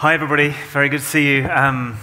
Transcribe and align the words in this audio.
Hi, 0.00 0.14
everybody. 0.14 0.50
Very 0.70 0.88
good 0.88 1.00
to 1.00 1.04
see 1.04 1.26
you. 1.26 1.48
Um, 1.48 1.98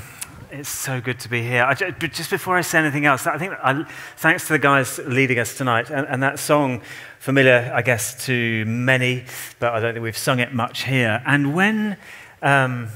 it's 0.52 0.68
so 0.68 1.00
good 1.00 1.18
to 1.22 1.30
be 1.30 1.42
here. 1.42 1.66
Just, 1.76 1.98
but 1.98 2.12
just 2.12 2.30
before 2.30 2.58
I 2.58 2.60
say 2.60 2.80
anything 2.80 3.06
else, 3.06 3.26
I 3.26 3.38
think 3.38 3.54
I, 3.54 3.86
thanks 4.18 4.48
to 4.48 4.52
the 4.52 4.60
guys 4.60 4.98
leading 4.98 5.40
us 5.40 5.56
tonight, 5.58 5.90
and, 5.90 6.06
and, 6.06 6.22
that 6.22 6.38
song, 6.38 6.82
familiar, 7.20 7.72
I 7.74 7.82
guess, 7.84 8.26
to 8.26 8.66
many, 8.66 9.24
but 9.60 9.72
I 9.72 9.80
don't 9.80 9.94
think 9.94 10.04
we've 10.04 10.18
sung 10.18 10.40
it 10.40 10.54
much 10.54 10.84
here. 10.84 11.24
And 11.26 11.56
when, 11.56 11.96
um, 12.42 12.90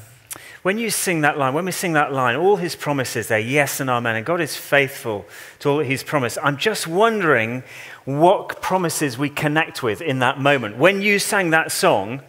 when 0.63 0.77
you 0.77 0.89
sing 0.89 1.21
that 1.21 1.37
line, 1.37 1.53
when 1.53 1.63
we 1.63 1.71
sing 1.71 1.93
that 1.93 2.11
line, 2.11 2.35
all 2.35 2.57
his 2.57 2.75
promises, 2.75 3.29
they're 3.29 3.39
yes 3.39 3.79
and 3.79 3.89
amen, 3.89 4.17
and 4.17 4.25
God 4.25 4.41
is 4.41 4.57
faithful 4.57 5.25
to 5.59 5.69
all 5.69 5.77
that 5.77 5.85
he's 5.85 6.03
promised. 6.03 6.37
I'm 6.43 6.57
just 6.57 6.87
wondering 6.87 7.63
what 8.03 8.61
promises 8.61 9.17
we 9.17 9.29
connect 9.29 9.81
with 9.81 10.01
in 10.01 10.19
that 10.19 10.41
moment. 10.41 10.75
When 10.77 11.01
you 11.01 11.19
sang 11.19 11.51
that 11.51 11.71
song, 11.71 12.21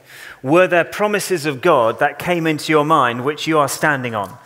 were 0.43 0.67
there 0.67 0.85
promises 0.85 1.47
of 1.47 1.61
God 1.61 1.99
that 1.99 2.19
came 2.19 2.47
into 2.47 2.73
your 2.73 2.85
mind 2.85 3.25
which 3.25 3.47
you 3.47 3.59
are 3.59 3.69
standing 3.69 4.15
on? 4.15 4.37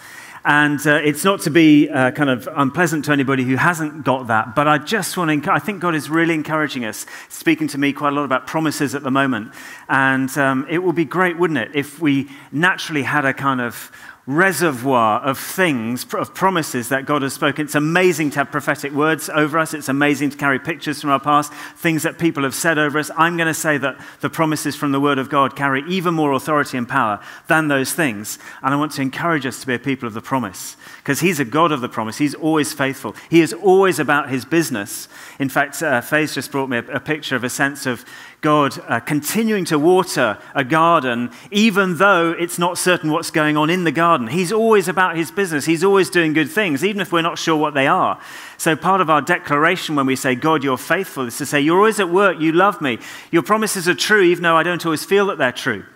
And 0.46 0.86
uh, 0.86 0.96
it's 0.96 1.24
not 1.24 1.40
to 1.42 1.50
be 1.50 1.88
uh, 1.88 2.10
kind 2.10 2.28
of 2.28 2.46
unpleasant 2.54 3.06
to 3.06 3.12
anybody 3.12 3.44
who 3.44 3.56
hasn't 3.56 4.04
got 4.04 4.26
that, 4.26 4.54
but 4.54 4.68
I 4.68 4.76
just 4.76 5.16
want 5.16 5.44
to, 5.44 5.52
I 5.52 5.58
think 5.58 5.80
God 5.80 5.94
is 5.94 6.10
really 6.10 6.34
encouraging 6.34 6.84
us, 6.84 7.06
speaking 7.30 7.66
to 7.68 7.78
me 7.78 7.94
quite 7.94 8.12
a 8.12 8.16
lot 8.16 8.24
about 8.24 8.46
promises 8.46 8.94
at 8.94 9.02
the 9.02 9.10
moment. 9.10 9.54
And 9.88 10.36
um, 10.36 10.66
it 10.68 10.82
would 10.82 10.96
be 10.96 11.06
great, 11.06 11.38
wouldn't 11.38 11.58
it, 11.58 11.70
if 11.74 11.98
we 11.98 12.28
naturally 12.52 13.04
had 13.04 13.24
a 13.24 13.32
kind 13.32 13.62
of 13.62 13.90
reservoir 14.26 15.20
of 15.20 15.38
things, 15.38 16.06
of 16.14 16.34
promises 16.34 16.88
that 16.88 17.04
God 17.04 17.20
has 17.20 17.34
spoken. 17.34 17.66
It's 17.66 17.74
amazing 17.74 18.30
to 18.30 18.36
have 18.38 18.50
prophetic 18.50 18.92
words 18.92 19.28
over 19.28 19.58
us. 19.58 19.74
It's 19.74 19.90
amazing 19.90 20.30
to 20.30 20.36
carry 20.36 20.58
pictures 20.58 21.00
from 21.02 21.10
our 21.10 21.20
past, 21.20 21.52
things 21.76 22.04
that 22.04 22.18
people 22.18 22.42
have 22.44 22.54
said 22.54 22.78
over 22.78 22.98
us. 22.98 23.10
I'm 23.18 23.36
going 23.36 23.48
to 23.48 23.54
say 23.54 23.76
that 23.78 24.00
the 24.20 24.30
promises 24.30 24.74
from 24.76 24.92
the 24.92 25.00
Word 25.00 25.18
of 25.18 25.28
God 25.28 25.54
carry 25.54 25.82
even 25.86 26.14
more 26.14 26.32
authority 26.32 26.78
and 26.78 26.88
power 26.88 27.20
than 27.48 27.68
those 27.68 27.92
things. 27.92 28.38
And 28.62 28.72
I 28.72 28.78
want 28.78 28.92
to 28.92 29.02
encourage 29.02 29.44
us 29.44 29.60
to 29.60 29.66
be 29.66 29.74
a 29.74 29.78
people 29.78 30.06
of 30.06 30.14
the 30.14 30.22
promise 30.22 30.76
because 30.98 31.20
He's 31.20 31.38
a 31.38 31.44
God 31.44 31.70
of 31.70 31.82
the 31.82 31.88
promise. 31.90 32.16
He's 32.16 32.34
always 32.34 32.72
faithful. 32.72 33.14
He 33.28 33.42
is 33.42 33.52
always 33.52 33.98
about 33.98 34.30
His 34.30 34.46
business. 34.46 35.06
In 35.38 35.50
fact, 35.50 35.82
uh, 35.82 36.00
just 36.00 36.50
brought 36.50 36.70
me 36.70 36.78
a, 36.78 36.84
a 36.96 37.00
picture 37.00 37.36
of 37.36 37.44
a 37.44 37.50
sense 37.50 37.84
of 37.84 38.06
God 38.44 38.78
uh, 38.90 39.00
continuing 39.00 39.64
to 39.64 39.78
water 39.78 40.36
a 40.54 40.64
garden, 40.64 41.30
even 41.50 41.96
though 41.96 42.32
it's 42.32 42.58
not 42.58 42.76
certain 42.76 43.10
what's 43.10 43.30
going 43.30 43.56
on 43.56 43.70
in 43.70 43.84
the 43.84 43.90
garden. 43.90 44.26
He's 44.26 44.52
always 44.52 44.86
about 44.86 45.16
his 45.16 45.30
business. 45.30 45.64
He's 45.64 45.82
always 45.82 46.10
doing 46.10 46.34
good 46.34 46.50
things, 46.50 46.84
even 46.84 47.00
if 47.00 47.10
we're 47.10 47.22
not 47.22 47.38
sure 47.38 47.56
what 47.56 47.72
they 47.72 47.86
are. 47.86 48.20
So, 48.58 48.76
part 48.76 49.00
of 49.00 49.08
our 49.08 49.22
declaration 49.22 49.96
when 49.96 50.04
we 50.04 50.14
say, 50.14 50.34
God, 50.34 50.62
you're 50.62 50.76
faithful, 50.76 51.26
is 51.26 51.38
to 51.38 51.46
say, 51.46 51.58
You're 51.58 51.78
always 51.78 51.98
at 51.98 52.10
work. 52.10 52.38
You 52.38 52.52
love 52.52 52.82
me. 52.82 52.98
Your 53.30 53.42
promises 53.42 53.88
are 53.88 53.94
true, 53.94 54.20
even 54.20 54.42
though 54.42 54.58
I 54.58 54.62
don't 54.62 54.84
always 54.84 55.06
feel 55.06 55.24
that 55.28 55.38
they're 55.38 55.50
true. 55.50 55.86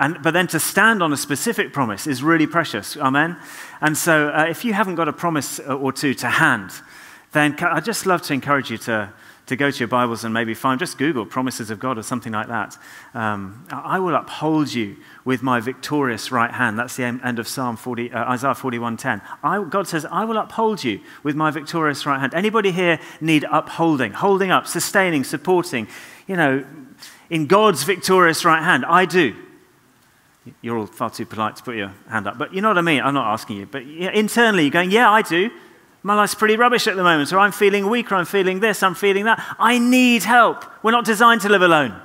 And, 0.00 0.20
but 0.24 0.32
then 0.32 0.48
to 0.48 0.58
stand 0.58 1.04
on 1.04 1.12
a 1.12 1.16
specific 1.16 1.72
promise 1.72 2.08
is 2.08 2.20
really 2.20 2.48
precious. 2.48 2.96
Amen? 2.96 3.36
And 3.80 3.96
so, 3.96 4.30
uh, 4.30 4.46
if 4.48 4.64
you 4.64 4.72
haven't 4.72 4.96
got 4.96 5.06
a 5.06 5.12
promise 5.12 5.60
or 5.60 5.92
two 5.92 6.14
to 6.14 6.30
hand, 6.30 6.72
then 7.30 7.54
I'd 7.60 7.84
just 7.84 8.06
love 8.06 8.22
to 8.22 8.34
encourage 8.34 8.72
you 8.72 8.78
to 8.78 9.12
to 9.50 9.56
go 9.56 9.68
to 9.68 9.78
your 9.80 9.88
Bibles 9.88 10.22
and 10.22 10.32
maybe 10.32 10.54
find, 10.54 10.78
just 10.78 10.96
Google 10.96 11.26
promises 11.26 11.70
of 11.70 11.80
God 11.80 11.98
or 11.98 12.04
something 12.04 12.32
like 12.32 12.46
that. 12.46 12.78
Um, 13.14 13.66
I 13.68 13.98
will 13.98 14.14
uphold 14.14 14.72
you 14.72 14.96
with 15.24 15.42
my 15.42 15.58
victorious 15.58 16.30
right 16.30 16.52
hand. 16.52 16.78
That's 16.78 16.94
the 16.94 17.02
end 17.02 17.40
of 17.40 17.48
Psalm 17.48 17.76
40, 17.76 18.12
uh, 18.12 18.30
Isaiah 18.30 18.54
41:10. 18.54 19.20
I, 19.42 19.64
God 19.64 19.88
says, 19.88 20.04
I 20.04 20.24
will 20.24 20.38
uphold 20.38 20.84
you 20.84 21.00
with 21.24 21.34
my 21.34 21.50
victorious 21.50 22.06
right 22.06 22.20
hand. 22.20 22.32
Anybody 22.32 22.70
here 22.70 23.00
need 23.20 23.44
upholding, 23.50 24.12
holding 24.12 24.52
up, 24.52 24.68
sustaining, 24.68 25.24
supporting, 25.24 25.88
you 26.28 26.36
know, 26.36 26.64
in 27.28 27.48
God's 27.48 27.82
victorious 27.82 28.44
right 28.44 28.62
hand? 28.62 28.84
I 28.86 29.04
do. 29.04 29.34
You're 30.62 30.78
all 30.78 30.86
far 30.86 31.10
too 31.10 31.26
polite 31.26 31.56
to 31.56 31.64
put 31.64 31.74
your 31.74 31.92
hand 32.08 32.28
up, 32.28 32.38
but 32.38 32.54
you 32.54 32.60
know 32.60 32.68
what 32.68 32.78
I 32.78 32.82
mean? 32.82 33.00
I'm 33.00 33.14
not 33.14 33.32
asking 33.32 33.56
you. 33.56 33.66
But 33.66 33.82
internally, 33.82 34.62
you're 34.62 34.70
going, 34.70 34.92
yeah, 34.92 35.10
I 35.10 35.22
do. 35.22 35.50
My 36.02 36.14
life's 36.14 36.34
pretty 36.34 36.56
rubbish 36.56 36.86
at 36.86 36.96
the 36.96 37.02
moment, 37.02 37.32
or 37.32 37.38
I'm 37.38 37.52
feeling 37.52 37.90
weak, 37.90 38.10
or 38.10 38.14
I'm 38.14 38.24
feeling 38.24 38.60
this, 38.60 38.82
I'm 38.82 38.94
feeling 38.94 39.24
that. 39.24 39.56
I 39.58 39.78
need 39.78 40.22
help. 40.22 40.64
We're 40.82 40.92
not 40.92 41.04
designed 41.04 41.42
to 41.42 41.50
live 41.50 41.62
alone. 41.62 42.00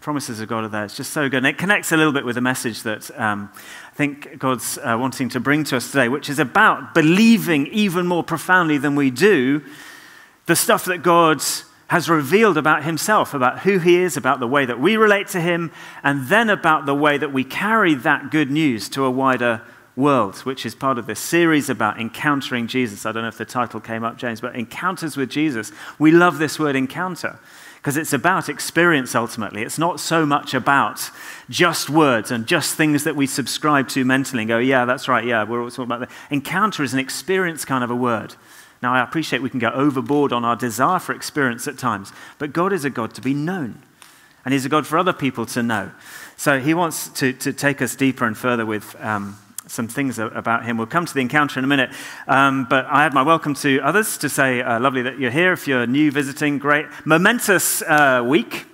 Promises 0.00 0.40
of 0.40 0.48
God 0.48 0.62
are 0.62 0.68
there. 0.68 0.84
It's 0.84 0.96
just 0.96 1.12
so 1.12 1.28
good. 1.28 1.38
And 1.38 1.46
it 1.48 1.58
connects 1.58 1.90
a 1.90 1.96
little 1.96 2.12
bit 2.12 2.24
with 2.24 2.36
the 2.36 2.40
message 2.40 2.84
that 2.84 3.10
um, 3.18 3.50
I 3.90 3.94
think 3.96 4.38
God's 4.38 4.78
uh, 4.78 4.96
wanting 5.00 5.28
to 5.30 5.40
bring 5.40 5.64
to 5.64 5.76
us 5.76 5.90
today, 5.90 6.08
which 6.08 6.30
is 6.30 6.38
about 6.38 6.94
believing 6.94 7.66
even 7.68 8.06
more 8.06 8.22
profoundly 8.22 8.78
than 8.78 8.94
we 8.94 9.10
do 9.10 9.64
the 10.46 10.54
stuff 10.54 10.84
that 10.84 11.02
God 11.02 11.42
has 11.88 12.08
revealed 12.08 12.56
about 12.56 12.84
himself, 12.84 13.34
about 13.34 13.60
who 13.60 13.78
he 13.78 13.96
is, 13.96 14.16
about 14.16 14.38
the 14.38 14.46
way 14.46 14.64
that 14.64 14.78
we 14.78 14.96
relate 14.96 15.26
to 15.28 15.40
him, 15.40 15.72
and 16.04 16.28
then 16.28 16.50
about 16.50 16.86
the 16.86 16.94
way 16.94 17.18
that 17.18 17.32
we 17.32 17.42
carry 17.42 17.94
that 17.94 18.30
good 18.30 18.50
news 18.50 18.88
to 18.90 19.04
a 19.04 19.10
wider 19.10 19.62
world, 19.96 20.36
which 20.40 20.66
is 20.66 20.74
part 20.74 20.98
of 20.98 21.06
this 21.06 21.18
series 21.18 21.70
about 21.70 21.98
encountering 21.98 22.66
Jesus. 22.66 23.06
I 23.06 23.12
don't 23.12 23.22
know 23.22 23.28
if 23.28 23.38
the 23.38 23.46
title 23.46 23.80
came 23.80 24.04
up, 24.04 24.18
James, 24.18 24.42
but 24.42 24.54
encounters 24.54 25.16
with 25.16 25.30
Jesus. 25.30 25.72
We 25.98 26.10
love 26.10 26.38
this 26.38 26.58
word 26.58 26.76
encounter 26.76 27.38
because 27.76 27.96
it's 27.96 28.12
about 28.12 28.48
experience 28.48 29.14
ultimately. 29.14 29.62
It's 29.62 29.78
not 29.78 29.98
so 29.98 30.26
much 30.26 30.52
about 30.52 31.10
just 31.48 31.88
words 31.88 32.30
and 32.30 32.46
just 32.46 32.74
things 32.74 33.04
that 33.04 33.16
we 33.16 33.26
subscribe 33.26 33.88
to 33.90 34.04
mentally 34.04 34.42
and 34.42 34.48
go, 34.48 34.58
yeah, 34.58 34.84
that's 34.84 35.08
right, 35.08 35.24
yeah, 35.24 35.44
we're 35.44 35.62
all 35.62 35.70
talking 35.70 35.84
about 35.84 36.00
that. 36.00 36.10
Encounter 36.30 36.82
is 36.82 36.92
an 36.92 36.98
experience 36.98 37.64
kind 37.64 37.82
of 37.82 37.90
a 37.90 37.96
word. 37.96 38.34
Now, 38.82 38.92
I 38.92 39.02
appreciate 39.02 39.40
we 39.40 39.50
can 39.50 39.60
go 39.60 39.70
overboard 39.70 40.32
on 40.32 40.44
our 40.44 40.56
desire 40.56 40.98
for 40.98 41.14
experience 41.14 41.66
at 41.66 41.78
times, 41.78 42.12
but 42.38 42.52
God 42.52 42.72
is 42.72 42.84
a 42.84 42.90
God 42.90 43.14
to 43.14 43.22
be 43.22 43.32
known, 43.32 43.80
and 44.44 44.52
He's 44.52 44.66
a 44.66 44.68
God 44.68 44.86
for 44.86 44.98
other 44.98 45.14
people 45.14 45.46
to 45.46 45.62
know. 45.62 45.90
So 46.36 46.60
He 46.60 46.74
wants 46.74 47.08
to, 47.10 47.32
to 47.32 47.52
take 47.52 47.80
us 47.80 47.96
deeper 47.96 48.26
and 48.26 48.36
further 48.36 48.66
with. 48.66 48.94
Um, 49.00 49.38
some 49.66 49.88
things 49.88 50.18
about 50.18 50.64
him. 50.64 50.76
We'll 50.76 50.86
come 50.86 51.06
to 51.06 51.14
the 51.14 51.20
encounter 51.20 51.58
in 51.58 51.64
a 51.64 51.68
minute. 51.68 51.90
Um, 52.28 52.66
but 52.68 52.86
I 52.86 53.04
add 53.04 53.14
my 53.14 53.22
welcome 53.22 53.54
to 53.54 53.80
others 53.80 54.16
to 54.18 54.28
say, 54.28 54.62
uh, 54.62 54.78
lovely 54.80 55.02
that 55.02 55.18
you're 55.18 55.30
here. 55.30 55.52
If 55.52 55.66
you're 55.66 55.86
new 55.86 56.10
visiting, 56.10 56.58
great. 56.58 56.86
Momentous 57.04 57.82
uh, 57.82 58.24
week. 58.26 58.66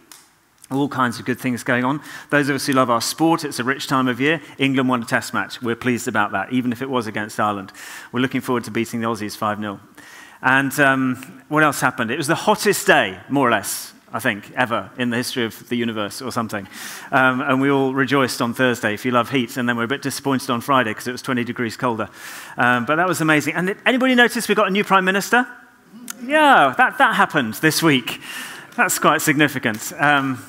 All 0.71 0.89
kinds 0.89 1.19
of 1.19 1.27
good 1.27 1.39
things 1.39 1.65
going 1.65 1.85
on. 1.85 2.01
Those 2.31 2.49
of 2.49 2.57
us 2.57 2.67
who 2.67 2.73
love 2.73 2.89
our 2.89 3.01
sport, 3.01 3.45
it's 3.45 3.59
a 3.59 3.65
rich 3.65 3.87
time 3.87 4.09
of 4.09 4.21
year. 4.21 4.41
England 4.59 4.89
won 4.89 5.03
a 5.03 5.07
test 5.07 5.35
match. 5.35 5.61
We're 5.61 5.77
pleased 5.77 6.09
about 6.09 6.33
that, 6.33 6.53
even 6.53 6.73
if 6.73 6.81
it 6.81 6.89
was 6.89 7.07
against 7.07 7.39
Ireland. 7.39 7.73
We're 8.11 8.21
looking 8.21 8.41
forward 8.41 8.65
to 8.65 8.71
beating 8.71 9.01
the 9.01 9.07
Aussies 9.07 9.37
5 9.37 9.59
0. 9.59 9.81
And 10.41 10.81
um, 10.81 11.43
what 11.49 11.63
else 11.63 11.81
happened? 11.81 12.11
It 12.11 12.17
was 12.17 12.27
the 12.27 12.35
hottest 12.35 12.87
day, 12.87 13.21
more 13.29 13.47
or 13.47 13.51
less, 13.51 13.92
I 14.13 14.21
think, 14.21 14.53
ever 14.53 14.91
in 14.99 15.11
the 15.11 15.17
history 15.17 15.45
of 15.45 15.69
the 15.69 15.77
universe 15.77 16.21
or 16.21 16.31
something. 16.31 16.69
Um, 17.11 17.41
and 17.41 17.61
we 17.61 17.71
all 17.71 17.95
rejoiced 17.95 18.43
on 18.43 18.53
Thursday, 18.53 18.93
if 18.93 19.05
you 19.05 19.11
love 19.11 19.31
heat, 19.31 19.57
and 19.57 19.69
then 19.69 19.77
we're 19.77 19.85
a 19.85 19.89
bit 19.89 20.03
disappointed 20.03 20.51
on 20.51 20.61
Friday 20.61 20.91
because 20.91 21.09
it 21.09 21.13
was 21.13 21.23
20 21.23 21.45
degrees 21.45 21.77
colder. 21.77 22.09
Um, 22.57 22.85
but 22.85 22.97
that 22.97 23.09
was 23.09 23.21
amazing. 23.21 23.55
And 23.55 23.75
anybody 23.87 24.15
notice 24.15 24.49
we 24.49 24.55
got 24.55 24.69
a 24.69 24.71
new 24.71 24.85
Prime 24.85 25.05
Minister? 25.05 25.47
Yeah, 26.23 26.75
that, 26.77 26.99
that 26.99 27.17
happened 27.17 27.55
this 27.55 27.83
week. 27.83 28.21
That's 28.77 28.99
quite 28.99 29.23
significant. 29.23 29.93
Um, 29.99 30.45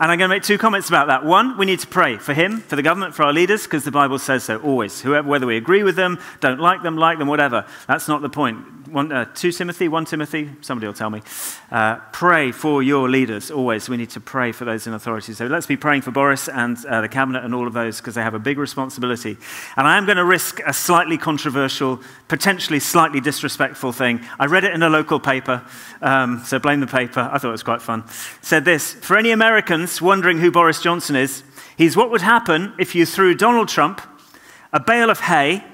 and 0.00 0.10
I'm 0.10 0.18
going 0.18 0.28
to 0.28 0.34
make 0.34 0.42
two 0.42 0.58
comments 0.58 0.88
about 0.88 1.06
that. 1.06 1.24
One, 1.24 1.56
we 1.56 1.66
need 1.66 1.78
to 1.80 1.86
pray 1.86 2.16
for 2.16 2.34
him, 2.34 2.60
for 2.60 2.74
the 2.74 2.82
government, 2.82 3.14
for 3.14 3.22
our 3.22 3.32
leaders, 3.32 3.62
because 3.62 3.84
the 3.84 3.92
Bible 3.92 4.18
says 4.18 4.44
so 4.44 4.58
always. 4.58 5.00
Whoever, 5.00 5.28
whether 5.28 5.46
we 5.46 5.56
agree 5.56 5.84
with 5.84 5.94
them, 5.94 6.18
don't 6.40 6.58
like 6.58 6.82
them, 6.82 6.96
like 6.96 7.18
them, 7.18 7.28
whatever. 7.28 7.64
That's 7.86 8.08
not 8.08 8.22
the 8.22 8.28
point. 8.28 8.58
One, 8.94 9.10
uh, 9.10 9.24
2 9.34 9.50
Timothy, 9.50 9.88
1 9.88 10.04
Timothy, 10.04 10.50
somebody 10.60 10.86
will 10.86 10.94
tell 10.94 11.10
me. 11.10 11.20
Uh, 11.68 11.96
pray 12.12 12.52
for 12.52 12.80
your 12.80 13.10
leaders 13.10 13.50
always. 13.50 13.88
We 13.88 13.96
need 13.96 14.10
to 14.10 14.20
pray 14.20 14.52
for 14.52 14.64
those 14.64 14.86
in 14.86 14.94
authority. 14.94 15.32
So 15.32 15.48
let's 15.48 15.66
be 15.66 15.76
praying 15.76 16.02
for 16.02 16.12
Boris 16.12 16.48
and 16.48 16.78
uh, 16.86 17.00
the 17.00 17.08
cabinet 17.08 17.42
and 17.42 17.56
all 17.56 17.66
of 17.66 17.72
those 17.72 17.96
because 17.96 18.14
they 18.14 18.22
have 18.22 18.34
a 18.34 18.38
big 18.38 18.56
responsibility. 18.56 19.36
And 19.76 19.88
I 19.88 19.98
am 19.98 20.06
going 20.06 20.18
to 20.18 20.24
risk 20.24 20.60
a 20.64 20.72
slightly 20.72 21.18
controversial, 21.18 22.00
potentially 22.28 22.78
slightly 22.78 23.20
disrespectful 23.20 23.90
thing. 23.90 24.20
I 24.38 24.46
read 24.46 24.62
it 24.62 24.72
in 24.72 24.84
a 24.84 24.88
local 24.88 25.18
paper, 25.18 25.64
um, 26.00 26.44
so 26.44 26.60
blame 26.60 26.78
the 26.78 26.86
paper. 26.86 27.28
I 27.32 27.38
thought 27.38 27.48
it 27.48 27.50
was 27.50 27.64
quite 27.64 27.82
fun. 27.82 28.04
Said 28.42 28.64
this 28.64 28.92
For 28.92 29.16
any 29.16 29.32
Americans 29.32 30.00
wondering 30.00 30.38
who 30.38 30.52
Boris 30.52 30.80
Johnson 30.80 31.16
is, 31.16 31.42
he's 31.76 31.96
what 31.96 32.12
would 32.12 32.22
happen 32.22 32.72
if 32.78 32.94
you 32.94 33.06
threw 33.06 33.34
Donald 33.34 33.66
Trump, 33.66 34.00
a 34.72 34.78
bale 34.78 35.10
of 35.10 35.18
hay, 35.18 35.64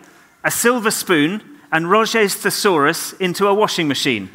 a 0.42 0.50
silver 0.50 0.90
spoon, 0.90 1.49
and 1.72 1.90
Roget's 1.90 2.34
thesaurus 2.34 3.12
into 3.14 3.46
a 3.46 3.54
washing 3.54 3.88
machine. 3.88 4.30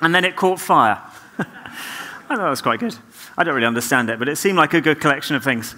and 0.00 0.14
then 0.14 0.24
it 0.24 0.36
caught 0.36 0.60
fire. 0.60 1.00
I 1.38 1.44
thought 2.28 2.38
that 2.38 2.50
was 2.50 2.62
quite 2.62 2.80
good. 2.80 2.96
I 3.36 3.44
don't 3.44 3.54
really 3.54 3.66
understand 3.66 4.08
it, 4.10 4.18
but 4.18 4.28
it 4.28 4.36
seemed 4.36 4.56
like 4.56 4.74
a 4.74 4.80
good 4.80 5.00
collection 5.00 5.36
of 5.36 5.44
things. 5.44 5.74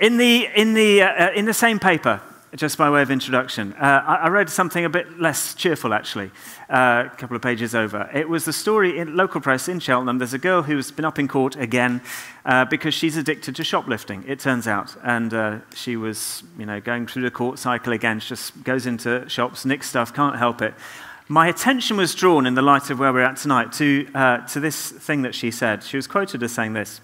In 0.00 0.16
the, 0.16 0.48
in 0.54 0.74
the, 0.74 1.02
uh, 1.02 1.26
uh 1.26 1.30
in 1.34 1.44
the 1.44 1.54
same 1.54 1.78
paper, 1.78 2.20
just 2.56 2.78
by 2.78 2.88
way 2.88 3.02
of 3.02 3.10
introduction, 3.10 3.74
uh, 3.74 4.02
I, 4.06 4.28
read 4.28 4.48
something 4.48 4.84
a 4.84 4.88
bit 4.88 5.20
less 5.20 5.54
cheerful, 5.54 5.92
actually, 5.92 6.30
uh, 6.70 7.04
a 7.06 7.16
couple 7.16 7.36
of 7.36 7.42
pages 7.42 7.74
over. 7.74 8.08
It 8.14 8.28
was 8.28 8.46
the 8.46 8.52
story 8.52 8.98
in 8.98 9.16
local 9.16 9.40
press 9.40 9.68
in 9.68 9.80
Cheltenham. 9.80 10.18
There's 10.18 10.32
a 10.32 10.38
girl 10.38 10.62
who's 10.62 10.90
been 10.90 11.04
up 11.04 11.18
in 11.18 11.28
court 11.28 11.56
again 11.56 12.00
uh, 12.46 12.64
because 12.64 12.94
she's 12.94 13.16
addicted 13.16 13.54
to 13.56 13.64
shoplifting, 13.64 14.24
it 14.26 14.40
turns 14.40 14.66
out. 14.66 14.96
And 15.02 15.34
uh, 15.34 15.58
she 15.74 15.96
was, 15.96 16.42
you 16.58 16.64
know, 16.64 16.80
going 16.80 17.06
through 17.06 17.22
the 17.22 17.30
court 17.30 17.58
cycle 17.58 17.92
again. 17.92 18.18
She 18.20 18.30
just 18.30 18.62
goes 18.64 18.86
into 18.86 19.28
shops, 19.28 19.66
nicks 19.66 19.88
stuff, 19.88 20.14
can't 20.14 20.36
help 20.36 20.62
it. 20.62 20.74
My 21.28 21.48
attention 21.48 21.98
was 21.98 22.14
drawn, 22.14 22.46
in 22.46 22.54
the 22.54 22.62
light 22.62 22.88
of 22.88 22.98
where 22.98 23.12
we're 23.12 23.20
at 23.20 23.36
tonight, 23.36 23.72
to, 23.74 24.08
uh, 24.14 24.38
to 24.46 24.60
this 24.60 24.90
thing 24.90 25.22
that 25.22 25.34
she 25.34 25.50
said. 25.50 25.82
She 25.82 25.98
was 25.98 26.06
quoted 26.06 26.42
as 26.42 26.52
saying 26.52 26.72
this 26.72 27.02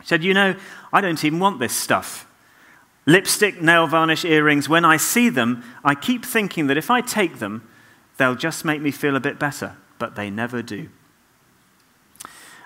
He 0.00 0.06
said, 0.06 0.24
You 0.24 0.32
know, 0.32 0.54
I 0.90 1.02
don't 1.02 1.22
even 1.22 1.38
want 1.38 1.60
this 1.60 1.74
stuff. 1.74 2.26
Lipstick, 3.04 3.60
nail 3.60 3.86
varnish, 3.86 4.24
earrings, 4.24 4.68
when 4.68 4.84
I 4.84 4.96
see 4.96 5.28
them, 5.28 5.64
I 5.82 5.94
keep 5.94 6.24
thinking 6.24 6.68
that 6.68 6.76
if 6.76 6.90
I 6.90 7.00
take 7.00 7.38
them, 7.38 7.68
they'll 8.16 8.36
just 8.36 8.64
make 8.64 8.80
me 8.80 8.90
feel 8.90 9.16
a 9.16 9.20
bit 9.20 9.38
better, 9.38 9.76
but 9.98 10.14
they 10.14 10.30
never 10.30 10.62
do. 10.62 10.88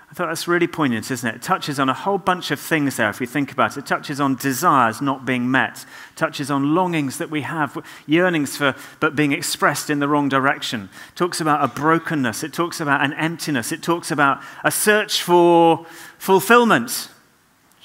I 0.09 0.13
thought 0.13 0.27
that's 0.27 0.47
really 0.47 0.67
poignant, 0.67 1.11
isn't 1.11 1.27
it? 1.27 1.35
It 1.35 1.41
touches 1.41 1.79
on 1.79 1.89
a 1.89 1.93
whole 1.93 2.17
bunch 2.17 2.49
of 2.51 2.61
things 2.61 2.95
there, 2.95 3.09
if 3.09 3.19
we 3.19 3.25
think 3.25 3.51
about 3.51 3.75
it. 3.75 3.81
It 3.81 3.85
touches 3.87 4.21
on 4.21 4.35
desires 4.35 5.01
not 5.01 5.25
being 5.25 5.51
met, 5.51 5.85
it 6.11 6.15
touches 6.15 6.49
on 6.49 6.73
longings 6.73 7.17
that 7.17 7.29
we 7.29 7.41
have, 7.41 7.77
yearnings 8.05 8.55
for, 8.55 8.73
but 9.01 9.15
being 9.15 9.33
expressed 9.33 9.89
in 9.89 9.99
the 9.99 10.07
wrong 10.07 10.29
direction. 10.29 10.89
It 11.09 11.15
talks 11.17 11.41
about 11.41 11.63
a 11.63 11.67
brokenness, 11.67 12.43
it 12.43 12.53
talks 12.53 12.79
about 12.79 13.03
an 13.03 13.13
emptiness, 13.13 13.71
it 13.71 13.83
talks 13.83 14.09
about 14.09 14.41
a 14.63 14.71
search 14.71 15.21
for 15.21 15.85
fulfillment, 16.17 17.09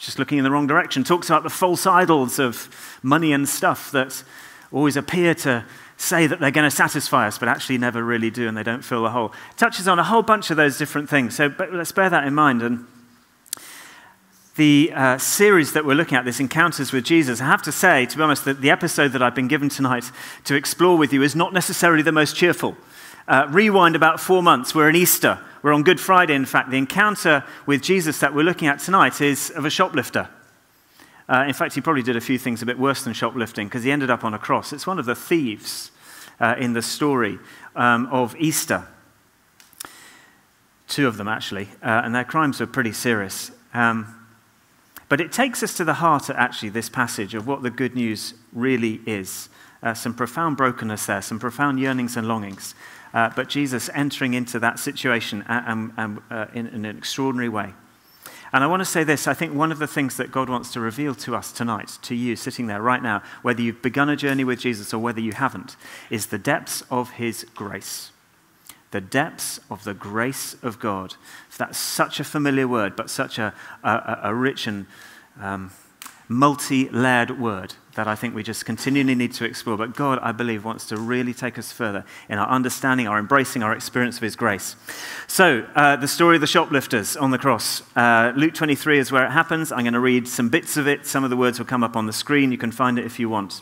just 0.02 0.18
looking 0.18 0.38
in 0.38 0.44
the 0.44 0.50
wrong 0.50 0.66
direction. 0.66 1.04
Talks 1.04 1.30
about 1.30 1.44
the 1.44 1.50
false 1.50 1.86
idols 1.86 2.40
of 2.40 2.98
money 3.04 3.32
and 3.32 3.48
stuff 3.48 3.92
that 3.92 4.24
always 4.72 4.96
appear 4.96 5.32
to 5.32 5.64
say 5.96 6.26
that 6.26 6.40
they're 6.40 6.50
going 6.50 6.68
to 6.68 6.74
satisfy 6.74 7.28
us, 7.28 7.38
but 7.38 7.48
actually 7.48 7.78
never 7.78 8.02
really 8.02 8.30
do, 8.30 8.48
and 8.48 8.56
they 8.56 8.64
don't 8.64 8.82
fill 8.82 9.04
the 9.04 9.10
hole. 9.10 9.32
Touches 9.56 9.86
on 9.86 10.00
a 10.00 10.04
whole 10.04 10.22
bunch 10.22 10.50
of 10.50 10.56
those 10.56 10.76
different 10.76 11.08
things. 11.08 11.36
So 11.36 11.54
let's 11.70 11.92
bear 11.92 12.10
that 12.10 12.26
in 12.26 12.34
mind. 12.34 12.62
And 12.62 12.84
the 14.56 14.90
uh, 14.92 15.18
series 15.18 15.72
that 15.72 15.84
we're 15.84 15.94
looking 15.94 16.18
at, 16.18 16.24
this 16.24 16.40
Encounters 16.40 16.92
with 16.92 17.04
Jesus, 17.04 17.40
I 17.40 17.44
have 17.44 17.62
to 17.62 17.70
say, 17.70 18.04
to 18.06 18.16
be 18.16 18.22
honest, 18.24 18.44
that 18.44 18.60
the 18.60 18.70
episode 18.70 19.12
that 19.12 19.22
I've 19.22 19.36
been 19.36 19.46
given 19.46 19.68
tonight 19.68 20.10
to 20.44 20.56
explore 20.56 20.98
with 20.98 21.12
you 21.12 21.22
is 21.22 21.36
not 21.36 21.52
necessarily 21.52 22.02
the 22.02 22.10
most 22.10 22.34
cheerful. 22.34 22.76
Uh, 23.28 23.46
rewind 23.50 23.94
about 23.94 24.18
four 24.18 24.42
months, 24.42 24.74
we're 24.74 24.88
in 24.88 24.96
Easter. 24.96 25.38
We're 25.62 25.72
on 25.72 25.84
Good 25.84 26.00
Friday, 26.00 26.34
in 26.34 26.44
fact. 26.44 26.70
The 26.70 26.78
encounter 26.78 27.44
with 27.66 27.82
Jesus 27.82 28.18
that 28.18 28.34
we're 28.34 28.42
looking 28.42 28.66
at 28.66 28.80
tonight 28.80 29.20
is 29.20 29.50
of 29.50 29.64
a 29.64 29.70
shoplifter. 29.70 30.28
Uh, 31.28 31.44
in 31.46 31.54
fact, 31.54 31.74
he 31.74 31.80
probably 31.80 32.02
did 32.02 32.16
a 32.16 32.20
few 32.20 32.36
things 32.36 32.62
a 32.62 32.66
bit 32.66 32.78
worse 32.78 33.04
than 33.04 33.12
shoplifting 33.12 33.68
because 33.68 33.84
he 33.84 33.92
ended 33.92 34.10
up 34.10 34.24
on 34.24 34.34
a 34.34 34.38
cross. 34.38 34.72
It's 34.72 34.86
one 34.86 34.98
of 34.98 35.06
the 35.06 35.14
thieves 35.14 35.92
uh, 36.40 36.56
in 36.58 36.72
the 36.72 36.82
story 36.82 37.38
um, 37.76 38.06
of 38.06 38.34
Easter. 38.36 38.88
Two 40.88 41.06
of 41.06 41.16
them, 41.16 41.28
actually, 41.28 41.68
uh, 41.82 42.02
and 42.04 42.14
their 42.14 42.24
crimes 42.24 42.58
were 42.58 42.66
pretty 42.66 42.92
serious. 42.92 43.52
Um, 43.72 44.26
but 45.08 45.20
it 45.20 45.30
takes 45.30 45.62
us 45.62 45.76
to 45.76 45.84
the 45.84 45.94
heart, 45.94 46.28
of 46.28 46.36
actually, 46.36 46.70
this 46.70 46.88
passage 46.88 47.34
of 47.34 47.46
what 47.46 47.62
the 47.62 47.70
good 47.70 47.94
news 47.94 48.34
really 48.52 49.00
is. 49.06 49.48
Uh, 49.82 49.94
some 49.94 50.14
profound 50.14 50.56
brokenness 50.56 51.06
there, 51.06 51.22
some 51.22 51.38
profound 51.38 51.78
yearnings 51.78 52.16
and 52.16 52.26
longings. 52.26 52.74
Uh, 53.12 53.30
but 53.34 53.48
Jesus 53.48 53.90
entering 53.94 54.34
into 54.34 54.58
that 54.58 54.78
situation 54.78 55.44
and, 55.46 55.92
and, 55.96 56.20
uh, 56.30 56.46
in, 56.54 56.66
in 56.68 56.84
an 56.84 56.96
extraordinary 56.96 57.48
way. 57.48 57.74
And 58.52 58.62
I 58.62 58.66
want 58.66 58.80
to 58.80 58.86
say 58.86 59.02
this 59.02 59.26
I 59.26 59.34
think 59.34 59.54
one 59.54 59.72
of 59.72 59.78
the 59.78 59.86
things 59.86 60.16
that 60.18 60.30
God 60.30 60.48
wants 60.48 60.72
to 60.72 60.80
reveal 60.80 61.14
to 61.16 61.34
us 61.34 61.52
tonight, 61.52 61.98
to 62.02 62.14
you 62.14 62.36
sitting 62.36 62.66
there 62.66 62.82
right 62.82 63.02
now, 63.02 63.22
whether 63.40 63.62
you've 63.62 63.82
begun 63.82 64.10
a 64.10 64.16
journey 64.16 64.44
with 64.44 64.60
Jesus 64.60 64.92
or 64.92 64.98
whether 64.98 65.20
you 65.20 65.32
haven't, 65.32 65.76
is 66.10 66.26
the 66.26 66.38
depths 66.38 66.82
of 66.90 67.12
his 67.12 67.44
grace. 67.54 68.10
The 68.90 69.00
depths 69.00 69.58
of 69.70 69.84
the 69.84 69.94
grace 69.94 70.54
of 70.62 70.78
God. 70.78 71.14
That's 71.56 71.78
such 71.78 72.20
a 72.20 72.24
familiar 72.24 72.68
word, 72.68 72.94
but 72.94 73.08
such 73.08 73.38
a, 73.38 73.54
a, 73.82 74.18
a 74.24 74.34
rich 74.34 74.66
and 74.66 74.86
um, 75.40 75.70
multi 76.28 76.90
layered 76.90 77.40
word 77.40 77.74
that 77.94 78.08
I 78.08 78.14
think 78.14 78.34
we 78.34 78.42
just 78.42 78.64
continually 78.64 79.14
need 79.14 79.32
to 79.34 79.44
explore. 79.44 79.76
But 79.76 79.94
God, 79.94 80.18
I 80.22 80.32
believe, 80.32 80.64
wants 80.64 80.86
to 80.86 80.96
really 80.96 81.34
take 81.34 81.58
us 81.58 81.72
further 81.72 82.04
in 82.28 82.38
our 82.38 82.48
understanding, 82.48 83.06
our 83.06 83.18
embracing, 83.18 83.62
our 83.62 83.72
experience 83.72 84.16
of 84.16 84.22
His 84.22 84.36
grace. 84.36 84.76
So, 85.26 85.66
uh, 85.74 85.96
the 85.96 86.08
story 86.08 86.36
of 86.36 86.40
the 86.40 86.46
shoplifters 86.46 87.16
on 87.16 87.30
the 87.30 87.38
cross. 87.38 87.82
Uh, 87.94 88.32
Luke 88.34 88.54
23 88.54 88.98
is 88.98 89.12
where 89.12 89.26
it 89.26 89.30
happens. 89.30 89.72
I'm 89.72 89.84
going 89.84 89.92
to 89.92 90.00
read 90.00 90.26
some 90.26 90.48
bits 90.48 90.76
of 90.76 90.88
it. 90.88 91.06
Some 91.06 91.24
of 91.24 91.30
the 91.30 91.36
words 91.36 91.58
will 91.58 91.66
come 91.66 91.84
up 91.84 91.96
on 91.96 92.06
the 92.06 92.12
screen. 92.12 92.50
You 92.50 92.58
can 92.58 92.72
find 92.72 92.98
it 92.98 93.04
if 93.04 93.18
you 93.18 93.28
want. 93.28 93.60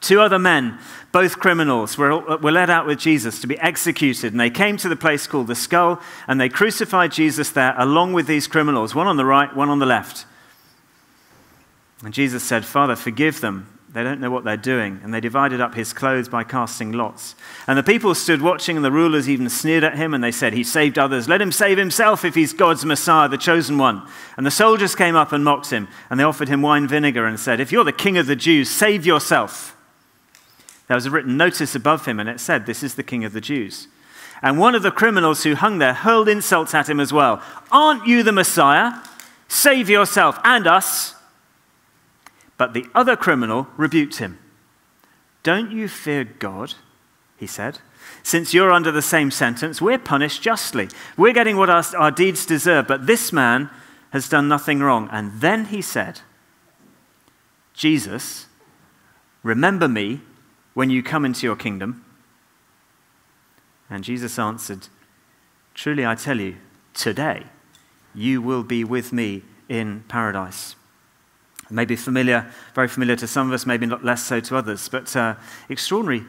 Two 0.00 0.20
other 0.20 0.38
men, 0.38 0.78
both 1.12 1.38
criminals, 1.38 1.96
were, 1.96 2.18
were 2.36 2.52
led 2.52 2.68
out 2.68 2.86
with 2.86 2.98
Jesus 2.98 3.40
to 3.40 3.46
be 3.46 3.58
executed, 3.58 4.34
and 4.34 4.40
they 4.40 4.50
came 4.50 4.76
to 4.76 4.88
the 4.88 4.96
place 4.96 5.26
called 5.26 5.46
the 5.46 5.54
skull, 5.54 5.98
and 6.28 6.38
they 6.38 6.50
crucified 6.50 7.10
Jesus 7.10 7.50
there 7.50 7.74
along 7.78 8.12
with 8.12 8.26
these 8.26 8.46
criminals, 8.46 8.94
one 8.94 9.06
on 9.06 9.16
the 9.16 9.24
right, 9.24 9.56
one 9.56 9.70
on 9.70 9.78
the 9.78 9.86
left. 9.86 10.26
And 12.04 12.12
Jesus 12.12 12.44
said, 12.44 12.64
Father, 12.64 12.96
forgive 12.96 13.40
them. 13.40 13.68
They 13.94 14.02
don't 14.02 14.20
know 14.20 14.30
what 14.30 14.42
they're 14.42 14.56
doing. 14.56 15.00
And 15.04 15.14
they 15.14 15.20
divided 15.20 15.60
up 15.60 15.74
his 15.74 15.92
clothes 15.92 16.28
by 16.28 16.42
casting 16.42 16.90
lots. 16.92 17.36
And 17.68 17.78
the 17.78 17.82
people 17.82 18.12
stood 18.14 18.42
watching, 18.42 18.74
and 18.74 18.84
the 18.84 18.90
rulers 18.90 19.28
even 19.28 19.48
sneered 19.48 19.84
at 19.84 19.96
him, 19.96 20.12
and 20.12 20.22
they 20.22 20.32
said, 20.32 20.52
He 20.52 20.64
saved 20.64 20.98
others. 20.98 21.28
Let 21.28 21.40
him 21.40 21.52
save 21.52 21.78
himself 21.78 22.24
if 22.24 22.34
he's 22.34 22.52
God's 22.52 22.84
Messiah, 22.84 23.28
the 23.28 23.38
chosen 23.38 23.78
one. 23.78 24.06
And 24.36 24.44
the 24.44 24.50
soldiers 24.50 24.96
came 24.96 25.14
up 25.14 25.30
and 25.30 25.44
mocked 25.44 25.70
him, 25.70 25.86
and 26.10 26.18
they 26.18 26.24
offered 26.24 26.48
him 26.48 26.60
wine 26.60 26.88
vinegar 26.88 27.24
and 27.24 27.38
said, 27.38 27.60
If 27.60 27.70
you're 27.70 27.84
the 27.84 27.92
king 27.92 28.18
of 28.18 28.26
the 28.26 28.34
Jews, 28.34 28.68
save 28.68 29.06
yourself. 29.06 29.76
There 30.88 30.96
was 30.96 31.06
a 31.06 31.10
written 31.10 31.36
notice 31.36 31.76
above 31.76 32.04
him, 32.04 32.18
and 32.18 32.28
it 32.28 32.40
said, 32.40 32.66
This 32.66 32.82
is 32.82 32.96
the 32.96 33.04
king 33.04 33.24
of 33.24 33.32
the 33.32 33.40
Jews. 33.40 33.86
And 34.42 34.58
one 34.58 34.74
of 34.74 34.82
the 34.82 34.90
criminals 34.90 35.44
who 35.44 35.54
hung 35.54 35.78
there 35.78 35.94
hurled 35.94 36.28
insults 36.28 36.74
at 36.74 36.88
him 36.88 36.98
as 36.98 37.12
well. 37.12 37.40
Aren't 37.70 38.08
you 38.08 38.24
the 38.24 38.32
Messiah? 38.32 39.00
Save 39.46 39.88
yourself 39.88 40.38
and 40.42 40.66
us. 40.66 41.13
But 42.64 42.72
the 42.72 42.86
other 42.94 43.14
criminal 43.14 43.66
rebuked 43.76 44.16
him. 44.16 44.38
Don't 45.42 45.70
you 45.70 45.86
fear 45.86 46.24
God? 46.24 46.72
He 47.36 47.46
said. 47.46 47.80
Since 48.22 48.54
you're 48.54 48.72
under 48.72 48.90
the 48.90 49.02
same 49.02 49.30
sentence, 49.30 49.82
we're 49.82 49.98
punished 49.98 50.40
justly. 50.40 50.88
We're 51.14 51.34
getting 51.34 51.58
what 51.58 51.68
our, 51.68 51.84
our 51.94 52.10
deeds 52.10 52.46
deserve, 52.46 52.86
but 52.86 53.06
this 53.06 53.34
man 53.34 53.68
has 54.12 54.30
done 54.30 54.48
nothing 54.48 54.78
wrong. 54.78 55.10
And 55.12 55.42
then 55.42 55.66
he 55.66 55.82
said, 55.82 56.22
Jesus, 57.74 58.46
remember 59.42 59.86
me 59.86 60.22
when 60.72 60.88
you 60.88 61.02
come 61.02 61.26
into 61.26 61.46
your 61.46 61.56
kingdom. 61.56 62.02
And 63.90 64.04
Jesus 64.04 64.38
answered, 64.38 64.88
Truly 65.74 66.06
I 66.06 66.14
tell 66.14 66.40
you, 66.40 66.56
today 66.94 67.42
you 68.14 68.40
will 68.40 68.62
be 68.62 68.84
with 68.84 69.12
me 69.12 69.42
in 69.68 70.04
paradise. 70.08 70.76
Maybe 71.70 71.96
familiar, 71.96 72.50
very 72.74 72.88
familiar 72.88 73.16
to 73.16 73.26
some 73.26 73.48
of 73.48 73.54
us, 73.54 73.66
maybe 73.66 73.86
not 73.86 74.04
less 74.04 74.22
so 74.22 74.40
to 74.40 74.56
others, 74.56 74.88
but 74.88 75.14
uh, 75.16 75.34
extraordinary, 75.68 76.24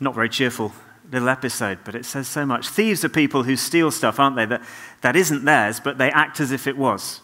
not 0.00 0.14
very 0.14 0.28
cheerful 0.28 0.72
little 1.12 1.28
episode, 1.28 1.78
but 1.84 1.94
it 1.94 2.04
says 2.04 2.26
so 2.26 2.44
much. 2.44 2.68
Thieves 2.68 3.04
are 3.04 3.08
people 3.08 3.44
who 3.44 3.56
steal 3.56 3.90
stuff, 3.90 4.18
aren't 4.18 4.36
they? 4.36 4.44
That, 4.44 4.62
that 5.02 5.16
isn't 5.16 5.44
theirs, 5.44 5.80
but 5.80 5.98
they 5.98 6.10
act 6.10 6.40
as 6.40 6.50
if 6.50 6.66
it 6.66 6.76
was. 6.76 7.20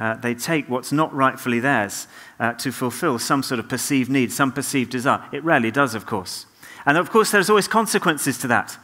Uh, 0.00 0.14
they 0.14 0.34
take 0.34 0.68
what's 0.68 0.90
not 0.90 1.14
rightfully 1.14 1.60
theirs 1.60 2.08
uh, 2.40 2.52
to 2.54 2.72
fulfill 2.72 3.18
some 3.18 3.42
sort 3.42 3.60
of 3.60 3.68
perceived 3.68 4.10
need, 4.10 4.32
some 4.32 4.50
perceived 4.50 4.90
desire. 4.90 5.22
It 5.32 5.44
rarely 5.44 5.70
does, 5.70 5.94
of 5.94 6.06
course. 6.06 6.46
And 6.86 6.98
of 6.98 7.10
course, 7.10 7.30
there's 7.30 7.48
always 7.48 7.68
consequences 7.68 8.38
to 8.38 8.48
that. 8.48 8.76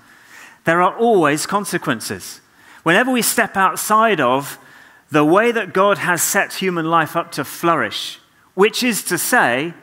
There 0.65 0.83
are 0.83 0.97
always 0.97 1.47
consequences. 1.47 2.41
Whenever 2.83 3.11
we 3.11 3.23
step 3.23 3.57
outside 3.57 4.21
of 4.21 4.59
the 5.11 5.25
way 5.25 5.51
that 5.53 5.73
God 5.73 5.99
has 5.99 6.23
set 6.23 6.55
human 6.55 6.87
life 6.87 7.17
up 7.17 7.33
to 7.33 7.45
flourish, 7.45 8.19
which 8.55 8.83
is 8.83 9.03
to 9.05 9.19
say, 9.19 9.75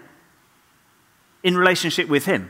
in 1.43 1.57
relationship 1.57 2.07
with 2.07 2.25
Him, 2.25 2.49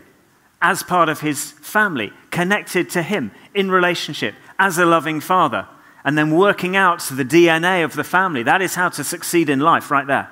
as 0.61 0.83
part 0.83 1.09
of 1.09 1.21
His 1.21 1.51
family, 1.51 2.11
connected 2.31 2.89
to 2.91 3.01
Him, 3.01 3.31
in 3.53 3.71
relationship, 3.71 4.35
as 4.59 4.77
a 4.77 4.85
loving 4.85 5.19
Father, 5.19 5.67
and 6.03 6.17
then 6.17 6.31
working 6.31 6.75
out 6.75 6.99
the 7.01 7.25
DNA 7.25 7.83
of 7.83 7.93
the 7.93 8.03
family. 8.03 8.43
That 8.43 8.61
is 8.61 8.75
how 8.75 8.89
to 8.89 9.03
succeed 9.03 9.49
in 9.49 9.59
life, 9.59 9.91
right 9.91 10.07
there. 10.07 10.31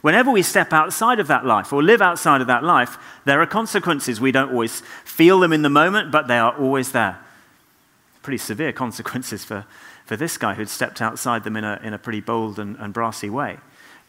Whenever 0.00 0.30
we 0.30 0.42
step 0.42 0.72
outside 0.72 1.18
of 1.18 1.28
that 1.28 1.46
life 1.46 1.72
or 1.72 1.82
live 1.82 2.02
outside 2.02 2.42
of 2.42 2.46
that 2.46 2.62
life, 2.62 2.98
there 3.24 3.40
are 3.40 3.46
consequences. 3.46 4.20
We 4.20 4.32
don't 4.32 4.50
always 4.50 4.82
feel 5.02 5.40
them 5.40 5.52
in 5.52 5.62
the 5.62 5.70
moment, 5.70 6.12
but 6.12 6.28
they 6.28 6.36
are 6.36 6.54
always 6.58 6.92
there. 6.92 7.18
Pretty 8.22 8.36
severe 8.36 8.72
consequences 8.72 9.44
for 9.46 9.64
for 10.04 10.16
this 10.16 10.36
guy 10.36 10.54
who'd 10.54 10.68
stepped 10.68 11.00
outside 11.00 11.44
them 11.44 11.56
in 11.56 11.64
a, 11.64 11.80
in 11.82 11.94
a 11.94 11.98
pretty 11.98 12.20
bold 12.20 12.58
and, 12.58 12.76
and 12.76 12.92
brassy 12.92 13.30
way. 13.30 13.58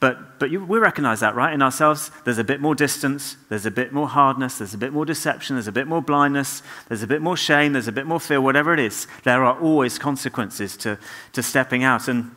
But, 0.02 0.40
but 0.40 0.52
you, 0.52 0.64
we 0.64 0.78
recognize 0.78 1.22
that, 1.22 1.36
right? 1.36 1.54
In 1.54 1.62
ourselves, 1.62 2.12
there's 2.26 2.38
a 2.38 2.44
bit 2.44 2.60
more 2.60 2.76
distance, 2.76 3.38
there's 3.48 3.66
a 3.66 3.72
bit 3.72 3.94
more 3.94 4.10
hardness, 4.10 4.58
there's 4.58 4.74
a 4.74 4.78
bit 4.78 4.92
more 4.92 5.06
deception, 5.06 5.56
there's 5.56 5.70
a 5.70 5.72
bit 5.72 5.88
more 5.88 6.02
blindness, 6.02 6.62
there's 6.90 7.02
a 7.02 7.08
bit 7.08 7.22
more 7.22 7.38
shame, 7.38 7.74
there's 7.74 7.88
a 7.88 7.94
bit 7.94 8.06
more 8.06 8.20
fear, 8.20 8.42
whatever 8.42 8.74
it 8.74 8.80
is. 8.80 9.08
There 9.24 9.44
are 9.46 9.58
always 9.60 9.98
consequences 9.98 10.76
to, 10.78 11.00
to 11.32 11.42
stepping 11.42 11.84
out. 11.84 12.10
And 12.10 12.36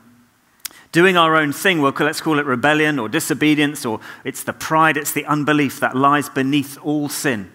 doing 0.92 1.16
our 1.16 1.34
own 1.34 1.52
thing, 1.52 1.82
well, 1.82 1.92
let's 1.98 2.20
call 2.20 2.38
it 2.38 2.46
rebellion 2.46 2.98
or 2.98 3.08
disobedience, 3.08 3.84
or 3.84 3.98
it's 4.24 4.44
the 4.44 4.52
pride, 4.52 4.96
it's 4.96 5.12
the 5.12 5.26
unbelief 5.26 5.80
that 5.80 5.96
lies 5.96 6.28
beneath 6.28 6.78
all 6.84 7.08
sin. 7.08 7.50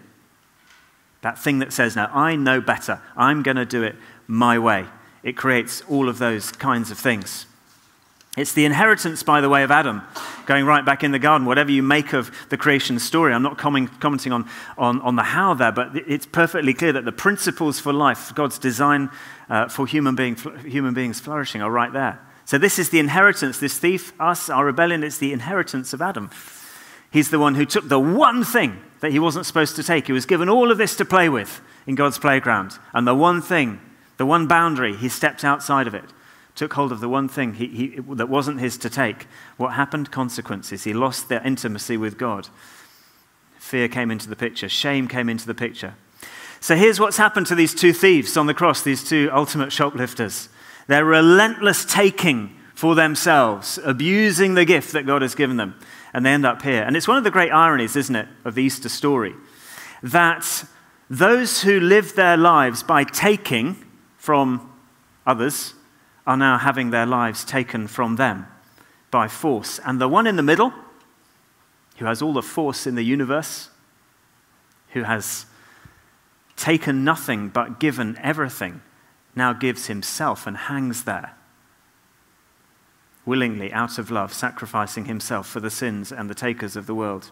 That 1.22 1.40
thing 1.40 1.60
that 1.60 1.72
says, 1.72 1.96
now 1.96 2.12
I 2.14 2.36
know 2.36 2.60
better, 2.60 3.02
I'm 3.16 3.42
going 3.42 3.56
to 3.56 3.66
do 3.66 3.84
it 3.84 3.96
my 4.28 4.60
way 4.60 4.86
it 5.24 5.38
creates 5.38 5.82
all 5.90 6.10
of 6.10 6.20
those 6.20 6.52
kinds 6.52 6.92
of 6.92 6.98
things. 6.98 7.46
It's 8.36 8.54
the 8.54 8.66
inheritance, 8.66 9.22
by 9.22 9.42
the 9.42 9.50
way, 9.50 9.62
of 9.62 9.70
Adam, 9.70 10.02
going 10.48 10.66
right 10.66 10.84
back 10.84 11.04
in 11.04 11.12
the 11.12 11.20
garden. 11.20 11.46
Whatever 11.46 11.70
you 11.70 11.84
make 11.84 12.14
of 12.14 12.32
the 12.50 12.58
creation 12.58 12.98
story, 12.98 13.32
I'm 13.32 13.44
not 13.44 13.60
commenting 13.60 14.32
on, 14.32 14.50
on, 14.76 15.02
on 15.02 15.16
the 15.16 15.22
how 15.22 15.54
there, 15.54 15.72
but 15.72 15.96
it's 16.08 16.26
perfectly 16.26 16.74
clear 16.74 16.94
that 16.94 17.06
the 17.06 17.12
principles 17.12 17.80
for 17.80 17.94
life, 17.94 18.34
God's 18.34 18.58
design 18.58 19.12
uh, 19.50 19.68
for 19.68 19.86
human, 19.86 20.16
being, 20.16 20.36
human 20.66 20.96
beings 20.96 21.20
flourishing, 21.20 21.62
are 21.62 21.70
right 21.70 21.94
there. 21.94 22.20
So, 22.46 22.58
this 22.58 22.80
is 22.80 22.90
the 22.90 23.00
inheritance, 23.00 23.60
this 23.60 23.78
thief, 23.78 24.20
us, 24.20 24.50
our 24.50 24.66
rebellion, 24.66 25.04
it's 25.04 25.20
the 25.20 25.32
inheritance 25.32 25.94
of 25.94 26.02
Adam. 26.02 26.32
He's 27.12 27.30
the 27.30 27.40
one 27.40 27.54
who 27.54 27.66
took 27.66 27.88
the 27.88 28.00
one 28.00 28.44
thing 28.44 28.82
that 29.02 29.12
he 29.12 29.20
wasn't 29.20 29.46
supposed 29.46 29.76
to 29.76 29.84
take. 29.84 30.08
He 30.08 30.14
was 30.14 30.26
given 30.26 30.50
all 30.50 30.72
of 30.72 30.80
this 30.80 30.96
to 30.96 31.06
play 31.06 31.30
with 31.30 31.62
in 31.86 31.94
God's 31.94 32.18
playground. 32.18 32.80
And 32.94 33.08
the 33.08 33.14
one 33.14 33.42
thing, 33.42 33.80
the 34.18 34.26
one 34.26 34.48
boundary, 34.48 34.96
he 34.96 35.10
stepped 35.10 35.44
outside 35.44 35.88
of 35.88 35.94
it, 35.94 36.06
took 36.56 36.74
hold 36.74 36.92
of 36.92 37.00
the 37.00 37.10
one 37.10 37.28
thing 37.28 37.56
he, 37.56 37.68
he, 37.68 37.88
that 38.14 38.30
wasn't 38.30 38.60
his 38.60 38.78
to 38.80 38.90
take. 38.90 39.28
What 39.58 39.74
happened? 39.74 40.12
Consequences. 40.12 40.84
He 40.84 40.94
lost 40.94 41.30
their 41.30 41.46
intimacy 41.46 41.98
with 41.98 42.18
God. 42.18 42.48
Fear 43.60 43.88
came 43.88 44.12
into 44.12 44.30
the 44.30 44.36
picture, 44.36 44.70
shame 44.70 45.08
came 45.08 45.30
into 45.30 45.48
the 45.48 45.56
picture. 45.56 45.96
So 46.60 46.76
here's 46.76 47.00
what's 47.00 47.18
happened 47.18 47.48
to 47.48 47.56
these 47.56 47.74
two 47.74 47.92
thieves 47.92 48.38
on 48.38 48.46
the 48.46 48.54
cross, 48.54 48.82
these 48.82 49.04
two 49.04 49.30
ultimate 49.34 49.74
shoplifters. 49.74 50.48
They're 50.88 51.06
relentless 51.06 51.86
taking 51.86 52.58
for 52.74 52.96
themselves, 52.96 53.80
abusing 53.84 54.54
the 54.54 54.66
gift 54.66 54.94
that 54.94 55.06
God 55.06 55.22
has 55.22 55.36
given 55.36 55.58
them. 55.58 55.76
And 56.14 56.26
they 56.26 56.32
end 56.32 56.46
up 56.46 56.62
here. 56.62 56.84
And 56.84 56.96
it's 56.96 57.08
one 57.08 57.18
of 57.18 57.24
the 57.24 57.32
great 57.32 57.52
ironies, 57.52 57.96
isn't 57.96 58.16
it, 58.16 58.28
of 58.46 58.56
the 58.56 58.64
Easter 58.64 58.90
story, 58.90 59.34
that 60.02 60.66
those 61.10 61.64
who 61.64 61.80
live 61.80 62.16
their 62.16 62.38
lives 62.38 62.84
by 62.84 63.04
taking 63.04 63.84
from 64.24 64.72
others 65.26 65.74
are 66.26 66.38
now 66.38 66.58
having 66.58 66.92
their 66.92 67.06
lives 67.06 67.44
taken 67.44 67.86
from 67.88 68.16
them 68.16 68.48
by 69.12 69.28
force. 69.28 69.82
And 69.86 70.00
the 70.00 70.08
one 70.08 70.26
in 70.26 70.38
the 70.38 70.42
middle, 70.42 70.72
who 71.98 72.06
has 72.06 72.22
all 72.22 72.32
the 72.32 72.42
force 72.42 72.88
in 72.88 72.96
the 72.96 73.04
universe, 73.04 73.70
who 74.94 75.04
has 75.04 75.46
taken 76.56 77.04
nothing 77.04 77.50
but 77.50 77.82
given 77.82 78.18
everything, 78.24 78.82
now 79.36 79.52
gives 79.52 79.88
himself 79.88 80.48
and 80.48 80.56
hangs 80.56 81.04
there, 81.04 81.34
willingly, 83.26 83.74
out 83.74 83.98
of 83.98 84.10
love, 84.10 84.32
sacrificing 84.32 85.04
himself 85.04 85.50
for 85.50 85.60
the 85.60 85.70
sins 85.70 86.14
and 86.14 86.30
the 86.30 86.36
takers 86.36 86.78
of 86.78 86.88
the 86.88 86.96
world. 86.96 87.30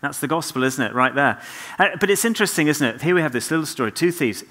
That's 0.00 0.18
the 0.18 0.26
gospel, 0.26 0.64
isn't 0.64 0.84
it? 0.84 0.94
Right 0.94 1.14
there. 1.14 1.40
Uh, 1.78 1.90
but 2.00 2.10
it's 2.10 2.24
interesting, 2.24 2.66
isn't 2.66 2.84
it? 2.96 3.02
Here 3.02 3.14
we 3.14 3.20
have 3.20 3.32
this 3.32 3.52
little 3.52 3.66
story 3.66 3.92
two 3.92 4.10
thieves. 4.10 4.42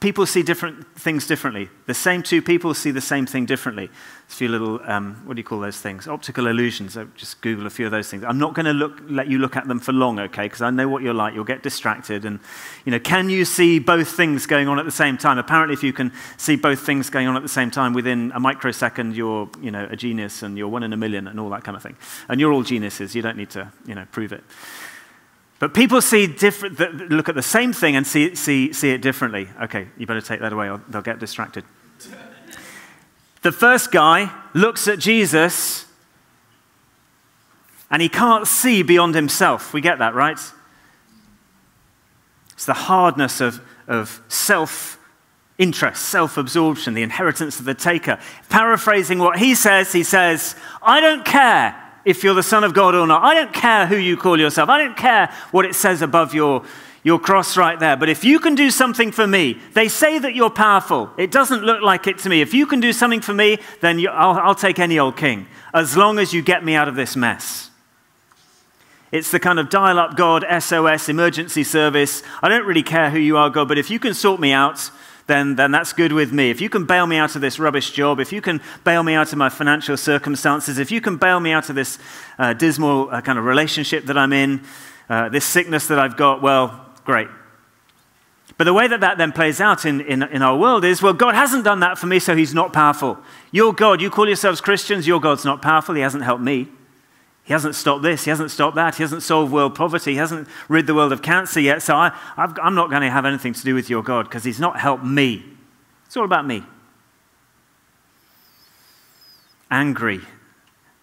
People 0.00 0.26
see 0.26 0.44
different 0.44 0.86
things 0.96 1.26
differently. 1.26 1.68
The 1.86 1.94
same 1.94 2.22
two 2.22 2.40
people 2.40 2.72
see 2.72 2.92
the 2.92 3.00
same 3.00 3.26
thing 3.26 3.46
differently. 3.46 3.86
A 4.28 4.32
few 4.32 4.48
little, 4.48 4.80
um, 4.84 5.20
what 5.24 5.34
do 5.34 5.40
you 5.40 5.44
call 5.44 5.58
those 5.58 5.80
things? 5.80 6.06
Optical 6.06 6.46
illusions. 6.46 6.96
I 6.96 7.04
just 7.16 7.40
Google 7.40 7.66
a 7.66 7.70
few 7.70 7.84
of 7.84 7.90
those 7.90 8.08
things. 8.08 8.22
I'm 8.22 8.38
not 8.38 8.54
going 8.54 8.66
to 8.66 8.94
let 9.12 9.26
you 9.26 9.38
look 9.38 9.56
at 9.56 9.66
them 9.66 9.80
for 9.80 9.92
long, 9.92 10.20
okay? 10.20 10.44
Because 10.44 10.62
I 10.62 10.70
know 10.70 10.88
what 10.88 11.02
you're 11.02 11.14
like. 11.14 11.34
You'll 11.34 11.42
get 11.42 11.64
distracted. 11.64 12.24
And, 12.24 12.38
you 12.84 12.92
know, 12.92 13.00
can 13.00 13.28
you 13.28 13.44
see 13.44 13.80
both 13.80 14.08
things 14.08 14.46
going 14.46 14.68
on 14.68 14.78
at 14.78 14.84
the 14.84 14.92
same 14.92 15.18
time? 15.18 15.36
Apparently, 15.36 15.74
if 15.74 15.82
you 15.82 15.92
can 15.92 16.12
see 16.36 16.54
both 16.54 16.78
things 16.78 17.10
going 17.10 17.26
on 17.26 17.34
at 17.34 17.42
the 17.42 17.48
same 17.48 17.72
time 17.72 17.92
within 17.92 18.30
a 18.36 18.40
microsecond, 18.40 19.16
you're, 19.16 19.50
you 19.60 19.72
know, 19.72 19.88
a 19.90 19.96
genius 19.96 20.44
and 20.44 20.56
you're 20.56 20.68
one 20.68 20.84
in 20.84 20.92
a 20.92 20.96
million 20.96 21.26
and 21.26 21.40
all 21.40 21.50
that 21.50 21.64
kind 21.64 21.76
of 21.76 21.82
thing. 21.82 21.96
And 22.28 22.40
you're 22.40 22.52
all 22.52 22.62
geniuses. 22.62 23.16
You 23.16 23.22
don't 23.22 23.36
need 23.36 23.50
to, 23.50 23.72
you 23.84 23.96
know, 23.96 24.06
prove 24.12 24.32
it. 24.32 24.44
But 25.58 25.74
people 25.74 26.00
see 26.00 26.26
different, 26.26 26.78
look 27.10 27.28
at 27.28 27.34
the 27.34 27.42
same 27.42 27.72
thing 27.72 27.96
and 27.96 28.06
see, 28.06 28.34
see, 28.34 28.72
see 28.72 28.90
it 28.90 29.02
differently. 29.02 29.48
Okay, 29.62 29.88
you 29.96 30.06
better 30.06 30.20
take 30.20 30.40
that 30.40 30.52
away 30.52 30.70
or 30.70 30.80
they'll 30.88 31.02
get 31.02 31.18
distracted. 31.18 31.64
The 33.42 33.52
first 33.52 33.90
guy 33.90 34.32
looks 34.54 34.86
at 34.86 34.98
Jesus 34.98 35.86
and 37.90 38.02
he 38.02 38.08
can't 38.08 38.46
see 38.46 38.82
beyond 38.82 39.14
himself. 39.14 39.72
We 39.72 39.80
get 39.80 39.98
that, 39.98 40.14
right? 40.14 40.38
It's 42.52 42.66
the 42.66 42.74
hardness 42.74 43.40
of, 43.40 43.60
of 43.88 44.22
self 44.28 44.98
interest, 45.58 46.04
self 46.04 46.36
absorption, 46.36 46.94
the 46.94 47.02
inheritance 47.02 47.58
of 47.58 47.64
the 47.64 47.74
taker. 47.74 48.18
Paraphrasing 48.48 49.18
what 49.18 49.38
he 49.38 49.54
says, 49.54 49.92
he 49.92 50.04
says, 50.04 50.54
I 50.82 51.00
don't 51.00 51.24
care 51.24 51.87
if 52.08 52.24
you're 52.24 52.34
the 52.34 52.42
Son 52.42 52.64
of 52.64 52.72
God 52.72 52.94
or 52.94 53.06
not. 53.06 53.22
I 53.22 53.34
don't 53.34 53.52
care 53.52 53.86
who 53.86 53.96
you 53.96 54.16
call 54.16 54.40
yourself. 54.40 54.70
I 54.70 54.78
don't 54.78 54.96
care 54.96 55.30
what 55.50 55.66
it 55.66 55.74
says 55.74 56.00
above 56.00 56.32
your, 56.32 56.64
your 57.04 57.18
cross 57.18 57.54
right 57.54 57.78
there. 57.78 57.98
But 57.98 58.08
if 58.08 58.24
you 58.24 58.40
can 58.40 58.54
do 58.54 58.70
something 58.70 59.12
for 59.12 59.26
me, 59.26 59.60
they 59.74 59.88
say 59.88 60.18
that 60.18 60.34
you're 60.34 60.48
powerful. 60.48 61.10
It 61.18 61.30
doesn't 61.30 61.64
look 61.64 61.82
like 61.82 62.06
it 62.06 62.16
to 62.20 62.30
me. 62.30 62.40
If 62.40 62.54
you 62.54 62.64
can 62.64 62.80
do 62.80 62.94
something 62.94 63.20
for 63.20 63.34
me, 63.34 63.58
then 63.82 63.98
you, 63.98 64.08
I'll, 64.08 64.38
I'll 64.38 64.54
take 64.54 64.78
any 64.78 64.98
old 64.98 65.18
king, 65.18 65.48
as 65.74 65.98
long 65.98 66.18
as 66.18 66.32
you 66.32 66.40
get 66.40 66.64
me 66.64 66.74
out 66.74 66.88
of 66.88 66.94
this 66.94 67.14
mess. 67.14 67.70
It's 69.12 69.30
the 69.30 69.38
kind 69.38 69.58
of 69.58 69.68
dial 69.68 69.98
up 69.98 70.16
God, 70.16 70.46
SOS, 70.62 71.10
emergency 71.10 71.62
service. 71.62 72.22
I 72.42 72.48
don't 72.48 72.64
really 72.64 72.82
care 72.82 73.10
who 73.10 73.18
you 73.18 73.36
are, 73.36 73.50
God, 73.50 73.68
but 73.68 73.76
if 73.76 73.90
you 73.90 73.98
can 73.98 74.14
sort 74.14 74.40
me 74.40 74.52
out, 74.52 74.90
then, 75.28 75.56
then 75.56 75.70
that's 75.70 75.92
good 75.92 76.12
with 76.12 76.32
me. 76.32 76.50
If 76.50 76.60
you 76.60 76.70
can 76.70 76.86
bail 76.86 77.06
me 77.06 77.18
out 77.18 77.36
of 77.36 77.42
this 77.42 77.58
rubbish 77.58 77.92
job, 77.92 78.18
if 78.18 78.32
you 78.32 78.40
can 78.40 78.60
bail 78.82 79.02
me 79.02 79.14
out 79.14 79.30
of 79.30 79.38
my 79.38 79.50
financial 79.50 79.96
circumstances, 79.96 80.78
if 80.78 80.90
you 80.90 81.00
can 81.00 81.18
bail 81.18 81.38
me 81.38 81.52
out 81.52 81.68
of 81.68 81.76
this 81.76 81.98
uh, 82.38 82.54
dismal 82.54 83.10
uh, 83.10 83.20
kind 83.20 83.38
of 83.38 83.44
relationship 83.44 84.06
that 84.06 84.16
I'm 84.16 84.32
in, 84.32 84.64
uh, 85.10 85.28
this 85.28 85.44
sickness 85.44 85.86
that 85.88 85.98
I've 85.98 86.16
got, 86.16 86.42
well, 86.42 86.86
great. 87.04 87.28
But 88.56 88.64
the 88.64 88.72
way 88.72 88.88
that 88.88 89.00
that 89.00 89.18
then 89.18 89.30
plays 89.30 89.60
out 89.60 89.84
in, 89.84 90.00
in, 90.00 90.22
in, 90.22 90.42
our 90.42 90.56
world 90.56 90.84
is 90.84 91.02
well, 91.02 91.12
God 91.12 91.34
hasn't 91.34 91.62
done 91.62 91.80
that 91.80 91.98
for 91.98 92.06
me, 92.06 92.18
so 92.18 92.34
he's 92.34 92.54
not 92.54 92.72
powerful. 92.72 93.18
Your 93.52 93.72
God, 93.74 94.00
you 94.00 94.10
call 94.10 94.26
yourselves 94.26 94.60
Christians, 94.62 95.06
your 95.06 95.20
God's 95.20 95.44
not 95.44 95.60
powerful, 95.60 95.94
he 95.94 96.00
hasn't 96.00 96.24
helped 96.24 96.42
me. 96.42 96.68
He 97.48 97.54
hasn't 97.54 97.76
stopped 97.76 98.02
this, 98.02 98.24
he 98.24 98.28
hasn't 98.28 98.50
stopped 98.50 98.76
that, 98.76 98.96
he 98.96 99.02
hasn't 99.02 99.22
solved 99.22 99.50
world 99.50 99.74
poverty, 99.74 100.10
he 100.10 100.16
hasn't 100.18 100.46
rid 100.68 100.86
the 100.86 100.94
world 100.94 101.14
of 101.14 101.22
cancer 101.22 101.60
yet, 101.60 101.80
so 101.80 101.96
I, 101.96 102.12
am 102.36 102.74
not 102.74 102.90
going 102.90 103.00
to 103.00 103.10
have 103.10 103.24
anything 103.24 103.54
to 103.54 103.64
do 103.64 103.74
with 103.74 103.88
your 103.88 104.02
God 104.02 104.24
because 104.24 104.44
he's 104.44 104.60
not 104.60 104.78
helped 104.78 105.02
me. 105.02 105.42
It's 106.04 106.14
all 106.14 106.26
about 106.26 106.46
me. 106.46 106.62
Angry, 109.70 110.20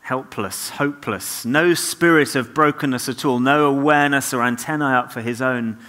helpless, 0.01 0.69
hopeless, 0.69 1.45
no 1.45 1.73
spirit 1.73 2.35
of 2.35 2.53
brokenness 2.53 3.09
at 3.09 3.25
all, 3.25 3.39
no 3.39 3.65
awareness 3.65 4.31
or 4.31 4.43
antennae 4.43 4.85
up 4.85 5.11
for 5.11 5.21
his 5.21 5.41
own 5.41 5.79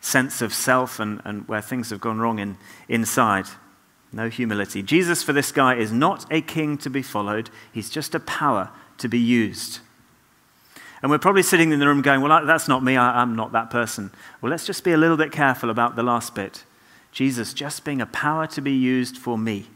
sense 0.00 0.40
of 0.40 0.54
self 0.54 0.98
and, 0.98 1.20
and 1.26 1.46
where 1.48 1.60
things 1.60 1.90
have 1.90 2.00
gone 2.00 2.18
wrong 2.18 2.38
in, 2.38 2.56
inside. 2.88 3.44
No 4.10 4.30
humility. 4.30 4.82
Jesus, 4.82 5.22
for 5.22 5.34
this 5.34 5.52
guy, 5.52 5.74
is 5.74 5.92
not 5.92 6.24
a 6.32 6.40
king 6.40 6.78
to 6.78 6.88
be 6.88 7.02
followed, 7.02 7.50
he's 7.74 7.90
just 7.90 8.14
a 8.14 8.20
power 8.20 8.70
to 8.96 9.06
be 9.06 9.18
used. 9.18 9.80
And 11.02 11.10
we're 11.10 11.18
probably 11.18 11.42
sitting 11.42 11.70
in 11.70 11.78
the 11.78 11.86
room 11.86 12.02
going, 12.02 12.20
Well, 12.20 12.44
that's 12.44 12.68
not 12.68 12.82
me. 12.82 12.96
I, 12.96 13.22
am 13.22 13.36
not 13.36 13.52
that 13.52 13.70
person. 13.70 14.10
Well, 14.40 14.50
let's 14.50 14.66
just 14.66 14.84
be 14.84 14.92
a 14.92 14.96
little 14.96 15.16
bit 15.16 15.32
careful 15.32 15.70
about 15.70 15.96
the 15.96 16.02
last 16.02 16.34
bit. 16.34 16.64
Jesus 17.12 17.54
just 17.54 17.84
being 17.84 18.00
a 18.00 18.06
power 18.06 18.46
to 18.48 18.60
be 18.60 18.72
used 18.72 19.16
for 19.16 19.38
me. 19.38 19.66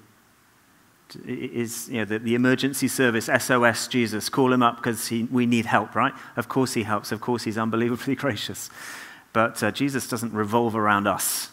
Is 1.26 1.88
you 1.90 1.98
know, 1.98 2.04
the, 2.06 2.18
the 2.18 2.34
emergency 2.34 2.88
service, 2.88 3.26
SOS 3.26 3.86
Jesus, 3.86 4.28
call 4.30 4.52
him 4.52 4.62
up 4.62 4.76
because 4.76 5.10
we 5.10 5.44
need 5.44 5.66
help, 5.66 5.94
right? 5.94 6.14
Of 6.36 6.48
course 6.48 6.72
he 6.72 6.84
helps. 6.84 7.12
Of 7.12 7.20
course 7.20 7.44
he's 7.44 7.58
unbelievably 7.58 8.14
gracious. 8.16 8.70
But 9.32 9.62
uh, 9.62 9.70
Jesus 9.70 10.08
doesn't 10.08 10.32
revolve 10.32 10.74
around 10.74 11.06
us. 11.06 11.50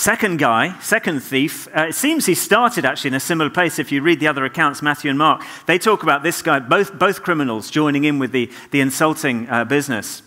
Second 0.00 0.38
guy, 0.38 0.80
second 0.80 1.20
thief, 1.20 1.68
uh, 1.76 1.88
it 1.88 1.94
seems 1.94 2.24
he 2.24 2.34
started 2.34 2.86
actually 2.86 3.08
in 3.08 3.14
a 3.14 3.20
similar 3.20 3.50
place. 3.50 3.78
If 3.78 3.92
you 3.92 4.00
read 4.00 4.18
the 4.18 4.28
other 4.28 4.46
accounts, 4.46 4.80
Matthew 4.80 5.10
and 5.10 5.18
Mark, 5.18 5.42
they 5.66 5.78
talk 5.78 6.02
about 6.02 6.22
this 6.22 6.40
guy, 6.40 6.58
both, 6.58 6.98
both 6.98 7.22
criminals 7.22 7.70
joining 7.70 8.04
in 8.04 8.18
with 8.18 8.32
the, 8.32 8.50
the 8.70 8.80
insulting 8.80 9.46
uh, 9.50 9.66
business. 9.66 10.22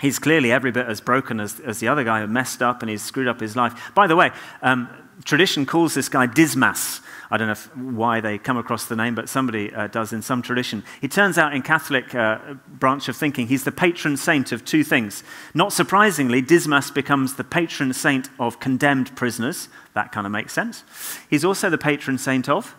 He's 0.00 0.18
clearly 0.18 0.50
every 0.50 0.72
bit 0.72 0.88
as 0.88 1.00
broken 1.00 1.38
as, 1.38 1.60
as 1.60 1.78
the 1.78 1.86
other 1.86 2.02
guy 2.02 2.22
who 2.22 2.26
messed 2.26 2.60
up 2.60 2.82
and 2.82 2.90
he's 2.90 3.00
screwed 3.00 3.28
up 3.28 3.38
his 3.38 3.54
life. 3.54 3.92
By 3.94 4.08
the 4.08 4.16
way, 4.16 4.32
um, 4.62 4.88
tradition 5.24 5.64
calls 5.64 5.94
this 5.94 6.08
guy 6.08 6.26
Dismas. 6.26 7.00
I 7.30 7.36
don't 7.36 7.48
know 7.48 7.52
if, 7.52 7.76
why 7.76 8.20
they 8.20 8.38
come 8.38 8.56
across 8.56 8.86
the 8.86 8.96
name, 8.96 9.14
but 9.14 9.28
somebody 9.28 9.72
uh, 9.72 9.86
does 9.88 10.12
in 10.12 10.22
some 10.22 10.40
tradition. 10.40 10.82
He 11.00 11.08
turns 11.08 11.36
out 11.36 11.54
in 11.54 11.62
Catholic 11.62 12.14
uh, 12.14 12.38
branch 12.68 13.08
of 13.08 13.16
thinking, 13.16 13.48
he's 13.48 13.64
the 13.64 13.72
patron 13.72 14.16
saint 14.16 14.50
of 14.50 14.64
two 14.64 14.82
things. 14.82 15.22
Not 15.52 15.72
surprisingly, 15.72 16.40
Dismas 16.40 16.90
becomes 16.90 17.34
the 17.34 17.44
patron 17.44 17.92
saint 17.92 18.30
of 18.38 18.60
condemned 18.60 19.14
prisoners. 19.14 19.68
That 19.94 20.10
kind 20.10 20.26
of 20.26 20.32
makes 20.32 20.52
sense. 20.54 20.84
He's 21.28 21.44
also 21.44 21.68
the 21.68 21.78
patron 21.78 22.16
saint 22.16 22.48
of 22.48 22.74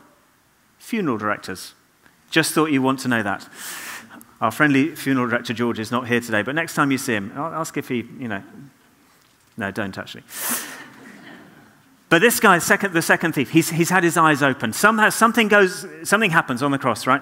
funeral 0.79 1.17
directors. 1.17 1.75
Just 2.31 2.53
thought 2.53 2.71
you'd 2.71 2.83
want 2.83 2.99
to 3.01 3.07
know 3.07 3.21
that. 3.21 3.47
Our 4.41 4.51
friendly 4.51 4.95
funeral 4.95 5.27
director 5.27 5.53
George 5.53 5.79
is 5.79 5.91
not 5.91 6.07
here 6.07 6.21
today, 6.21 6.41
but 6.41 6.55
next 6.55 6.73
time 6.73 6.91
you 6.91 6.97
see 6.97 7.13
him, 7.13 7.31
ask 7.35 7.77
if 7.77 7.89
he, 7.89 7.97
you 7.97 8.27
know, 8.27 8.41
no, 9.57 9.69
don't 9.69 9.97
actually. 9.97 10.23
But 12.09 12.21
this 12.21 12.39
guy, 12.39 12.57
second, 12.57 12.93
the 12.93 13.03
second 13.03 13.33
thief, 13.33 13.51
he's, 13.51 13.69
he's 13.69 13.91
had 13.91 14.03
his 14.03 14.17
eyes 14.17 14.41
open. 14.41 14.73
Somehow 14.73 15.09
something 15.09 15.47
goes, 15.47 15.85
something 16.03 16.31
happens 16.31 16.63
on 16.63 16.71
the 16.71 16.79
cross, 16.79 17.05
right? 17.05 17.21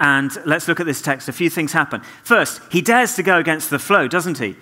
And 0.00 0.36
let's 0.44 0.66
look 0.66 0.80
at 0.80 0.86
this 0.86 1.00
text. 1.00 1.28
A 1.28 1.32
few 1.32 1.48
things 1.48 1.72
happen. 1.72 2.02
First, 2.24 2.60
he 2.72 2.82
dares 2.82 3.14
to 3.14 3.22
go 3.22 3.38
against 3.38 3.70
the 3.70 3.78
flow, 3.78 4.08
doesn't 4.08 4.38
he? 4.38 4.56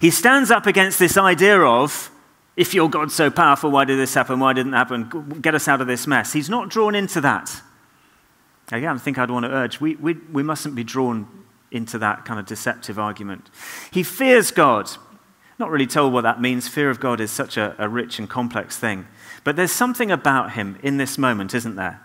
He 0.00 0.10
stands 0.10 0.50
up 0.50 0.66
against 0.66 0.98
this 0.98 1.16
idea 1.16 1.60
of, 1.60 2.10
if 2.56 2.74
your 2.74 2.90
God's 2.90 3.14
so 3.14 3.30
powerful, 3.30 3.70
why 3.70 3.84
did 3.84 3.98
this 3.98 4.14
happen? 4.14 4.40
Why 4.40 4.52
didn't 4.52 4.74
it 4.74 4.76
happen? 4.76 5.38
Get 5.40 5.54
us 5.54 5.68
out 5.68 5.80
of 5.80 5.86
this 5.86 6.08
mess. 6.08 6.32
He's 6.32 6.50
not 6.50 6.70
drawn 6.70 6.96
into 6.96 7.20
that. 7.20 7.62
Again, 8.72 8.96
I 8.96 8.98
think 8.98 9.18
I'd 9.18 9.30
want 9.30 9.44
to 9.44 9.52
urge 9.52 9.80
we, 9.80 9.94
we, 9.96 10.14
we 10.32 10.42
mustn't 10.42 10.74
be 10.74 10.84
drawn 10.84 11.28
into 11.70 11.98
that 11.98 12.24
kind 12.24 12.40
of 12.40 12.46
deceptive 12.46 12.98
argument. 12.98 13.50
He 13.92 14.02
fears 14.02 14.50
God 14.50 14.90
not 15.58 15.70
really 15.70 15.86
told 15.86 16.12
what 16.12 16.22
that 16.22 16.40
means. 16.40 16.68
Fear 16.68 16.90
of 16.90 17.00
God 17.00 17.20
is 17.20 17.30
such 17.30 17.56
a, 17.56 17.74
a 17.78 17.88
rich 17.88 18.18
and 18.18 18.28
complex 18.28 18.76
thing. 18.76 19.06
But 19.44 19.56
there's 19.56 19.72
something 19.72 20.10
about 20.10 20.52
him 20.52 20.78
in 20.82 20.96
this 20.96 21.16
moment, 21.18 21.54
isn't 21.54 21.76
there? 21.76 22.00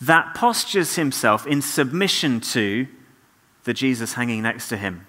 That 0.00 0.34
postures 0.34 0.96
himself 0.96 1.46
in 1.46 1.62
submission 1.62 2.40
to 2.40 2.86
the 3.64 3.72
Jesus 3.72 4.14
hanging 4.14 4.42
next 4.42 4.68
to 4.68 4.76
him. 4.76 5.06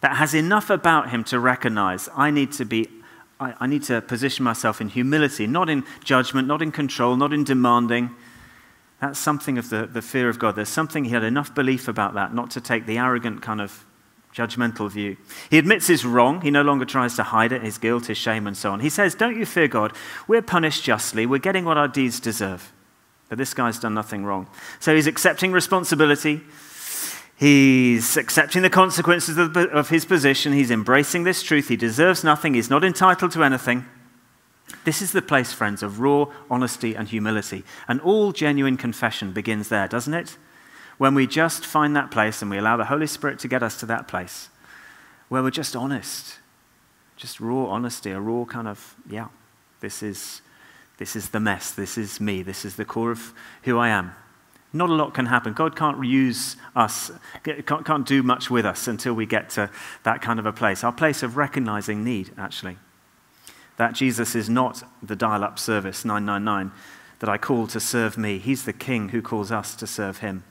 That 0.00 0.16
has 0.16 0.34
enough 0.34 0.70
about 0.70 1.10
him 1.10 1.24
to 1.24 1.40
recognize 1.40 2.08
I 2.14 2.30
need 2.30 2.52
to 2.52 2.64
be 2.64 2.88
I, 3.40 3.66
need 3.66 3.82
to 3.84 4.00
position 4.00 4.44
myself 4.44 4.80
in 4.80 4.88
humility, 4.88 5.46
not 5.46 5.68
in 5.68 5.84
judgment, 6.02 6.46
not 6.48 6.62
in 6.62 6.72
control, 6.72 7.16
not 7.16 7.32
in 7.32 7.44
demanding. 7.44 8.10
That's 9.00 9.18
something 9.18 9.58
of 9.58 9.70
the, 9.70 9.86
the 9.86 10.00
fear 10.00 10.28
of 10.28 10.38
God. 10.38 10.56
There's 10.56 10.68
something 10.68 11.04
he 11.04 11.10
had 11.10 11.24
enough 11.24 11.54
belief 11.54 11.88
about 11.88 12.14
that 12.14 12.32
not 12.32 12.50
to 12.52 12.60
take 12.60 12.86
the 12.86 12.96
arrogant 12.96 13.42
kind 13.42 13.60
of 13.60 13.84
judgmental 14.34 14.90
view. 14.90 15.16
He 15.48 15.58
admits 15.58 15.86
his 15.86 16.04
wrong. 16.04 16.40
He 16.40 16.50
no 16.50 16.62
longer 16.62 16.84
tries 16.84 17.14
to 17.16 17.22
hide 17.22 17.52
it, 17.52 17.62
his 17.62 17.78
guilt, 17.78 18.06
his 18.06 18.18
shame, 18.18 18.46
and 18.46 18.56
so 18.56 18.72
on. 18.72 18.80
He 18.80 18.90
says, 18.90 19.14
Don't 19.14 19.38
you 19.38 19.46
fear 19.46 19.68
God? 19.68 19.92
We're 20.26 20.42
punished 20.42 20.82
justly. 20.82 21.24
We're 21.24 21.38
getting 21.38 21.64
what 21.64 21.78
our 21.78 21.88
deeds 21.88 22.18
deserve. 22.18 22.72
But 23.28 23.38
this 23.38 23.54
guy's 23.54 23.78
done 23.78 23.94
nothing 23.94 24.24
wrong. 24.24 24.48
So 24.80 24.94
he's 24.94 25.06
accepting 25.06 25.52
responsibility. 25.52 26.40
He's 27.36 28.16
accepting 28.16 28.62
the 28.62 28.70
consequences 28.70 29.38
of, 29.38 29.56
of 29.56 29.88
his 29.88 30.04
position. 30.04 30.52
He's 30.52 30.70
embracing 30.70 31.24
this 31.24 31.42
truth. 31.42 31.68
He 31.68 31.76
deserves 31.76 32.22
nothing. 32.22 32.54
He's 32.54 32.70
not 32.70 32.84
entitled 32.84 33.32
to 33.32 33.44
anything. 33.44 33.86
This 34.84 35.00
is 35.00 35.12
the 35.12 35.22
place, 35.22 35.52
friends, 35.52 35.82
of 35.82 36.00
raw 36.00 36.26
honesty 36.50 36.94
and 36.94 37.08
humility. 37.08 37.64
And 37.88 38.00
all 38.00 38.32
genuine 38.32 38.76
confession 38.76 39.32
begins 39.32 39.68
there, 39.68 39.88
doesn't 39.88 40.14
it? 40.14 40.36
When 40.98 41.14
we 41.14 41.26
just 41.26 41.64
find 41.64 41.96
that 41.96 42.10
place 42.10 42.42
and 42.42 42.50
we 42.50 42.58
allow 42.58 42.76
the 42.76 42.84
Holy 42.86 43.06
Spirit 43.06 43.38
to 43.40 43.48
get 43.48 43.62
us 43.62 43.78
to 43.80 43.86
that 43.86 44.08
place 44.08 44.48
where 45.28 45.42
we're 45.42 45.50
just 45.50 45.74
honest, 45.74 46.38
just 47.16 47.40
raw 47.40 47.66
honesty, 47.66 48.10
a 48.10 48.20
raw 48.20 48.44
kind 48.44 48.68
of, 48.68 48.94
yeah, 49.08 49.28
this 49.80 50.02
is, 50.02 50.42
this 50.98 51.16
is 51.16 51.30
the 51.30 51.40
mess, 51.40 51.72
this 51.72 51.98
is 51.98 52.20
me, 52.20 52.42
this 52.42 52.64
is 52.64 52.76
the 52.76 52.84
core 52.84 53.10
of 53.10 53.32
who 53.62 53.78
I 53.78 53.88
am. 53.88 54.14
Not 54.72 54.90
a 54.90 54.94
lot 54.94 55.14
can 55.14 55.26
happen. 55.26 55.52
God 55.52 55.76
can't 55.76 56.04
use 56.04 56.56
us, 56.74 57.10
can't, 57.44 57.86
can't 57.86 58.06
do 58.06 58.22
much 58.22 58.50
with 58.50 58.66
us 58.66 58.88
until 58.88 59.14
we 59.14 59.24
get 59.24 59.50
to 59.50 59.70
that 60.02 60.20
kind 60.20 60.40
of 60.40 60.46
a 60.46 60.52
place. 60.52 60.82
Our 60.82 60.92
place 60.92 61.22
of 61.22 61.36
recognizing 61.36 62.02
need, 62.02 62.32
actually. 62.36 62.76
That 63.76 63.94
Jesus 63.94 64.34
is 64.34 64.50
not 64.50 64.82
the 65.02 65.16
dial 65.16 65.44
up 65.44 65.58
service 65.58 66.04
999 66.04 66.72
that 67.20 67.28
I 67.28 67.38
call 67.38 67.66
to 67.68 67.80
serve 67.80 68.18
me. 68.18 68.38
He's 68.38 68.64
the 68.64 68.72
King 68.72 69.10
who 69.10 69.22
calls 69.22 69.52
us 69.52 69.74
to 69.76 69.86
serve 69.86 70.18
him. 70.18 70.44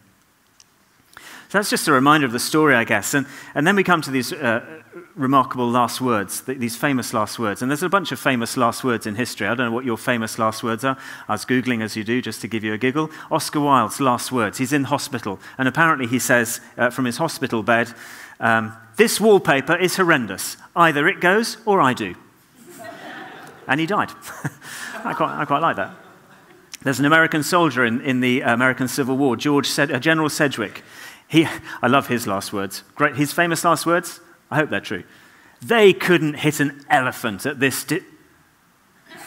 So 1.54 1.60
that's 1.60 1.70
just 1.70 1.88
a 1.88 1.92
reminder 1.92 2.26
of 2.26 2.32
the 2.32 2.40
story, 2.40 2.74
I 2.74 2.84
guess. 2.84 3.14
And, 3.14 3.28
and 3.54 3.68
then 3.68 3.76
we 3.76 3.84
come 3.84 4.02
to 4.02 4.10
these 4.10 4.34
uh, 4.34 4.66
remarkable 5.14 5.70
last 5.70 6.02
words, 6.02 6.42
these 6.42 6.76
famous 6.76 7.14
last 7.14 7.38
words. 7.38 7.62
And 7.62 7.70
there's 7.70 7.84
a 7.84 7.90
bunch 7.90 8.12
of 8.12 8.20
famous 8.20 8.58
last 8.58 8.84
words 8.84 9.06
in 9.06 9.14
history. 9.14 9.46
I 9.46 9.54
don't 9.54 9.68
know 9.68 9.72
what 9.72 9.86
your 9.86 10.00
famous 10.00 10.40
last 10.40 10.64
words 10.64 10.84
are. 10.84 10.98
I 11.28 11.34
was 11.34 11.46
Googling 11.46 11.84
as 11.84 11.96
you 11.96 12.04
do, 12.04 12.24
just 12.24 12.42
to 12.42 12.48
give 12.48 12.64
you 12.64 12.74
a 12.74 12.80
giggle. 12.80 13.12
Oscar 13.30 13.60
Wilde's 13.60 14.02
last 14.02 14.32
words. 14.32 14.58
He's 14.58 14.74
in 14.74 14.86
hospital. 14.86 15.40
And 15.60 15.68
apparently 15.68 16.08
he 16.08 16.18
says 16.18 16.60
uh, 16.76 16.90
from 16.90 17.06
his 17.06 17.18
hospital 17.18 17.62
bed, 17.62 17.94
um, 18.40 18.76
This 18.96 19.22
wallpaper 19.22 19.76
is 19.76 19.96
horrendous. 19.96 20.58
Either 20.76 21.08
it 21.08 21.22
goes 21.22 21.58
or 21.68 21.82
I 21.82 21.94
do. 21.94 22.16
and 23.68 23.80
he 23.80 23.86
died. 23.86 24.10
I, 25.04 25.14
quite, 25.14 25.40
I 25.40 25.46
quite 25.46 25.62
like 25.62 25.76
that. 25.76 25.94
There's 26.82 27.00
an 27.00 27.06
American 27.06 27.44
soldier 27.44 27.86
in, 27.86 28.02
in 28.02 28.22
the 28.22 28.42
American 28.42 28.88
Civil 28.88 29.18
War, 29.18 29.36
George 29.36 29.68
Sed- 29.68 29.92
uh, 29.92 30.00
General 30.00 30.30
Sedgwick. 30.30 30.82
He, 31.34 31.48
I 31.82 31.88
love 31.88 32.10
his 32.10 32.28
last 32.28 32.54
words. 32.54 32.84
Great, 32.94 33.16
his 33.16 33.34
famous 33.34 33.66
last 33.66 33.88
words, 33.88 34.20
I 34.52 34.58
hope 34.58 34.70
they're 34.70 34.80
true. 34.80 35.04
They 35.64 35.92
couldn't 35.92 36.36
hit 36.36 36.60
an 36.60 36.86
elephant 36.92 37.48
at 37.48 37.60
this. 37.60 37.84
Di-. 37.84 38.02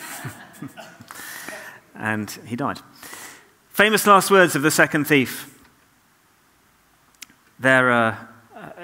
and 1.97 2.31
he 2.47 2.55
died. 2.55 2.79
Famous 3.71 4.07
last 4.07 4.31
words 4.31 4.55
of 4.55 4.63
the 4.63 4.71
second 4.71 5.07
thief. 5.07 5.53
They're 7.59 7.91
a, 7.91 8.29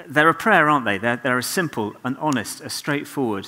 they're 0.05 0.27
a 0.27 0.33
prayer, 0.33 0.69
aren't 0.69 0.83
they? 0.83 0.97
They're, 0.97 1.15
they're 1.15 1.37
a 1.37 1.43
simple 1.43 1.93
and 2.03 2.17
honest, 2.17 2.59
a 2.59 2.69
straightforward, 2.69 3.47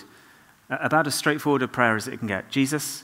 about 0.70 1.06
as 1.06 1.16
straightforward 1.16 1.64
a 1.64 1.68
prayer 1.68 1.98
as 1.98 2.08
it 2.08 2.20
can 2.20 2.30
get. 2.30 2.50
Jesus, 2.50 3.04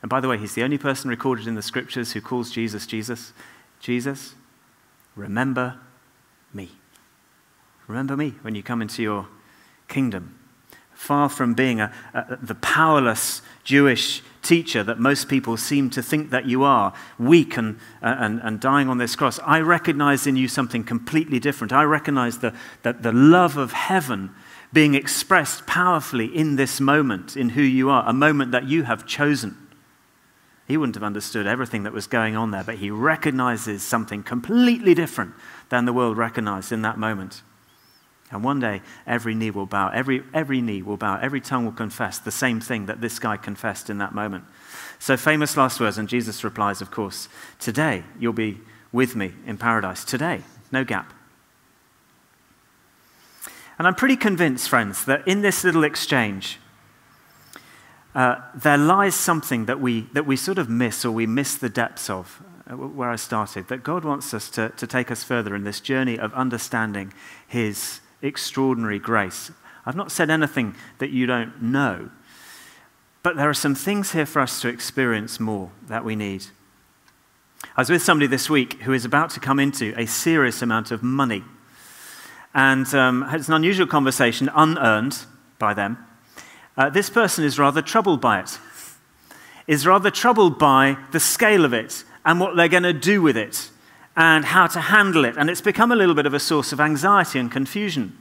and 0.00 0.08
by 0.08 0.20
the 0.20 0.28
way, 0.28 0.38
he's 0.38 0.54
the 0.54 0.62
only 0.62 0.78
person 0.78 1.10
recorded 1.10 1.46
in 1.46 1.54
the 1.54 1.60
scriptures 1.60 2.12
who 2.12 2.22
calls 2.22 2.50
Jesus 2.50 2.86
Jesus. 2.86 3.34
Jesus, 3.78 4.34
remember 5.14 5.78
me. 6.52 6.70
Remember 7.86 8.16
me 8.16 8.34
when 8.42 8.54
you 8.54 8.62
come 8.62 8.82
into 8.82 9.02
your 9.02 9.28
kingdom. 9.88 10.38
Far 10.92 11.28
from 11.28 11.54
being 11.54 11.80
a, 11.80 11.92
a, 12.12 12.36
the 12.42 12.56
powerless 12.56 13.40
Jewish 13.64 14.22
teacher 14.42 14.82
that 14.82 14.98
most 14.98 15.28
people 15.28 15.56
seem 15.56 15.90
to 15.90 16.02
think 16.02 16.30
that 16.30 16.46
you 16.46 16.64
are, 16.64 16.92
weak 17.18 17.56
and, 17.56 17.78
uh, 18.02 18.16
and, 18.18 18.40
and 18.42 18.60
dying 18.60 18.88
on 18.88 18.98
this 18.98 19.14
cross, 19.14 19.38
I 19.44 19.60
recognize 19.60 20.26
in 20.26 20.36
you 20.36 20.48
something 20.48 20.84
completely 20.84 21.38
different. 21.38 21.72
I 21.72 21.84
recognize 21.84 22.38
the, 22.38 22.54
that 22.82 23.02
the 23.02 23.12
love 23.12 23.56
of 23.56 23.72
heaven 23.72 24.34
being 24.72 24.94
expressed 24.94 25.66
powerfully 25.66 26.26
in 26.26 26.56
this 26.56 26.80
moment, 26.80 27.36
in 27.36 27.50
who 27.50 27.62
you 27.62 27.90
are, 27.90 28.08
a 28.08 28.12
moment 28.12 28.52
that 28.52 28.68
you 28.68 28.82
have 28.84 29.06
chosen. 29.06 29.67
He 30.68 30.76
wouldn't 30.76 30.96
have 30.96 31.02
understood 31.02 31.46
everything 31.46 31.84
that 31.84 31.94
was 31.94 32.06
going 32.06 32.36
on 32.36 32.50
there, 32.50 32.62
but 32.62 32.76
he 32.76 32.90
recognizes 32.90 33.82
something 33.82 34.22
completely 34.22 34.94
different 34.94 35.32
than 35.70 35.86
the 35.86 35.94
world 35.94 36.18
recognized 36.18 36.72
in 36.72 36.82
that 36.82 36.98
moment. 36.98 37.42
And 38.30 38.44
one 38.44 38.60
day, 38.60 38.82
every 39.06 39.34
knee 39.34 39.50
will 39.50 39.64
bow, 39.64 39.88
every, 39.88 40.22
every 40.34 40.60
knee 40.60 40.82
will 40.82 40.98
bow, 40.98 41.18
every 41.22 41.40
tongue 41.40 41.64
will 41.64 41.72
confess 41.72 42.18
the 42.18 42.30
same 42.30 42.60
thing 42.60 42.84
that 42.84 43.00
this 43.00 43.18
guy 43.18 43.38
confessed 43.38 43.88
in 43.88 43.96
that 43.98 44.14
moment. 44.14 44.44
So, 44.98 45.16
famous 45.16 45.56
last 45.56 45.80
words, 45.80 45.96
and 45.96 46.06
Jesus 46.06 46.44
replies, 46.44 46.82
of 46.82 46.90
course, 46.90 47.30
Today 47.58 48.04
you'll 48.20 48.34
be 48.34 48.60
with 48.92 49.16
me 49.16 49.32
in 49.46 49.56
paradise. 49.56 50.04
Today, 50.04 50.42
no 50.70 50.84
gap. 50.84 51.14
And 53.78 53.86
I'm 53.86 53.94
pretty 53.94 54.16
convinced, 54.16 54.68
friends, 54.68 55.06
that 55.06 55.26
in 55.26 55.40
this 55.40 55.64
little 55.64 55.84
exchange, 55.84 56.58
uh, 58.18 58.42
there 58.52 58.76
lies 58.76 59.14
something 59.14 59.66
that 59.66 59.78
we, 59.78 60.00
that 60.12 60.26
we 60.26 60.34
sort 60.34 60.58
of 60.58 60.68
miss 60.68 61.04
or 61.04 61.12
we 61.12 61.24
miss 61.24 61.54
the 61.54 61.68
depths 61.68 62.10
of, 62.10 62.42
uh, 62.68 62.76
where 62.76 63.10
I 63.10 63.14
started, 63.14 63.68
that 63.68 63.84
God 63.84 64.04
wants 64.04 64.34
us 64.34 64.50
to, 64.50 64.70
to 64.70 64.88
take 64.88 65.12
us 65.12 65.22
further 65.22 65.54
in 65.54 65.62
this 65.62 65.78
journey 65.78 66.18
of 66.18 66.34
understanding 66.34 67.12
His 67.46 68.00
extraordinary 68.20 68.98
grace. 68.98 69.52
I've 69.86 69.94
not 69.94 70.10
said 70.10 70.30
anything 70.30 70.74
that 70.98 71.10
you 71.10 71.26
don't 71.26 71.62
know, 71.62 72.10
but 73.22 73.36
there 73.36 73.48
are 73.48 73.54
some 73.54 73.76
things 73.76 74.10
here 74.10 74.26
for 74.26 74.42
us 74.42 74.60
to 74.62 74.68
experience 74.68 75.38
more 75.38 75.70
that 75.86 76.04
we 76.04 76.16
need. 76.16 76.46
I 77.76 77.82
was 77.82 77.90
with 77.90 78.02
somebody 78.02 78.26
this 78.26 78.50
week 78.50 78.82
who 78.82 78.94
is 78.94 79.04
about 79.04 79.30
to 79.30 79.40
come 79.40 79.60
into 79.60 79.94
a 79.96 80.06
serious 80.06 80.60
amount 80.60 80.90
of 80.90 81.04
money. 81.04 81.44
And 82.52 82.92
um, 82.96 83.28
it's 83.30 83.46
an 83.46 83.54
unusual 83.54 83.86
conversation, 83.86 84.50
unearned 84.52 85.18
by 85.60 85.72
them. 85.72 86.04
Uh, 86.78 86.88
this 86.88 87.10
person 87.10 87.44
is 87.44 87.58
rather 87.58 87.82
troubled 87.82 88.20
by 88.20 88.38
it, 88.38 88.56
is 89.66 89.84
rather 89.84 90.12
troubled 90.12 90.60
by 90.60 90.96
the 91.10 91.18
scale 91.18 91.64
of 91.64 91.72
it 91.72 92.04
and 92.24 92.38
what 92.38 92.54
they're 92.54 92.68
going 92.68 92.84
to 92.84 92.92
do 92.92 93.20
with 93.20 93.36
it 93.36 93.68
and 94.16 94.44
how 94.44 94.68
to 94.68 94.80
handle 94.80 95.24
it. 95.24 95.36
And 95.36 95.50
it's 95.50 95.60
become 95.60 95.90
a 95.90 95.96
little 95.96 96.14
bit 96.14 96.24
of 96.24 96.34
a 96.34 96.38
source 96.38 96.72
of 96.72 96.78
anxiety 96.78 97.40
and 97.40 97.50
confusion. 97.50 98.16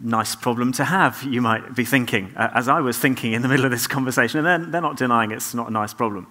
Nice 0.00 0.36
problem 0.36 0.70
to 0.74 0.84
have, 0.84 1.24
you 1.24 1.42
might 1.42 1.74
be 1.74 1.84
thinking, 1.84 2.32
uh, 2.36 2.50
as 2.54 2.68
I 2.68 2.80
was 2.80 2.96
thinking 2.96 3.32
in 3.32 3.42
the 3.42 3.48
middle 3.48 3.64
of 3.64 3.72
this 3.72 3.88
conversation. 3.88 4.38
And 4.38 4.46
they're, 4.46 4.70
they're 4.70 4.80
not 4.80 4.96
denying 4.96 5.32
it's 5.32 5.52
not 5.52 5.68
a 5.68 5.72
nice 5.72 5.92
problem. 5.92 6.28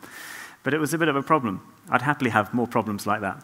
But 0.64 0.74
it 0.74 0.80
was 0.80 0.94
a 0.94 0.98
bit 0.98 1.10
of 1.10 1.18
a 1.18 1.22
problem. 1.22 1.62
I'd 1.90 2.04
happily 2.04 2.32
have 2.32 2.54
more 2.54 2.68
problems 2.68 3.06
like 3.06 3.20
that. 3.20 3.44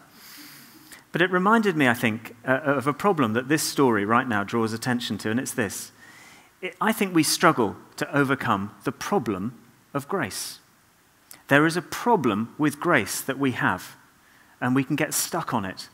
But 1.12 1.20
it 1.20 1.30
reminded 1.30 1.76
me, 1.76 1.86
I 1.86 1.94
think, 1.94 2.34
uh, 2.46 2.60
of 2.64 2.86
a 2.86 2.94
problem 2.94 3.34
that 3.34 3.48
this 3.48 3.62
story 3.62 4.06
right 4.06 4.26
now 4.26 4.42
draws 4.42 4.72
attention 4.72 5.18
to, 5.18 5.30
and 5.30 5.38
it's 5.38 5.52
this 5.52 5.92
I 6.80 6.92
think 6.92 7.14
we 7.14 7.22
struggle 7.22 7.76
to 7.96 8.16
overcome 8.16 8.74
the 8.84 8.92
problem 8.92 9.58
of 9.94 10.08
grace. 10.08 10.58
There 11.48 11.66
is 11.66 11.76
a 11.76 11.82
problem 11.82 12.54
with 12.58 12.80
grace 12.80 13.20
that 13.20 13.38
we 13.38 13.52
have, 13.52 13.96
and 14.60 14.74
we 14.74 14.84
can 14.84 14.96
get 14.96 15.14
stuck 15.14 15.54
on 15.54 15.64
it. 15.64 15.88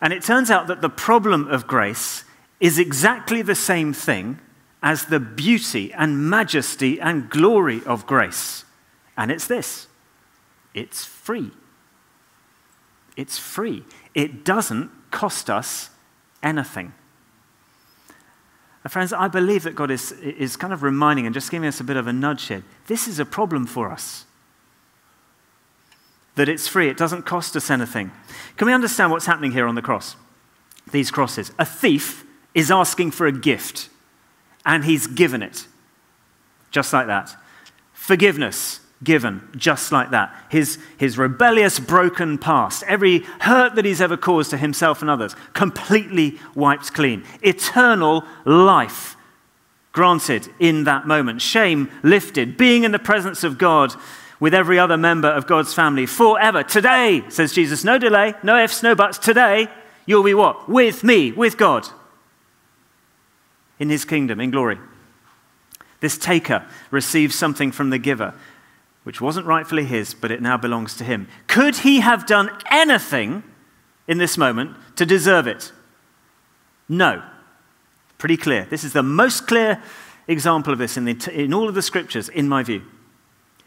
And 0.00 0.12
it 0.12 0.22
turns 0.22 0.50
out 0.50 0.66
that 0.66 0.80
the 0.80 0.88
problem 0.88 1.46
of 1.48 1.66
grace 1.66 2.24
is 2.58 2.78
exactly 2.78 3.42
the 3.42 3.54
same 3.54 3.92
thing 3.92 4.38
as 4.82 5.06
the 5.06 5.20
beauty 5.20 5.92
and 5.92 6.28
majesty 6.28 7.00
and 7.00 7.30
glory 7.30 7.82
of 7.84 8.06
grace. 8.06 8.64
And 9.16 9.30
it's 9.30 9.46
this 9.46 9.88
it's 10.74 11.04
free. 11.04 11.50
It's 13.16 13.38
free. 13.38 13.84
It 14.14 14.44
doesn't 14.44 14.90
cost 15.10 15.50
us 15.50 15.90
anything. 16.42 16.94
And 18.82 18.92
friends, 18.92 19.12
I 19.12 19.28
believe 19.28 19.64
that 19.64 19.74
God 19.74 19.90
is, 19.90 20.12
is 20.12 20.56
kind 20.56 20.72
of 20.72 20.82
reminding 20.82 21.26
and 21.26 21.34
just 21.34 21.50
giving 21.50 21.68
us 21.68 21.80
a 21.80 21.84
bit 21.84 21.96
of 21.96 22.06
a 22.06 22.12
nudge 22.12 22.46
here. 22.46 22.64
This 22.86 23.06
is 23.06 23.18
a 23.18 23.24
problem 23.24 23.66
for 23.66 23.90
us. 23.90 24.24
That 26.36 26.48
it's 26.48 26.66
free, 26.66 26.88
it 26.88 26.96
doesn't 26.96 27.22
cost 27.26 27.56
us 27.56 27.70
anything. 27.70 28.10
Can 28.56 28.66
we 28.66 28.72
understand 28.72 29.10
what's 29.10 29.26
happening 29.26 29.52
here 29.52 29.66
on 29.66 29.74
the 29.74 29.82
cross? 29.82 30.16
These 30.90 31.10
crosses. 31.10 31.52
A 31.58 31.66
thief 31.66 32.24
is 32.54 32.70
asking 32.70 33.10
for 33.10 33.26
a 33.26 33.32
gift, 33.32 33.90
and 34.64 34.84
he's 34.84 35.06
given 35.06 35.42
it. 35.42 35.66
Just 36.70 36.92
like 36.92 37.06
that. 37.08 37.36
forgiveness 37.92 38.80
given 39.02 39.48
just 39.56 39.92
like 39.92 40.10
that. 40.10 40.34
His, 40.50 40.78
his 40.98 41.16
rebellious, 41.16 41.78
broken 41.78 42.38
past, 42.38 42.82
every 42.86 43.20
hurt 43.40 43.74
that 43.74 43.84
he's 43.84 44.00
ever 44.00 44.16
caused 44.16 44.50
to 44.50 44.58
himself 44.58 45.00
and 45.00 45.10
others, 45.10 45.34
completely 45.54 46.38
wiped 46.54 46.92
clean. 46.92 47.24
Eternal 47.42 48.24
life 48.44 49.16
granted 49.92 50.48
in 50.58 50.84
that 50.84 51.06
moment. 51.06 51.40
Shame 51.42 51.90
lifted. 52.02 52.56
Being 52.56 52.84
in 52.84 52.92
the 52.92 52.98
presence 52.98 53.42
of 53.42 53.58
God 53.58 53.94
with 54.38 54.54
every 54.54 54.78
other 54.78 54.96
member 54.96 55.28
of 55.28 55.46
God's 55.46 55.74
family 55.74 56.06
forever. 56.06 56.62
Today, 56.62 57.24
says 57.28 57.52
Jesus, 57.52 57.84
no 57.84 57.98
delay, 57.98 58.34
no 58.42 58.62
ifs, 58.62 58.82
no 58.82 58.94
buts. 58.94 59.18
Today, 59.18 59.68
you'll 60.06 60.22
be 60.22 60.34
what? 60.34 60.68
With 60.68 61.04
me, 61.04 61.32
with 61.32 61.56
God. 61.56 61.86
In 63.78 63.90
his 63.90 64.04
kingdom, 64.04 64.40
in 64.40 64.50
glory. 64.50 64.78
This 66.00 66.16
taker 66.16 66.66
receives 66.90 67.34
something 67.34 67.72
from 67.72 67.90
the 67.90 67.98
giver 67.98 68.34
which 69.04 69.20
wasn't 69.20 69.46
rightfully 69.46 69.84
his, 69.84 70.14
but 70.14 70.30
it 70.30 70.42
now 70.42 70.56
belongs 70.56 70.96
to 70.96 71.04
him. 71.04 71.28
Could 71.46 71.76
he 71.78 72.00
have 72.00 72.26
done 72.26 72.50
anything 72.70 73.42
in 74.06 74.18
this 74.18 74.36
moment 74.36 74.76
to 74.96 75.06
deserve 75.06 75.46
it? 75.46 75.72
No. 76.88 77.22
Pretty 78.18 78.36
clear. 78.36 78.66
This 78.68 78.84
is 78.84 78.92
the 78.92 79.02
most 79.02 79.46
clear 79.46 79.82
example 80.28 80.72
of 80.72 80.78
this 80.78 80.96
in, 80.96 81.04
the, 81.06 81.30
in 81.32 81.54
all 81.54 81.68
of 81.68 81.74
the 81.74 81.82
scriptures, 81.82 82.28
in 82.28 82.48
my 82.48 82.62
view. 82.62 82.82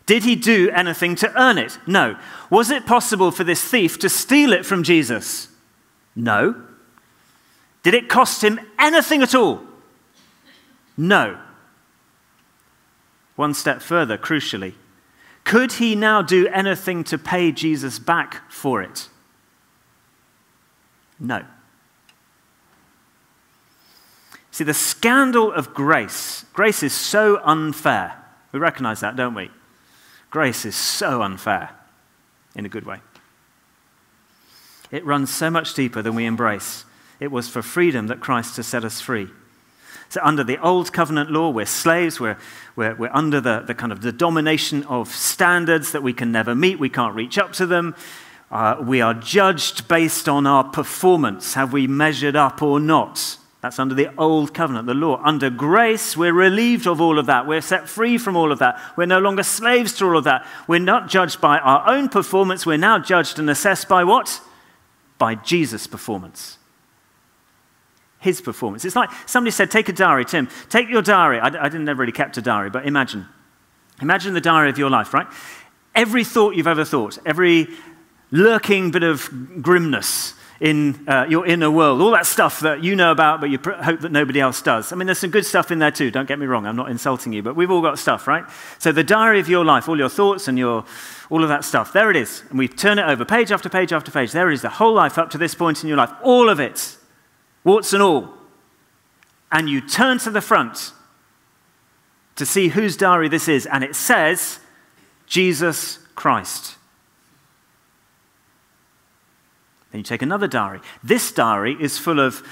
Did 0.06 0.24
he 0.24 0.36
do 0.36 0.69
anything 0.69 1.15
to 1.15 1.41
earn 1.41 1.58
it? 1.58 1.80
No. 1.88 2.17
Was 2.50 2.69
it 2.69 2.86
possible 2.86 3.32
for 3.32 3.43
this 3.43 3.63
thief 3.63 3.98
to 4.00 4.10
steal 4.10 4.54
it 4.54 4.65
from 4.65 4.84
Jesus? 4.84 5.48
No. 6.15 6.62
Did 7.84 7.93
it 7.93 8.10
cost 8.10 8.43
him 8.43 8.60
anything 8.78 9.22
at 9.24 9.34
all? 9.34 9.62
No. 10.98 11.39
One 13.36 13.54
step 13.54 13.82
further, 13.82 14.17
crucially, 14.17 14.74
could 15.44 15.74
he 15.74 15.96
now 15.96 16.22
do 16.22 16.48
anything 16.48 17.04
to 17.06 17.18
pay 17.18 17.52
Jesus 17.52 18.00
back 18.00 18.50
for 18.52 18.82
it? 18.82 19.10
No. 21.20 21.44
See, 24.52 24.64
the 24.64 24.74
scandal 24.74 25.52
of 25.52 25.74
grace, 25.74 26.46
grace 26.54 26.84
is 26.84 26.94
so 26.94 27.42
unfair. 27.44 28.24
We 28.52 28.60
recognize 28.60 29.00
that, 29.00 29.16
don't 29.16 29.34
we? 29.34 29.50
Grace 30.30 30.66
is 30.66 30.76
so 30.76 31.22
unfair 31.24 31.72
in 32.56 32.66
a 32.66 32.70
good 32.70 32.86
way. 32.86 33.00
It 34.92 35.06
runs 35.06 35.34
so 35.34 35.50
much 35.50 35.74
deeper 35.74 36.02
than 36.04 36.14
we 36.14 36.26
embrace. 36.26 36.86
It 37.20 37.32
was 37.32 37.50
for 37.50 37.62
freedom 37.62 38.08
that 38.08 38.20
Christ 38.20 38.58
has 38.58 38.68
set 38.68 38.86
us 38.86 39.02
free. 39.02 39.30
So, 40.13 40.21
under 40.23 40.43
the 40.43 40.60
old 40.60 40.93
covenant 40.93 41.32
law, 41.32 41.49
we're 41.49 41.65
slaves. 41.65 42.19
We're, 42.19 42.38
we're, 42.76 42.93
we're 42.93 43.13
under 43.13 43.41
the, 43.41 43.62
the 43.62 43.73
kind 43.73 43.91
of 43.91 44.02
the 44.02 44.12
domination 44.12 44.84
of 44.84 45.08
standards 45.08 45.91
that 45.91 46.04
we 46.04 46.13
can 46.13 46.32
never 46.32 46.54
meet. 46.54 46.78
We 46.78 46.89
can't 46.89 47.15
reach 47.15 47.39
up 47.39 47.52
to 47.54 47.65
them. 47.65 47.95
Uh, 48.52 48.76
we 48.80 49.02
are 49.02 49.15
judged 49.15 49.88
based 49.88 50.30
on 50.30 50.45
our 50.45 50.65
performance. 50.65 51.56
Have 51.56 51.73
we 51.73 51.88
measured 51.88 52.36
up 52.36 52.62
or 52.62 52.80
not? 52.80 53.39
That's 53.62 53.80
under 53.80 53.95
the 53.95 54.15
old 54.15 54.54
covenant, 54.54 54.86
the 54.86 54.93
law. 54.93 55.19
Under 55.23 55.49
grace, 55.49 56.15
we're 56.15 56.32
relieved 56.32 56.86
of 56.86 57.02
all 57.02 57.17
of 57.17 57.26
that. 57.26 57.47
We're 57.47 57.62
set 57.62 57.89
free 57.89 58.19
from 58.19 58.36
all 58.36 58.52
of 58.52 58.60
that. 58.60 58.80
We're 58.95 59.08
no 59.08 59.17
longer 59.17 59.41
slaves 59.41 59.97
to 59.97 60.06
all 60.06 60.17
of 60.19 60.26
that. 60.26 60.45
We're 60.67 60.78
not 60.78 61.10
judged 61.10 61.41
by 61.41 61.58
our 61.58 61.89
own 61.89 62.08
performance. 62.08 62.67
We're 62.67 62.78
now 62.78 62.99
judged 62.99 63.39
and 63.39 63.49
assessed 63.49 63.89
by 63.89 64.04
what? 64.04 64.41
By 65.17 65.34
Jesus' 65.34 65.88
performance 65.88 66.60
his 68.24 68.42
performance. 68.42 68.86
It's 68.86 68.96
like 68.96 69.10
somebody 69.26 69.52
said, 69.52 69.70
Take 69.70 69.90
a 69.90 69.94
diary, 69.94 70.26
Tim, 70.26 70.48
take 70.70 70.90
your 70.90 71.02
diary. 71.02 71.40
I, 71.40 71.48
I 71.48 71.70
didn't 71.70 71.88
ever 71.90 72.00
really 72.00 72.14
kept 72.14 72.38
a 72.38 72.42
diary, 72.42 72.70
but 72.70 72.88
imagine. 72.88 73.28
Imagine 74.02 74.34
the 74.34 74.42
diary 74.42 74.70
of 74.70 74.78
your 74.78 74.90
life, 74.90 75.14
right? 75.14 75.28
Every 75.94 76.24
thought 76.24 76.56
you've 76.56 76.68
ever 76.68 76.86
thought, 76.86 77.20
every 77.26 77.68
lurking 78.32 78.92
bit 78.92 79.04
of 79.04 79.30
grimness 79.62 80.34
in 80.60 81.08
uh, 81.10 81.26
your 81.28 81.46
inner 81.46 81.70
world, 81.70 82.02
all 82.02 82.12
that 82.12 82.26
stuff 82.26 82.62
that 82.62 82.82
you 82.84 82.96
know 82.96 83.12
about, 83.12 83.42
but 83.42 83.50
you 83.50 83.60
pr- 83.60 83.72
hope 83.72 84.00
that 84.00 84.12
nobody 84.12 84.40
else 84.40 84.62
does. 84.62 84.94
I 84.94 84.96
mean, 84.96 85.06
there's 85.08 85.20
some 85.20 85.30
good 85.30 85.46
stuff 85.46 85.72
in 85.72 85.80
there 85.80 85.92
too, 85.92 86.10
don't 86.10 86.28
get 86.28 86.40
me 86.40 86.46
wrong, 86.46 86.66
I'm 86.66 86.78
not 86.78 86.90
insulting 86.90 87.34
you, 87.34 87.44
but 87.44 87.56
we've 87.56 87.70
all 87.70 87.82
got 87.82 88.00
stuff, 88.00 88.28
right? 88.28 88.46
So 88.80 88.94
the 88.94 89.04
diary 89.04 89.42
of 89.42 89.50
your 89.50 89.66
life, 89.66 89.90
all 89.90 89.98
your 89.98 90.10
thoughts 90.10 90.48
and 90.48 90.58
your, 90.58 90.86
all 91.30 91.44
of 91.44 91.50
that 91.50 91.66
stuff, 91.66 91.92
there 91.92 92.10
it 92.10 92.16
is. 92.16 92.44
And 92.50 92.58
we 92.58 92.70
turn 92.70 92.98
it 92.98 93.04
over 93.04 93.26
page 93.26 93.52
after 93.52 93.68
page 93.68 93.92
after 93.92 94.10
page. 94.10 94.32
There 94.32 94.50
it 94.50 94.54
is, 94.54 94.62
the 94.62 94.70
whole 94.70 94.94
life 94.94 95.18
up 95.18 95.30
to 95.32 95.38
this 95.38 95.54
point 95.54 95.84
in 95.84 95.90
your 95.90 95.98
life, 95.98 96.12
all 96.24 96.50
of 96.50 96.62
it 96.62 96.98
warts 97.63 97.93
and 97.93 98.04
all, 98.04 98.34
and 99.52 99.69
you 99.69 99.82
turn 99.82 100.17
to 100.19 100.32
the 100.32 100.41
front 100.41 100.91
to 102.36 102.45
see 102.45 102.69
whose 102.69 102.97
diary 102.97 103.30
this 103.30 103.47
is, 103.47 103.65
and 103.65 103.84
it 103.84 103.95
says, 103.95 104.60
Jesus 105.28 105.99
Christ. 106.15 106.76
Then 109.91 109.99
you 109.99 110.04
take 110.04 110.23
another 110.23 110.47
diary. 110.47 110.80
This 111.04 111.32
diary 111.32 111.78
is 111.80 111.99
full 111.99 112.19
of 112.19 112.43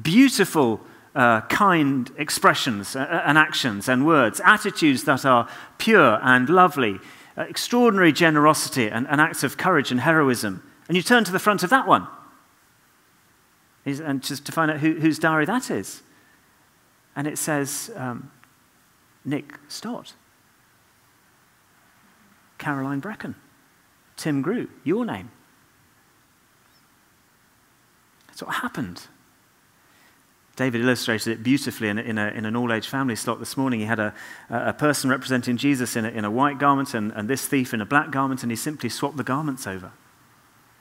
beautiful, 0.00 0.80
uh, 1.14 1.42
kind 1.42 2.10
expressions 2.16 2.96
uh, 2.96 3.00
uh 3.00 3.22
and 3.24 3.36
actions 3.38 3.88
and 3.88 4.06
words, 4.06 4.40
attitudes 4.44 5.04
that 5.04 5.24
are 5.24 5.48
pure 5.78 6.18
and 6.22 6.48
lovely, 6.48 6.98
uh, 7.36 7.42
extraordinary 7.42 8.12
generosity 8.12 8.88
and, 8.88 9.06
and 9.08 9.20
acts 9.20 9.44
of 9.44 9.56
courage 9.56 9.92
and 9.92 10.00
heroism. 10.00 10.62
And 10.88 10.96
you 10.96 11.02
turn 11.02 11.22
to 11.24 11.32
the 11.32 11.38
front 11.38 11.62
of 11.62 11.70
that 11.70 11.86
one 11.86 12.08
and 13.84 14.22
just 14.22 14.46
to 14.46 14.52
find 14.52 14.70
out 14.70 14.78
who, 14.78 14.94
whose 15.00 15.18
diary 15.18 15.44
that 15.46 15.70
is. 15.70 16.02
And 17.16 17.26
it 17.26 17.38
says 17.38 17.90
um, 17.96 18.30
Nick 19.24 19.58
Stott, 19.68 20.14
Caroline 22.58 23.00
Brecken, 23.00 23.34
Tim 24.16 24.42
Grew, 24.42 24.68
your 24.84 25.04
name. 25.04 25.30
That's 28.28 28.42
what 28.42 28.54
happened. 28.56 29.08
David 30.54 30.82
illustrated 30.82 31.32
it 31.32 31.42
beautifully 31.42 31.88
in, 31.88 31.98
in, 31.98 32.18
a, 32.18 32.28
in 32.28 32.44
an 32.44 32.56
all 32.56 32.72
age 32.72 32.86
family 32.86 33.16
slot 33.16 33.40
this 33.40 33.56
morning. 33.56 33.80
He 33.80 33.86
had 33.86 33.98
a, 33.98 34.14
a 34.50 34.72
person 34.72 35.08
representing 35.08 35.56
Jesus 35.56 35.96
in 35.96 36.04
a, 36.04 36.08
in 36.08 36.30
white 36.32 36.58
garment 36.58 36.94
and, 36.94 37.10
and 37.12 37.28
this 37.28 37.48
thief 37.48 37.72
in 37.72 37.80
a 37.80 37.86
black 37.86 38.10
garment, 38.10 38.42
and 38.42 38.52
he 38.52 38.56
simply 38.56 38.88
swapped 38.88 39.16
the 39.16 39.24
garments 39.24 39.66
over. 39.66 39.92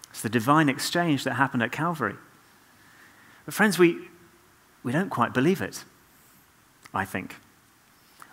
It's 0.10 0.22
the 0.22 0.30
divine 0.30 0.68
exchange 0.68 1.24
that 1.24 1.34
happened 1.34 1.64
at 1.64 1.72
Calvary. 1.72 2.16
But, 3.45 3.54
friends, 3.54 3.80
we, 3.80 3.97
we 4.84 4.91
don't 4.91 5.10
quite 5.10 5.34
believe 5.34 5.62
it, 5.62 5.84
I 6.93 7.06
think, 7.06 7.36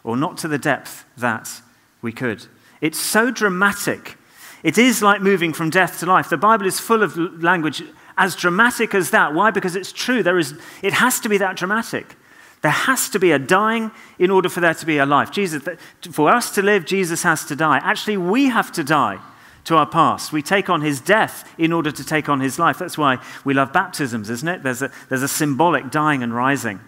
or 0.05 0.17
not 0.17 0.39
to 0.39 0.49
the 0.49 0.59
depth 0.59 1.05
that 1.17 1.61
we 2.03 2.13
could. 2.13 2.47
It's 2.81 2.99
so 2.99 3.31
dramatic. 3.31 4.17
It 4.63 4.79
is 4.79 5.03
like 5.03 5.21
moving 5.21 5.53
from 5.53 5.71
death 5.71 6.01
to 6.01 6.07
life. 6.07 6.29
The 6.29 6.37
Bible 6.37 6.67
is 6.67 6.81
full 6.81 7.03
of 7.03 7.17
language 7.43 7.83
as 8.17 8.35
dramatic 8.35 8.95
as 8.95 9.11
that. 9.11 9.35
Why? 9.35 9.51
Because 9.51 9.77
it's 9.77 9.93
true. 9.93 10.23
There 10.23 10.39
is, 10.39 10.55
it 10.83 10.93
has 10.95 11.21
to 11.21 11.29
be 11.29 11.39
that 11.39 11.57
dramatic. 11.57 12.17
There 12.63 12.73
has 12.73 13.09
to 13.11 13.21
be 13.21 13.31
a 13.31 13.39
dying 13.39 13.93
in 14.19 14.31
order 14.31 14.49
for 14.49 14.61
there 14.61 14.75
to 14.75 14.87
be 14.87 14.99
a 14.99 15.07
life. 15.07 15.31
Jesus, 15.31 15.63
for 16.11 16.29
us 16.29 16.53
to 16.57 16.63
live, 16.63 16.85
Jesus 16.85 17.23
has 17.23 17.45
to 17.47 17.57
die. 17.57 17.79
Actually, 17.79 18.17
we 18.17 18.47
have 18.47 18.73
to 18.73 18.83
die 18.83 19.21
to 19.69 19.77
our 19.77 19.87
past. 19.87 20.33
We 20.33 20.43
take 20.43 20.71
on 20.71 20.81
his 20.81 20.99
death 20.99 21.47
in 21.59 21.73
order 21.73 21.93
to 21.93 22.03
take 22.03 22.29
on 22.31 22.41
his 22.41 22.59
life. 22.59 22.79
That's 22.79 22.97
why 22.97 23.19
we 23.45 23.53
love 23.53 23.71
baptisms, 23.71 24.31
isn't 24.31 24.49
it? 24.49 24.63
There's 24.63 24.81
a, 24.81 24.91
there's 25.11 25.23
a 25.23 25.29
symbolic 25.29 25.91
dying 25.91 26.23
and 26.23 26.35
rising. 26.35 26.81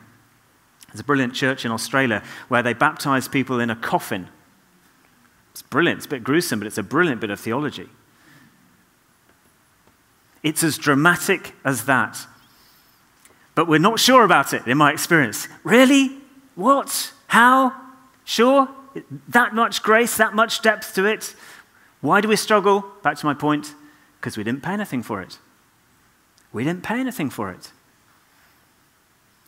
There's 0.88 1.00
a 1.00 1.04
brilliant 1.04 1.34
church 1.34 1.66
in 1.66 1.72
Australia 1.72 2.22
where 2.48 2.62
they 2.62 2.72
baptize 2.72 3.28
people 3.28 3.60
in 3.60 3.68
a 3.68 3.76
coffin. 3.76 4.28
It's 5.52 5.60
brilliant. 5.60 5.98
It's 5.98 6.06
a 6.06 6.08
bit 6.08 6.24
gruesome, 6.24 6.58
but 6.58 6.66
it's 6.66 6.78
a 6.78 6.82
brilliant 6.82 7.20
bit 7.20 7.28
of 7.28 7.38
theology. 7.38 7.88
It's 10.42 10.64
as 10.64 10.78
dramatic 10.78 11.54
as 11.64 11.84
that. 11.84 12.26
But 13.54 13.68
we're 13.68 13.78
not 13.78 14.00
sure 14.00 14.24
about 14.24 14.54
it 14.54 14.66
in 14.66 14.78
my 14.78 14.90
experience. 14.90 15.48
Really? 15.64 16.16
What? 16.54 17.12
How? 17.26 17.74
Sure? 18.24 18.68
That 19.28 19.54
much 19.54 19.82
grace, 19.82 20.16
that 20.16 20.34
much 20.34 20.62
depth 20.62 20.94
to 20.94 21.04
it? 21.04 21.34
Why 22.00 22.20
do 22.20 22.28
we 22.28 22.36
struggle? 22.36 22.84
Back 23.02 23.18
to 23.18 23.26
my 23.26 23.34
point 23.34 23.74
because 24.20 24.36
we 24.36 24.44
didn't 24.44 24.62
pay 24.62 24.72
anything 24.72 25.02
for 25.02 25.20
it. 25.22 25.38
We 26.52 26.64
didn't 26.64 26.82
pay 26.82 27.00
anything 27.00 27.30
for 27.30 27.50
it. 27.50 27.72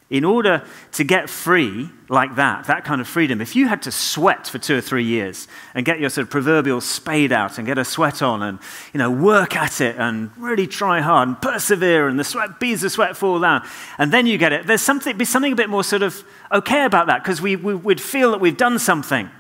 In 0.09 0.25
order 0.25 0.63
to 0.93 1.05
get 1.05 1.31
free 1.31 1.89
like 2.11 2.37
that, 2.37 2.67
that 2.67 2.85
kind 2.85 3.01
of 3.01 3.09
freedom, 3.09 3.41
if 3.41 3.57
you 3.57 3.67
had 3.67 3.81
to 3.83 3.91
sweat 3.91 4.47
for 4.47 4.59
two 4.59 4.77
or 4.77 4.83
three 4.83 5.05
years 5.05 5.49
and 5.75 5.87
get 5.87 6.01
your 6.01 6.11
sort 6.11 6.27
of 6.27 6.31
proverbial 6.31 6.83
spade 6.83 7.33
out 7.33 7.57
and 7.57 7.67
get 7.67 7.79
a 7.79 7.85
sweat 7.85 8.21
on 8.21 8.43
and 8.43 8.59
you 8.93 8.99
know, 8.99 9.11
work 9.11 9.57
at 9.57 9.81
it 9.81 9.97
and 9.97 10.31
really 10.37 10.67
try 10.67 11.01
hard 11.01 11.29
and 11.29 11.41
persevere 11.41 12.09
and 12.09 12.21
the 12.21 12.25
sweat, 12.25 12.61
beads 12.61 12.85
of 12.85 12.93
sweat 12.93 13.17
fall 13.17 13.41
down, 13.41 13.67
and 13.97 14.13
then 14.13 14.27
you 14.27 14.37
get 14.37 14.53
it, 14.53 14.67
there's 14.67 14.83
something, 14.83 15.17
be 15.17 15.25
something 15.25 15.55
a 15.55 15.57
bit 15.57 15.71
more 15.71 15.85
sort 15.85 16.03
of 16.03 16.23
okay 16.53 16.85
about 16.85 17.07
that 17.07 17.23
because 17.23 17.41
we, 17.41 17.57
we 17.57 17.75
would 17.75 18.01
feel 18.01 18.33
that 18.33 18.41
we've 18.41 18.59
done 18.59 18.79
something. 18.79 19.31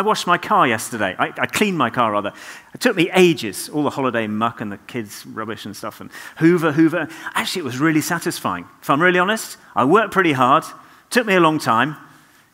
I 0.00 0.02
washed 0.02 0.26
my 0.26 0.38
car 0.38 0.66
yesterday. 0.66 1.14
I, 1.18 1.26
I, 1.36 1.44
cleaned 1.44 1.76
my 1.76 1.90
car, 1.90 2.12
rather. 2.12 2.32
It 2.72 2.80
took 2.80 2.96
me 2.96 3.10
ages, 3.10 3.68
all 3.68 3.82
the 3.82 3.90
holiday 3.90 4.26
muck 4.26 4.62
and 4.62 4.72
the 4.72 4.78
kids' 4.78 5.26
rubbish 5.26 5.66
and 5.66 5.76
stuff, 5.76 6.00
and 6.00 6.08
hoover, 6.38 6.72
hoover. 6.72 7.06
Actually, 7.34 7.60
it 7.60 7.64
was 7.66 7.78
really 7.78 8.00
satisfying. 8.00 8.66
If 8.80 8.88
I'm 8.88 9.02
really 9.02 9.18
honest, 9.18 9.58
I 9.76 9.84
worked 9.84 10.10
pretty 10.10 10.32
hard. 10.32 10.64
It 10.64 11.10
took 11.10 11.26
me 11.26 11.34
a 11.34 11.40
long 11.40 11.58
time. 11.58 11.98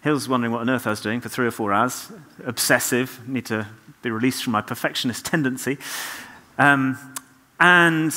Hill's 0.00 0.28
wondering 0.28 0.52
what 0.52 0.62
on 0.62 0.68
earth 0.68 0.88
I 0.88 0.90
was 0.90 1.00
doing 1.00 1.20
for 1.20 1.28
three 1.28 1.46
or 1.46 1.52
four 1.52 1.72
hours. 1.72 2.10
Obsessive, 2.44 3.28
need 3.28 3.46
to 3.46 3.68
be 4.02 4.10
released 4.10 4.42
from 4.42 4.52
my 4.52 4.60
perfectionist 4.60 5.24
tendency. 5.24 5.78
Um, 6.58 6.98
and 7.60 8.12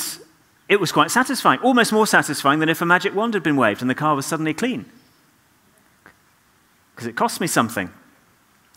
it 0.67 0.79
was 0.79 0.91
quite 0.91 1.11
satisfying, 1.11 1.59
almost 1.59 1.93
more 1.93 2.07
satisfying 2.07 2.61
than 2.61 2.69
if 2.69 2.81
a 2.81 2.85
magic 2.85 3.13
wand 3.13 3.35
had 3.35 3.43
been 3.43 3.57
waved 3.57 3.81
and 3.81 3.89
the 3.91 3.95
car 3.95 4.15
was 4.15 4.25
suddenly 4.25 4.55
clean. 4.55 4.85
Because 6.95 7.05
it 7.05 7.15
cost 7.15 7.39
me 7.39 7.45
something. 7.45 7.91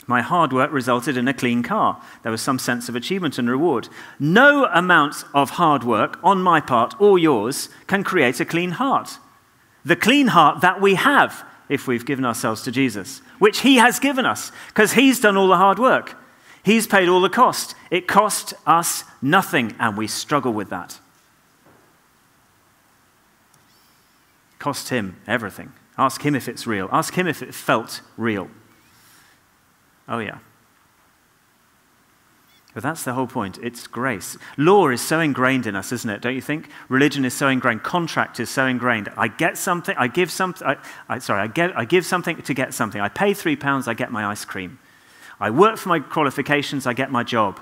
My 0.06 0.20
hard 0.20 0.52
work 0.52 0.72
resulted 0.72 1.16
in 1.16 1.28
a 1.28 1.34
clean 1.34 1.62
car. 1.62 2.02
There 2.22 2.32
was 2.32 2.42
some 2.42 2.58
sense 2.58 2.88
of 2.88 2.96
achievement 2.96 3.38
and 3.38 3.48
reward. 3.48 3.88
No 4.18 4.66
amount 4.66 5.24
of 5.32 5.50
hard 5.50 5.84
work 5.84 6.18
on 6.22 6.42
my 6.42 6.60
part 6.60 6.94
or 7.00 7.18
yours 7.18 7.68
can 7.86 8.02
create 8.02 8.40
a 8.40 8.44
clean 8.44 8.72
heart. 8.72 9.18
The 9.84 9.96
clean 9.96 10.28
heart 10.28 10.60
that 10.60 10.80
we 10.80 10.94
have 10.94 11.44
if 11.68 11.86
we've 11.86 12.04
given 12.04 12.24
ourselves 12.24 12.62
to 12.62 12.72
Jesus, 12.72 13.20
which 13.38 13.60
He 13.60 13.76
has 13.76 13.98
given 13.98 14.26
us, 14.26 14.52
because 14.68 14.92
He's 14.92 15.20
done 15.20 15.36
all 15.36 15.48
the 15.48 15.56
hard 15.56 15.78
work. 15.78 16.16
He's 16.64 16.86
paid 16.86 17.08
all 17.08 17.20
the 17.20 17.28
cost. 17.28 17.74
It 17.90 18.06
cost 18.06 18.54
us 18.66 19.04
nothing, 19.20 19.74
and 19.78 19.96
we 19.96 20.06
struggle 20.06 20.52
with 20.52 20.70
that. 20.70 20.98
Cost 24.58 24.90
Him 24.90 25.16
everything. 25.26 25.72
Ask 25.98 26.22
Him 26.22 26.34
if 26.34 26.48
it's 26.48 26.66
real. 26.66 26.88
Ask 26.92 27.14
Him 27.14 27.26
if 27.26 27.42
it 27.42 27.54
felt 27.54 28.00
real. 28.16 28.48
Oh, 30.08 30.18
yeah. 30.18 30.38
But 32.74 32.82
that's 32.82 33.04
the 33.04 33.12
whole 33.12 33.26
point. 33.26 33.58
It's 33.62 33.86
grace. 33.86 34.38
Law 34.56 34.88
is 34.88 35.02
so 35.02 35.20
ingrained 35.20 35.66
in 35.66 35.76
us, 35.76 35.92
isn't 35.92 36.08
it? 36.08 36.22
Don't 36.22 36.34
you 36.34 36.40
think? 36.40 36.70
Religion 36.88 37.24
is 37.24 37.34
so 37.34 37.48
ingrained. 37.48 37.82
Contract 37.82 38.40
is 38.40 38.48
so 38.48 38.66
ingrained. 38.66 39.10
I 39.16 39.28
get 39.28 39.58
something, 39.58 39.94
I 39.98 40.08
give 40.08 40.30
something, 40.30 40.66
I, 40.66 40.76
I, 41.08 41.18
sorry, 41.18 41.42
I, 41.42 41.48
get, 41.48 41.76
I 41.76 41.84
give 41.84 42.06
something 42.06 42.40
to 42.40 42.54
get 42.54 42.72
something. 42.72 43.00
I 43.00 43.10
pay 43.10 43.34
three 43.34 43.56
pounds, 43.56 43.88
I 43.88 43.94
get 43.94 44.10
my 44.10 44.24
ice 44.24 44.46
cream. 44.46 44.78
I 45.38 45.50
work 45.50 45.76
for 45.76 45.90
my 45.90 46.00
qualifications, 46.00 46.86
I 46.86 46.94
get 46.94 47.10
my 47.10 47.22
job. 47.22 47.60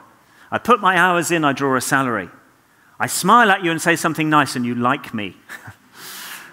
I 0.53 0.59
put 0.59 0.81
my 0.81 0.97
hours 0.97 1.33
in, 1.33 1.45
I 1.45 1.53
draw 1.53 1.77
a 1.77 1.81
salary. 1.81 2.29
I 3.01 3.07
smile 3.07 3.51
at 3.51 3.65
you 3.65 3.71
and 3.71 3.83
say 3.83 3.97
something 3.97 4.29
nice, 4.31 4.55
and 4.55 4.65
you 4.65 4.75
like 4.75 5.13
me. 5.13 5.37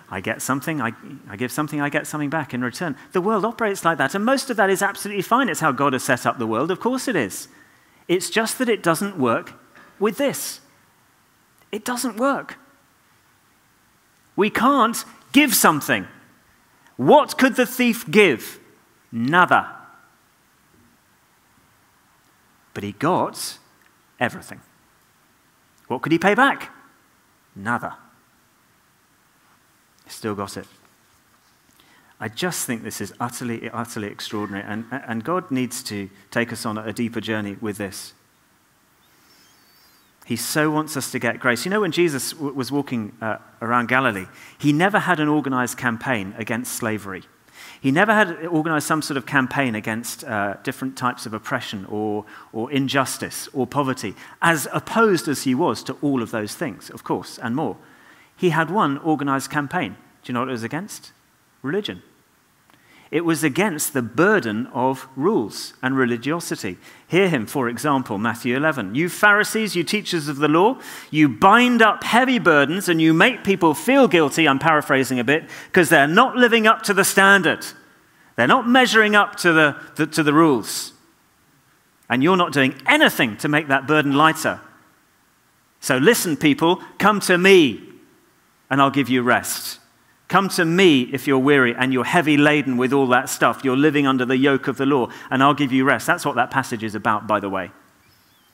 I 0.10 0.22
get 0.22 0.42
something, 0.42 0.82
I, 0.82 0.94
I 1.30 1.36
give 1.36 1.52
something, 1.52 1.82
I 1.82 1.90
get 1.90 2.08
something 2.08 2.30
back 2.30 2.54
in 2.54 2.64
return. 2.64 2.96
The 3.12 3.20
world 3.20 3.44
operates 3.44 3.84
like 3.84 3.98
that, 3.98 4.16
and 4.16 4.24
most 4.24 4.50
of 4.50 4.56
that 4.58 4.70
is 4.70 4.82
absolutely 4.82 5.22
fine. 5.22 5.50
It's 5.50 5.60
how 5.60 5.74
God 5.74 5.94
has 5.94 6.04
set 6.04 6.26
up 6.26 6.40
the 6.40 6.48
world. 6.48 6.72
Of 6.72 6.80
course 6.80 7.08
it 7.08 7.16
is. 7.16 7.50
It's 8.08 8.30
just 8.30 8.58
that 8.60 8.70
it 8.70 8.82
doesn't 8.82 9.18
work 9.18 9.54
with 10.00 10.18
this. 10.18 10.62
It 11.72 11.84
doesn't 11.84 12.16
work. 12.16 12.58
We 14.38 14.50
can't 14.50 15.04
give 15.34 15.54
something. 15.54 16.08
What 16.96 17.38
could 17.38 17.56
the 17.56 17.66
thief 17.66 18.10
give? 18.10 18.60
Nada. 19.12 19.76
But 22.74 22.84
he 22.84 22.94
got 22.94 23.58
everything. 24.20 24.62
What 25.88 26.02
could 26.02 26.12
he 26.12 26.20
pay 26.20 26.34
back? 26.34 26.72
Nada. 27.56 27.98
Still 30.08 30.36
got 30.36 30.58
it. 30.58 30.68
I 32.20 32.30
just 32.30 32.66
think 32.66 32.84
this 32.84 33.00
is 33.00 33.14
utterly, 33.20 33.70
utterly 33.70 34.08
extraordinary. 34.08 34.66
And, 34.68 34.86
and 34.92 35.24
God 35.24 35.52
needs 35.52 35.84
to 35.84 36.10
take 36.32 36.52
us 36.52 36.66
on 36.66 36.78
a 36.78 36.92
deeper 36.92 37.22
journey 37.22 37.58
with 37.62 37.78
this. 37.78 38.14
He 40.26 40.36
so 40.36 40.70
wants 40.70 40.98
us 40.98 41.12
to 41.12 41.20
get 41.20 41.40
grace. 41.40 41.64
You 41.64 41.72
know, 41.72 41.82
when 41.82 41.92
Jesus 41.92 42.32
w- 42.32 42.54
was 42.54 42.70
walking 42.70 43.14
uh, 43.22 43.38
around 43.62 43.88
Galilee, 43.88 44.26
he 44.58 44.74
never 44.74 45.00
had 45.00 45.20
an 45.20 45.30
organized 45.30 45.78
campaign 45.78 46.36
against 46.38 46.74
slavery. 46.74 47.24
He 47.80 47.92
never 47.92 48.14
had 48.14 48.46
organized 48.48 48.88
some 48.88 49.02
sort 49.02 49.18
of 49.18 49.26
campaign 49.26 49.76
against 49.76 50.24
uh, 50.24 50.56
different 50.64 50.98
types 50.98 51.26
of 51.26 51.34
oppression 51.34 51.86
or, 51.86 52.26
or 52.52 52.72
injustice 52.72 53.48
or 53.54 53.68
poverty, 53.68 54.16
as 54.42 54.68
opposed 54.74 55.28
as 55.28 55.44
he 55.44 55.56
was 55.56 55.84
to 55.84 55.94
all 56.02 56.22
of 56.22 56.32
those 56.32 56.56
things, 56.56 56.90
of 56.90 57.04
course, 57.04 57.38
and 57.38 57.56
more. 57.56 57.78
He 58.38 58.52
had 58.52 58.70
one 58.70 59.00
organized 59.00 59.50
campaign. 59.50 59.98
Do 60.24 60.32
you 60.32 60.34
know 60.34 60.42
what 60.42 60.50
it 60.50 60.54
was 60.54 60.64
against? 60.64 61.12
Religion. 61.62 62.04
It 63.10 63.24
was 63.24 63.44
against 63.44 63.94
the 63.94 64.02
burden 64.02 64.68
of 64.68 65.08
rules 65.16 65.74
and 65.82 65.98
religiosity. 65.98 66.78
Hear 67.08 67.30
him, 67.30 67.46
for 67.46 67.70
example, 67.70 68.18
Matthew 68.18 68.56
11. 68.56 68.96
You 68.96 69.08
Pharisees, 69.08 69.76
you 69.76 69.84
teachers 69.84 70.28
of 70.28 70.38
the 70.38 70.50
law, 70.50 70.80
you 71.10 71.30
bind 71.30 71.82
up 71.82 72.04
heavy 72.04 72.38
burdens 72.38 72.90
and 72.90 73.02
you 73.02 73.14
make 73.14 73.46
people 73.46 73.74
feel 73.74 74.10
guilty, 74.10 74.48
I'm 74.48 74.60
paraphrasing 74.60 75.20
a 75.20 75.24
bit, 75.24 75.50
because 75.68 75.88
they're 75.88 76.08
not 76.08 76.36
living 76.36 76.68
up 76.68 76.84
to 76.84 76.94
the 76.94 77.06
standard. 77.06 77.66
They're 78.36 78.46
not 78.46 78.68
measuring 78.68 79.16
up 79.16 79.38
to 79.38 79.54
the, 79.54 79.78
the, 79.96 80.06
to 80.08 80.22
the 80.22 80.34
rules. 80.34 80.92
And 82.10 82.22
you're 82.22 82.38
not 82.38 82.52
doing 82.52 82.76
anything 82.86 83.38
to 83.38 83.48
make 83.48 83.70
that 83.70 83.88
burden 83.88 84.14
lighter. 84.14 84.60
So 85.80 85.98
listen, 85.98 86.36
people, 86.36 86.82
come 86.98 87.22
to 87.22 87.38
me 87.38 87.87
and 88.70 88.82
I'll 88.82 88.92
give 88.92 89.10
you 89.10 89.22
rest. 89.22 89.80
Come 90.28 90.50
to 90.50 90.66
me 90.66 91.04
if 91.14 91.26
you're 91.26 91.40
weary 91.40 91.74
and 91.74 91.94
you're 91.94 92.04
heavy 92.04 92.36
laden 92.36 92.76
with 92.76 92.92
all 92.92 93.08
that 93.08 93.30
stuff. 93.30 93.64
You're 93.64 93.78
living 93.78 94.06
under 94.06 94.26
the 94.26 94.36
yoke 94.38 94.68
of 94.68 94.78
the 94.78 94.86
law, 94.86 95.10
and 95.30 95.42
I'll 95.42 95.54
give 95.54 95.72
you 95.72 95.86
rest. 95.86 96.06
That's 96.06 96.26
what 96.26 96.36
that 96.36 96.52
passage 96.52 96.84
is 96.84 96.96
about, 96.96 97.28
by 97.28 97.40
the 97.40 97.50
way. 97.50 97.72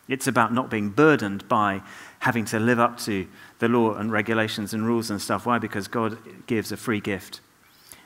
It's 0.07 0.27
about 0.27 0.53
not 0.53 0.69
being 0.69 0.89
burdened 0.89 1.47
by 1.47 1.81
having 2.19 2.45
to 2.45 2.59
live 2.59 2.79
up 2.79 2.99
to 2.99 3.27
the 3.59 3.67
law 3.67 3.93
and 3.93 4.11
regulations 4.11 4.73
and 4.73 4.85
rules 4.85 5.09
and 5.09 5.21
stuff. 5.21 5.45
Why? 5.45 5.57
Because 5.57 5.87
God 5.87 6.17
gives 6.45 6.71
a 6.71 6.77
free 6.77 6.99
gift. 6.99 7.39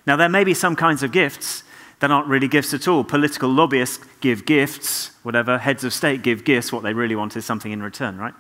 Now, 0.06 0.16
there 0.16 0.30
may 0.30 0.44
be 0.44 0.54
some 0.54 0.76
kinds 0.76 1.04
of 1.04 1.12
gifts 1.12 1.64
that 2.00 2.12
aren't 2.12 2.28
really 2.28 2.48
gifts 2.48 2.74
at 2.74 2.88
all. 2.88 3.04
Political 3.04 3.50
lobbyists 3.50 4.00
give 4.22 4.46
gifts, 4.46 5.12
whatever. 5.24 5.58
Heads 5.58 5.84
of 5.84 5.92
state 5.92 6.22
give 6.22 6.46
gifts. 6.46 6.72
What 6.72 6.84
they 6.84 6.94
really 6.94 7.16
want 7.16 7.36
is 7.36 7.44
something 7.46 7.72
in 7.72 7.82
return, 7.82 8.18
right? 8.18 8.34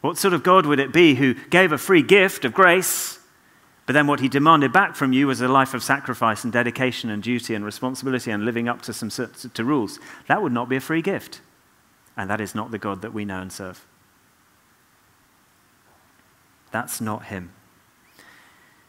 What 0.00 0.16
sort 0.16 0.34
of 0.34 0.42
God 0.42 0.66
would 0.66 0.80
it 0.80 0.92
be 0.92 1.14
who 1.14 1.34
gave 1.50 1.72
a 1.72 1.78
free 1.78 2.02
gift 2.02 2.44
of 2.44 2.54
grace? 2.54 3.18
But 3.86 3.94
then 3.94 4.06
what 4.06 4.20
he 4.20 4.28
demanded 4.28 4.72
back 4.72 4.94
from 4.94 5.12
you 5.12 5.26
was 5.26 5.40
a 5.40 5.48
life 5.48 5.74
of 5.74 5.82
sacrifice 5.82 6.44
and 6.44 6.52
dedication 6.52 7.10
and 7.10 7.22
duty 7.22 7.54
and 7.54 7.64
responsibility 7.64 8.30
and 8.30 8.44
living 8.44 8.68
up 8.68 8.82
to 8.82 8.92
some 8.92 9.10
to 9.10 9.64
rules. 9.64 9.98
That 10.28 10.42
would 10.42 10.52
not 10.52 10.68
be 10.68 10.76
a 10.76 10.80
free 10.80 11.02
gift. 11.02 11.40
And 12.16 12.30
that 12.30 12.40
is 12.40 12.54
not 12.54 12.70
the 12.70 12.78
God 12.78 13.02
that 13.02 13.12
we 13.12 13.24
know 13.24 13.40
and 13.40 13.52
serve. 13.52 13.84
That's 16.70 17.00
not 17.00 17.26
him. 17.26 17.52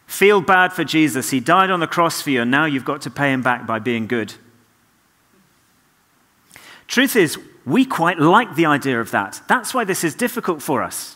Feel 0.05 0.41
bad 0.41 0.73
for 0.73 0.83
Jesus. 0.83 1.29
He 1.29 1.39
died 1.39 1.71
on 1.71 1.79
the 1.79 1.87
cross 1.87 2.21
for 2.21 2.29
you, 2.29 2.41
and 2.41 2.51
now 2.51 2.65
you've 2.65 2.85
got 2.85 3.01
to 3.01 3.09
pay 3.09 3.31
him 3.31 3.41
back 3.41 3.65
by 3.65 3.79
being 3.79 4.07
good. 4.07 4.35
Truth 6.91 7.15
is, 7.15 7.39
we 7.65 7.85
quite 7.85 8.19
like 8.19 8.55
the 8.55 8.65
idea 8.65 8.99
of 8.99 9.11
that. 9.11 9.41
That's 9.47 9.73
why 9.73 9.85
this 9.85 10.03
is 10.03 10.13
difficult 10.13 10.61
for 10.61 10.83
us. 10.83 11.15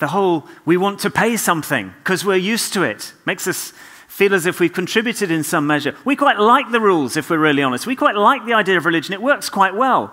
The 0.00 0.08
whole, 0.08 0.48
we 0.64 0.76
want 0.76 0.98
to 1.00 1.10
pay 1.10 1.36
something 1.36 1.94
because 2.00 2.24
we're 2.24 2.34
used 2.34 2.72
to 2.72 2.82
it, 2.82 3.14
makes 3.24 3.46
us 3.46 3.72
feel 4.08 4.34
as 4.34 4.46
if 4.46 4.58
we've 4.58 4.72
contributed 4.72 5.30
in 5.30 5.44
some 5.44 5.68
measure. 5.68 5.94
We 6.04 6.16
quite 6.16 6.40
like 6.40 6.72
the 6.72 6.80
rules, 6.80 7.16
if 7.16 7.30
we're 7.30 7.38
really 7.38 7.62
honest. 7.62 7.86
We 7.86 7.94
quite 7.94 8.16
like 8.16 8.46
the 8.46 8.54
idea 8.54 8.76
of 8.76 8.84
religion, 8.84 9.14
it 9.14 9.22
works 9.22 9.48
quite 9.48 9.76
well. 9.76 10.12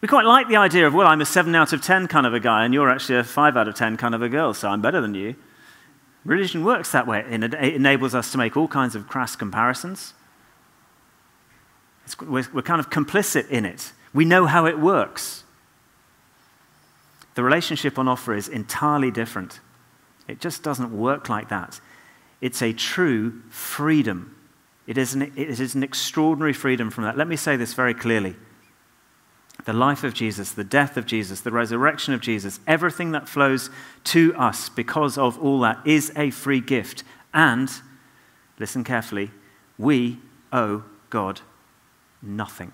We 0.00 0.08
quite 0.08 0.24
like 0.24 0.48
the 0.48 0.56
idea 0.56 0.86
of, 0.86 0.94
well, 0.94 1.06
I'm 1.06 1.20
a 1.20 1.26
7 1.26 1.54
out 1.54 1.74
of 1.74 1.82
10 1.82 2.08
kind 2.08 2.26
of 2.26 2.32
a 2.32 2.40
guy, 2.40 2.64
and 2.64 2.72
you're 2.72 2.90
actually 2.90 3.18
a 3.18 3.24
5 3.24 3.58
out 3.58 3.68
of 3.68 3.74
10 3.74 3.98
kind 3.98 4.14
of 4.14 4.22
a 4.22 4.30
girl, 4.30 4.54
so 4.54 4.70
I'm 4.70 4.80
better 4.80 5.02
than 5.02 5.14
you. 5.14 5.34
Religion 6.24 6.64
works 6.64 6.92
that 6.92 7.06
way. 7.06 7.22
And 7.28 7.44
it 7.44 7.52
enables 7.52 8.14
us 8.14 8.32
to 8.32 8.38
make 8.38 8.56
all 8.56 8.68
kinds 8.68 8.94
of 8.94 9.06
crass 9.06 9.36
comparisons. 9.36 10.14
We're, 12.20 12.46
we're 12.52 12.62
kind 12.62 12.80
of 12.80 12.90
complicit 12.90 13.48
in 13.48 13.64
it. 13.64 13.92
We 14.12 14.24
know 14.24 14.46
how 14.46 14.66
it 14.66 14.78
works. 14.78 15.44
The 17.34 17.42
relationship 17.42 17.98
on 17.98 18.08
offer 18.08 18.34
is 18.34 18.48
entirely 18.48 19.10
different. 19.10 19.60
It 20.28 20.40
just 20.40 20.62
doesn't 20.62 20.96
work 20.96 21.28
like 21.28 21.48
that. 21.48 21.80
It's 22.40 22.62
a 22.62 22.72
true 22.72 23.42
freedom. 23.50 24.36
It 24.86 24.98
is, 24.98 25.14
an, 25.14 25.22
it 25.22 25.60
is 25.60 25.74
an 25.74 25.82
extraordinary 25.82 26.52
freedom 26.52 26.90
from 26.90 27.04
that. 27.04 27.16
Let 27.16 27.26
me 27.26 27.36
say 27.36 27.56
this 27.56 27.74
very 27.74 27.94
clearly. 27.94 28.36
The 29.64 29.72
life 29.72 30.04
of 30.04 30.14
Jesus, 30.14 30.52
the 30.52 30.64
death 30.64 30.96
of 30.96 31.06
Jesus, 31.06 31.40
the 31.40 31.50
resurrection 31.50 32.12
of 32.12 32.20
Jesus, 32.20 32.60
everything 32.66 33.12
that 33.12 33.28
flows 33.28 33.70
to 34.04 34.34
us 34.36 34.68
because 34.68 35.16
of 35.16 35.38
all 35.38 35.60
that 35.60 35.78
is 35.86 36.12
a 36.16 36.30
free 36.30 36.60
gift. 36.60 37.02
And, 37.32 37.70
listen 38.58 38.84
carefully, 38.84 39.30
we 39.78 40.18
owe 40.52 40.84
God 41.08 41.40
nothing. 42.24 42.72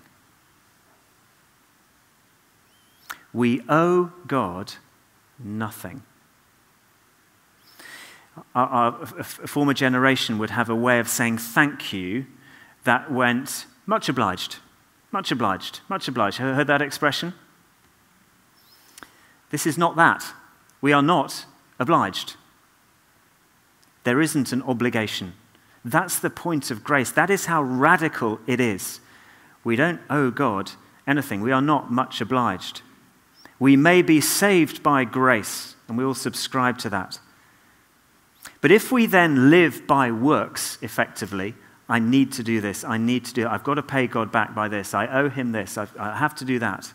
We 3.33 3.61
owe 3.69 4.11
God 4.27 4.73
nothing. 5.39 6.03
Our, 8.55 8.67
our, 8.67 9.01
a 9.19 9.23
former 9.23 9.73
generation 9.73 10.37
would 10.37 10.49
have 10.51 10.69
a 10.69 10.75
way 10.75 10.99
of 10.99 11.07
saying 11.07 11.37
thank 11.37 11.93
you 11.93 12.25
that 12.83 13.11
went 13.11 13.65
much 13.85 14.09
obliged, 14.09 14.57
much 15.11 15.31
obliged, 15.31 15.81
much 15.89 16.07
obliged. 16.07 16.37
Have 16.37 16.47
you 16.47 16.53
heard 16.53 16.67
that 16.67 16.81
expression? 16.81 17.33
This 19.49 19.67
is 19.67 19.77
not 19.77 19.95
that. 19.97 20.33
We 20.79 20.93
are 20.93 21.01
not 21.01 21.45
obliged. 21.77 22.35
There 24.03 24.21
isn't 24.21 24.51
an 24.51 24.63
obligation. 24.63 25.33
That's 25.83 26.19
the 26.19 26.29
point 26.29 26.71
of 26.71 26.83
grace. 26.83 27.11
That 27.11 27.29
is 27.29 27.45
how 27.45 27.61
radical 27.61 28.39
it 28.47 28.59
is. 28.59 28.99
We 29.63 29.75
don't 29.75 30.01
owe 30.09 30.31
God 30.31 30.71
anything, 31.07 31.41
we 31.41 31.51
are 31.51 31.61
not 31.61 31.91
much 31.91 32.21
obliged. 32.21 32.81
We 33.59 33.75
may 33.75 34.01
be 34.01 34.21
saved 34.21 34.81
by 34.81 35.03
grace, 35.03 35.75
and 35.87 35.97
we 35.97 36.03
all 36.03 36.15
subscribe 36.15 36.77
to 36.79 36.89
that. 36.89 37.19
But 38.59 38.71
if 38.71 38.91
we 38.91 39.05
then 39.05 39.49
live 39.49 39.85
by 39.85 40.11
works 40.11 40.77
effectively, 40.81 41.55
I 41.89 41.99
need 41.99 42.31
to 42.33 42.43
do 42.43 42.61
this, 42.61 42.83
I 42.83 42.97
need 42.97 43.25
to 43.25 43.33
do 43.33 43.41
it, 43.43 43.47
I've 43.47 43.63
got 43.63 43.75
to 43.75 43.83
pay 43.83 44.07
God 44.07 44.31
back 44.31 44.55
by 44.55 44.67
this, 44.67 44.93
I 44.93 45.07
owe 45.07 45.29
him 45.29 45.51
this, 45.51 45.77
I've, 45.77 45.95
I 45.97 46.17
have 46.17 46.33
to 46.35 46.45
do 46.45 46.57
that. 46.59 46.93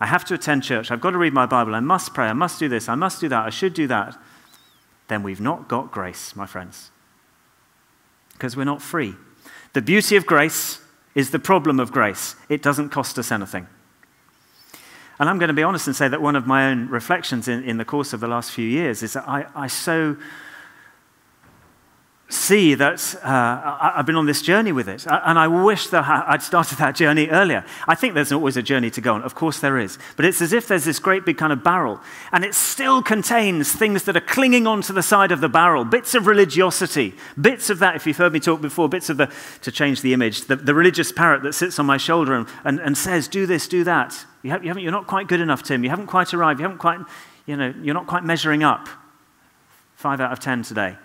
I 0.00 0.06
have 0.06 0.24
to 0.26 0.34
attend 0.34 0.64
church, 0.64 0.90
I've 0.90 1.00
got 1.00 1.10
to 1.10 1.18
read 1.18 1.32
my 1.32 1.46
Bible, 1.46 1.74
I 1.74 1.80
must 1.80 2.14
pray, 2.14 2.26
I 2.26 2.32
must 2.32 2.58
do 2.58 2.68
this, 2.68 2.88
I 2.88 2.94
must 2.94 3.20
do 3.20 3.28
that, 3.28 3.46
I 3.46 3.50
should 3.50 3.74
do 3.74 3.86
that. 3.86 4.20
Then 5.08 5.22
we've 5.22 5.40
not 5.40 5.68
got 5.68 5.92
grace, 5.92 6.34
my 6.34 6.46
friends, 6.46 6.90
because 8.32 8.56
we're 8.56 8.64
not 8.64 8.82
free. 8.82 9.14
The 9.74 9.82
beauty 9.82 10.16
of 10.16 10.26
grace 10.26 10.80
is 11.14 11.30
the 11.30 11.38
problem 11.38 11.78
of 11.78 11.92
grace. 11.92 12.36
It 12.48 12.62
doesn't 12.62 12.90
cost 12.90 13.18
us 13.18 13.30
anything. 13.30 13.66
And 15.18 15.28
I'm 15.28 15.38
going 15.38 15.48
to 15.48 15.54
be 15.54 15.62
honest 15.62 15.86
and 15.86 15.94
say 15.94 16.08
that 16.08 16.20
one 16.20 16.34
of 16.34 16.46
my 16.46 16.70
own 16.70 16.88
reflections 16.88 17.46
in, 17.46 17.62
in 17.62 17.76
the 17.76 17.84
course 17.84 18.12
of 18.12 18.20
the 18.20 18.26
last 18.26 18.50
few 18.50 18.66
years 18.66 19.02
is 19.02 19.12
that 19.12 19.28
I, 19.28 19.46
I 19.54 19.66
so 19.68 20.16
see 22.34 22.74
that 22.74 23.14
uh, 23.22 23.92
I've 23.94 24.06
been 24.06 24.16
on 24.16 24.26
this 24.26 24.42
journey 24.42 24.72
with 24.72 24.88
it. 24.88 25.06
And 25.06 25.38
I 25.38 25.48
wish 25.48 25.86
that 25.88 26.04
I'd 26.06 26.42
started 26.42 26.78
that 26.78 26.96
journey 26.96 27.28
earlier. 27.28 27.64
I 27.88 27.94
think 27.94 28.14
there's 28.14 28.32
always 28.32 28.56
a 28.56 28.62
journey 28.62 28.90
to 28.90 29.00
go 29.00 29.14
on. 29.14 29.22
Of 29.22 29.34
course, 29.34 29.60
there 29.60 29.78
is. 29.78 29.98
But 30.16 30.24
it's 30.24 30.42
as 30.42 30.52
if 30.52 30.68
there's 30.68 30.84
this 30.84 30.98
great 30.98 31.24
big 31.24 31.38
kind 31.38 31.52
of 31.52 31.62
barrel, 31.62 32.00
and 32.32 32.44
it 32.44 32.54
still 32.54 33.02
contains 33.02 33.72
things 33.72 34.02
that 34.04 34.16
are 34.16 34.20
clinging 34.20 34.66
onto 34.66 34.92
the 34.92 35.02
side 35.02 35.32
of 35.32 35.40
the 35.40 35.48
barrel 35.48 35.84
bits 35.84 36.14
of 36.14 36.26
religiosity, 36.26 37.14
bits 37.40 37.70
of 37.70 37.78
that, 37.78 37.96
if 37.96 38.06
you've 38.06 38.16
heard 38.16 38.32
me 38.32 38.40
talk 38.40 38.60
before, 38.60 38.88
bits 38.88 39.08
of 39.08 39.16
the, 39.16 39.32
to 39.62 39.70
change 39.70 40.00
the 40.02 40.12
image, 40.12 40.46
the, 40.46 40.56
the 40.56 40.74
religious 40.74 41.12
parrot 41.12 41.42
that 41.42 41.52
sits 41.54 41.78
on 41.78 41.86
my 41.86 41.96
shoulder 41.96 42.34
and, 42.34 42.48
and, 42.64 42.80
and 42.80 42.98
says, 42.98 43.28
do 43.28 43.46
this, 43.46 43.68
do 43.68 43.84
that. 43.84 44.26
You, 44.42 44.50
have, 44.50 44.62
you 44.62 44.68
haven't, 44.68 44.82
you're 44.82 44.92
not 44.92 45.06
quite 45.06 45.28
good 45.28 45.40
enough, 45.40 45.62
Tim. 45.62 45.84
You 45.84 45.90
haven't 45.90 46.08
quite 46.08 46.34
arrived. 46.34 46.60
You 46.60 46.64
haven't 46.64 46.78
quite, 46.78 46.98
you 47.46 47.56
know, 47.56 47.72
you're 47.80 47.94
not 47.94 48.06
quite 48.06 48.24
measuring 48.24 48.62
up. 48.62 48.88
Five 49.96 50.20
out 50.20 50.32
of 50.32 50.40
ten 50.40 50.62
today. 50.62 50.96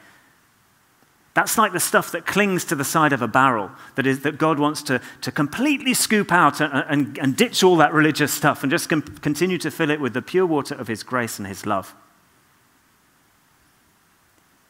That's 1.36 1.58
like 1.58 1.74
the 1.74 1.80
stuff 1.80 2.12
that 2.12 2.26
clings 2.26 2.66
to 2.66 2.76
the 2.76 2.84
side 2.84 3.14
of 3.14 3.22
a 3.22 3.28
barrel 3.28 3.72
that, 3.96 4.08
is, 4.08 4.22
that 4.22 4.38
God 4.38 4.60
wants 4.60 4.82
to, 4.84 5.00
to 5.22 5.32
completely 5.32 5.94
scoop 5.94 6.32
out 6.32 6.60
and, 6.60 6.74
and, 6.74 7.18
and 7.20 7.36
ditch 7.38 7.64
all 7.64 7.78
that 7.78 7.94
religious 7.94 8.34
stuff 8.34 8.64
and 8.64 8.72
just 8.72 8.90
com- 8.90 9.02
continue 9.02 9.58
to 9.60 9.70
fill 9.70 9.92
it 9.92 10.02
with 10.02 10.14
the 10.14 10.22
pure 10.22 10.46
water 10.46 10.76
of 10.76 10.88
His 10.88 11.04
grace 11.04 11.38
and 11.38 11.48
His 11.48 11.66
love. 11.66 11.96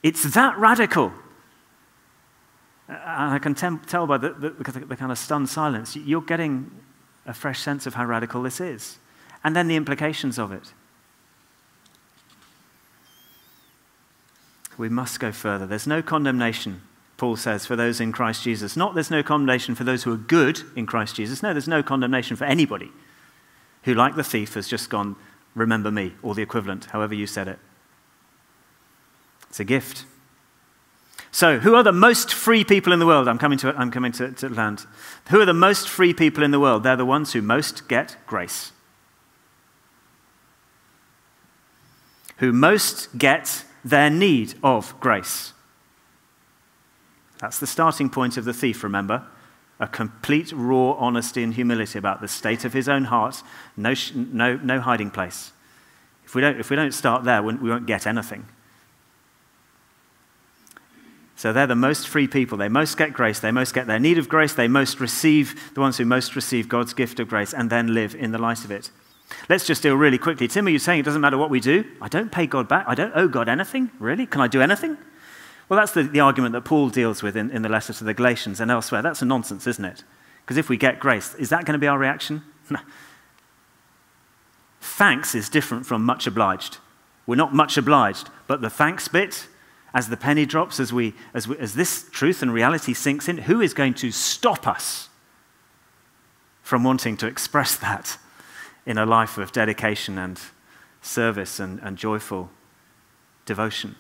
It's 0.04 0.24
that 0.34 0.58
radical. 0.58 1.14
Uh, 2.88 2.94
and 2.94 3.34
I 3.34 3.40
can 3.40 3.56
tem- 3.56 3.80
tell 3.80 4.06
by 4.06 4.18
the, 4.18 4.30
the, 4.34 4.50
the 4.50 4.96
kind 4.96 5.12
of 5.12 5.18
stunned 5.18 5.50
silence, 5.50 5.96
you're 5.96 6.22
getting 6.22 6.72
a 7.26 7.34
fresh 7.34 7.60
sense 7.62 7.86
of 7.86 7.94
how 7.94 8.06
radical 8.06 8.44
this 8.44 8.60
is. 8.60 8.98
And 9.44 9.56
then 9.56 9.68
the 9.68 9.76
implications 9.76 10.38
of 10.38 10.52
it. 10.52 10.74
We 14.80 14.90
must 14.90 15.20
go 15.20 15.32
further. 15.32 15.68
There's 15.68 15.86
no 15.86 16.02
condemnation, 16.02 16.82
Paul 17.18 17.36
says, 17.36 17.66
for 17.66 17.76
those 17.76 18.00
in 18.00 18.14
Christ 18.14 18.44
Jesus. 18.44 18.78
Not 18.78 18.96
there's 18.96 19.12
no 19.12 19.22
condemnation 19.22 19.76
for 19.76 19.84
those 19.84 20.04
who 20.04 20.14
are 20.14 20.18
good 20.18 20.62
in 20.74 20.86
Christ 20.86 21.18
Jesus. 21.18 21.44
No, 21.44 21.54
there's 21.54 21.68
no 21.68 21.84
condemnation 21.84 22.38
for 22.38 22.46
anybody 22.46 22.90
who, 23.84 23.94
like 23.94 24.16
the 24.16 24.24
thief, 24.24 24.54
has 24.54 24.70
just 24.70 24.90
gone, 24.90 25.18
remember 25.54 25.92
me, 25.92 26.14
or 26.24 26.34
the 26.34 26.42
equivalent, 26.42 26.86
however 26.86 27.14
you 27.14 27.28
said 27.28 27.50
it. 27.50 27.60
It's 29.50 29.60
a 29.60 29.66
gift. 29.66 30.06
So, 31.30 31.60
who 31.60 31.76
are 31.76 31.84
the 31.84 31.92
most 31.92 32.34
free 32.34 32.64
people 32.64 32.94
in 32.94 33.00
the 33.00 33.06
world? 33.06 33.28
I'm 33.28 33.38
coming 33.38 33.58
to, 33.60 33.70
it, 33.70 33.76
I'm 33.78 33.92
coming 33.92 34.14
to, 34.14 34.32
to 34.32 34.48
land. 34.48 34.86
Who 35.30 35.42
are 35.42 35.46
the 35.46 35.54
most 35.54 35.90
free 35.90 36.14
people 36.14 36.42
in 36.42 36.52
the 36.52 36.60
world? 36.60 36.84
They're 36.84 36.96
the 36.96 37.06
ones 37.06 37.34
who 37.34 37.42
most 37.42 37.90
get 37.90 38.16
grace. 38.26 38.72
Who 42.38 42.54
most 42.54 43.18
get 43.18 43.66
their 43.84 44.10
need 44.10 44.56
of 44.64 45.00
grace. 45.00 45.54
That's 47.40 47.60
the 47.60 47.68
starting 47.68 48.10
point 48.10 48.38
of 48.38 48.46
the 48.46 48.54
thief, 48.54 48.84
remember? 48.84 49.24
A 49.80 49.88
complete 49.88 50.52
raw 50.54 50.92
honesty 50.94 51.42
and 51.42 51.54
humility 51.54 51.98
about 51.98 52.20
the 52.20 52.28
state 52.28 52.66
of 52.66 52.74
his 52.74 52.90
own 52.90 53.06
heart, 53.06 53.42
no, 53.78 53.94
no, 54.14 54.58
no 54.58 54.82
hiding 54.82 55.10
place. 55.10 55.54
If 56.26 56.36
we, 56.36 56.42
don't, 56.42 56.60
if 56.60 56.70
we 56.70 56.76
don't 56.76 56.94
start 56.94 57.24
there, 57.24 57.42
we 57.42 57.70
won't 57.70 57.88
get 57.88 58.06
anything. 58.06 58.46
So 61.40 61.54
they're 61.54 61.66
the 61.66 61.76
most 61.76 62.10
free 62.10 62.28
people. 62.28 62.58
They 62.58 62.68
most 62.68 62.98
get 62.98 63.14
grace. 63.14 63.40
They 63.40 63.52
most 63.52 63.74
get 63.74 63.88
their 63.88 63.98
need 63.98 64.18
of 64.18 64.28
grace. 64.28 64.54
They 64.54 64.68
most 64.68 65.00
receive, 65.00 65.74
the 65.74 65.80
ones 65.80 65.98
who 65.98 66.04
most 66.04 66.36
receive 66.36 66.68
God's 66.68 66.94
gift 66.94 67.18
of 67.22 67.30
grace 67.30 67.54
and 67.54 67.70
then 67.70 67.94
live 67.94 68.14
in 68.14 68.34
the 68.34 68.38
light 68.38 68.66
of 68.66 68.72
it. 68.72 68.92
Let's 69.48 69.66
just 69.66 69.84
deal 69.84 69.96
really 69.96 70.18
quickly. 70.18 70.48
Tim, 70.48 70.68
are 70.68 70.70
you 70.70 70.80
saying 70.80 71.00
it 71.00 71.04
doesn't 71.04 71.22
matter 71.22 71.38
what 71.38 71.50
we 71.50 71.60
do? 71.60 71.86
I 72.02 72.08
don't 72.08 72.32
pay 72.32 72.48
God 72.48 72.68
back. 72.68 72.86
I 72.88 72.96
don't 72.96 73.14
owe 73.16 73.28
God 73.28 73.50
anything. 73.50 73.92
Really? 74.00 74.26
Can 74.26 74.42
I 74.42 74.48
do 74.48 74.62
anything? 74.62 74.98
Well, 75.68 75.80
that's 75.80 75.92
the, 75.92 76.04
the 76.04 76.20
argument 76.20 76.54
that 76.54 76.62
Paul 76.62 76.90
deals 76.90 77.22
with 77.22 77.38
in, 77.38 77.52
in 77.52 77.62
the 77.62 77.70
letter 77.70 77.94
to 77.94 78.04
the 78.04 78.14
Galatians 78.14 78.60
and 78.60 78.72
elsewhere. 78.72 79.02
That's 79.02 79.22
a 79.22 79.26
nonsense, 79.26 79.68
isn't 79.68 79.86
it? 79.86 80.04
Because 80.42 80.58
if 80.58 80.68
we 80.68 80.78
get 80.78 81.00
grace, 81.00 81.36
is 81.36 81.50
that 81.50 81.66
going 81.66 81.74
to 81.74 81.80
be 81.80 81.88
our 81.88 82.00
reaction? 82.00 82.42
Thanks 84.82 85.36
is 85.36 85.50
different 85.50 85.86
from 85.86 86.04
much 86.04 86.26
obliged. 86.26 86.78
We're 87.28 87.36
not 87.36 87.54
much 87.54 87.78
obliged, 87.78 88.30
but 88.48 88.62
the 88.62 88.70
thanks 88.72 89.08
bit, 89.08 89.48
as 89.94 90.10
the 90.10 90.18
penny 90.18 90.48
drops, 90.48 90.80
as, 90.80 90.92
we, 90.92 91.14
as, 91.34 91.48
we, 91.48 91.58
as 91.58 91.76
this 91.76 92.10
truth 92.12 92.42
and 92.42 92.52
reality 92.52 92.94
sinks 92.94 93.30
in, 93.30 93.38
who 93.40 93.62
is 93.62 93.76
going 93.76 93.94
to 93.96 94.12
stop 94.12 94.68
us 94.68 95.10
from 96.64 96.84
wanting 96.84 97.18
to 97.18 97.28
express 97.28 97.76
that? 97.76 98.18
In 98.90 98.98
a 98.98 99.06
life 99.06 99.38
of 99.38 99.52
dedication 99.52 100.18
and 100.18 100.42
service 101.00 101.60
and, 101.60 101.80
and 101.84 101.96
joyful 101.96 102.50
devotion. 103.46 103.96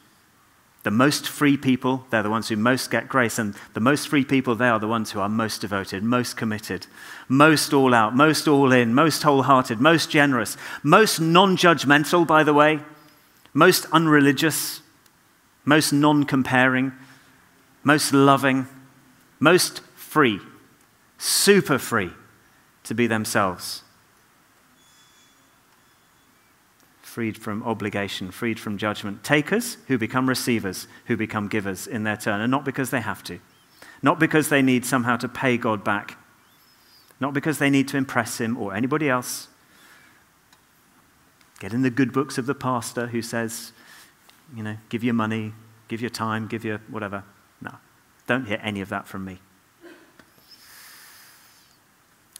The 0.82 0.90
most 0.90 1.30
free 1.30 1.58
people, 1.58 2.08
they're 2.10 2.24
the 2.24 2.30
ones 2.32 2.50
who 2.50 2.56
most 2.56 2.90
get 2.90 3.08
grace. 3.08 3.38
And 3.38 3.54
the 3.76 3.82
most 3.82 4.08
free 4.08 4.26
people, 4.26 4.56
they 4.56 4.68
are 4.68 4.80
the 4.80 4.88
ones 4.88 5.12
who 5.12 5.20
are 5.20 5.30
most 5.30 5.62
devoted, 5.62 6.02
most 6.04 6.38
committed, 6.38 6.88
most 7.28 7.72
all 7.72 7.94
out, 7.94 8.16
most 8.16 8.48
all 8.48 8.72
in, 8.72 8.96
most 8.96 9.22
wholehearted, 9.22 9.80
most 9.80 10.10
generous, 10.10 10.58
most 10.82 11.20
non 11.20 11.56
judgmental, 11.56 12.26
by 12.26 12.44
the 12.44 12.54
way, 12.56 12.80
most 13.54 13.86
unreligious, 13.92 14.82
most 15.66 15.94
non 15.94 16.24
comparing, 16.24 16.94
most 17.84 18.12
loving, 18.12 18.68
most 19.40 19.82
free, 19.96 20.40
super 21.20 21.78
free 21.78 22.10
to 22.86 22.96
be 22.96 23.06
themselves. 23.06 23.84
Freed 27.20 27.38
from 27.38 27.62
obligation, 27.64 28.32
freed 28.32 28.58
from 28.58 28.78
judgment. 28.78 29.26
Takers 29.26 29.76
who 29.90 29.98
become 29.98 30.30
receivers, 30.30 30.88
who 31.08 31.18
become 31.18 31.50
givers 31.50 31.86
in 31.86 32.06
their 32.06 32.16
turn, 32.16 32.40
and 32.40 32.50
not 32.50 32.64
because 32.64 32.92
they 32.92 33.02
have 33.02 33.22
to, 33.26 33.40
not 34.02 34.22
because 34.22 34.48
they 34.48 34.62
need 34.62 34.86
somehow 34.86 35.18
to 35.18 35.28
pay 35.28 35.58
God 35.58 35.84
back, 35.84 36.18
not 37.20 37.34
because 37.34 37.60
they 37.60 37.70
need 37.70 37.90
to 37.90 37.98
impress 37.98 38.40
Him 38.40 38.56
or 38.56 38.74
anybody 38.74 39.10
else. 39.10 39.50
Get 41.60 41.74
in 41.74 41.82
the 41.82 41.90
good 41.90 42.14
books 42.14 42.38
of 42.38 42.46
the 42.46 42.56
pastor 42.56 43.08
who 43.08 43.22
says, 43.22 43.74
you 44.56 44.64
know, 44.64 44.78
give 44.88 45.04
your 45.04 45.14
money, 45.14 45.52
give 45.90 46.00
your 46.00 46.10
time, 46.10 46.48
give 46.48 46.64
your 46.64 46.78
whatever. 46.88 47.26
No, 47.62 47.74
don't 48.28 48.46
hear 48.46 48.62
any 48.64 48.80
of 48.80 48.88
that 48.88 49.10
from 49.10 49.26
me. 49.26 49.40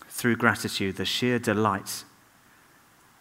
Through 0.08 0.38
gratitude, 0.38 0.96
the 0.96 1.04
sheer 1.04 1.38
delight 1.38 2.06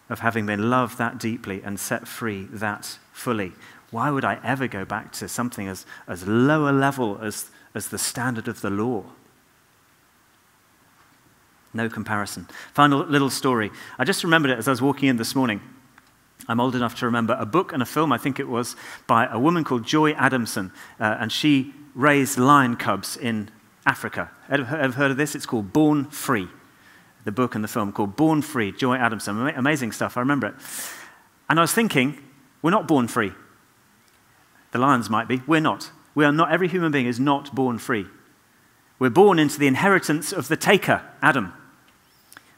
of 0.08 0.20
having 0.20 0.46
been 0.46 0.70
loved 0.70 0.98
that 0.98 1.18
deeply 1.18 1.62
and 1.62 1.78
set 1.78 2.08
free 2.08 2.44
that 2.50 2.98
fully. 3.12 3.52
Why 3.90 4.10
would 4.10 4.24
I 4.24 4.38
ever 4.44 4.68
go 4.68 4.84
back 4.84 5.12
to 5.14 5.28
something 5.28 5.68
as, 5.68 5.86
as 6.06 6.26
low 6.26 6.68
a 6.68 6.72
level 6.72 7.18
as, 7.20 7.50
as 7.74 7.88
the 7.88 7.98
standard 7.98 8.48
of 8.48 8.60
the 8.60 8.70
law? 8.70 9.04
No 11.74 11.88
comparison. 11.88 12.48
Final 12.72 13.00
little 13.00 13.30
story. 13.30 13.70
I 13.98 14.04
just 14.04 14.24
remembered 14.24 14.50
it 14.50 14.58
as 14.58 14.68
I 14.68 14.72
was 14.72 14.82
walking 14.82 15.08
in 15.08 15.16
this 15.16 15.34
morning. 15.34 15.60
I'm 16.48 16.60
old 16.60 16.74
enough 16.74 16.94
to 17.00 17.06
remember 17.06 17.36
a 17.38 17.46
book 17.46 17.72
and 17.72 17.82
a 17.82 17.86
film, 17.86 18.12
I 18.12 18.18
think 18.18 18.40
it 18.40 18.48
was, 18.48 18.76
by 19.06 19.26
a 19.26 19.38
woman 19.38 19.64
called 19.64 19.84
Joy 19.84 20.12
Adamson. 20.12 20.72
Uh, 20.98 21.16
and 21.20 21.30
she 21.30 21.74
raised 21.94 22.38
lion 22.38 22.76
cubs 22.76 23.16
in 23.16 23.50
Africa. 23.84 24.30
Ever 24.48 24.64
heard 24.64 25.10
of 25.10 25.16
this? 25.16 25.34
It's 25.34 25.46
called 25.46 25.72
Born 25.72 26.06
Free 26.06 26.48
the 27.28 27.32
book 27.32 27.54
and 27.54 27.62
the 27.62 27.68
film 27.68 27.92
called 27.92 28.16
Born 28.16 28.40
Free, 28.40 28.72
Joy 28.72 28.96
Adamson. 28.96 29.38
Amazing 29.48 29.92
stuff, 29.92 30.16
I 30.16 30.20
remember 30.20 30.46
it. 30.46 30.54
And 31.50 31.58
I 31.58 31.62
was 31.62 31.74
thinking, 31.74 32.18
we're 32.62 32.70
not 32.70 32.88
born 32.88 33.06
free. 33.06 33.32
The 34.72 34.78
lions 34.78 35.10
might 35.10 35.28
be, 35.28 35.42
we're 35.46 35.60
not. 35.60 35.90
We 36.14 36.24
are 36.24 36.32
not, 36.32 36.50
every 36.50 36.68
human 36.68 36.90
being 36.90 37.04
is 37.04 37.20
not 37.20 37.54
born 37.54 37.78
free. 37.78 38.06
We're 38.98 39.10
born 39.10 39.38
into 39.38 39.58
the 39.58 39.66
inheritance 39.66 40.32
of 40.32 40.48
the 40.48 40.56
taker, 40.56 41.02
Adam. 41.20 41.52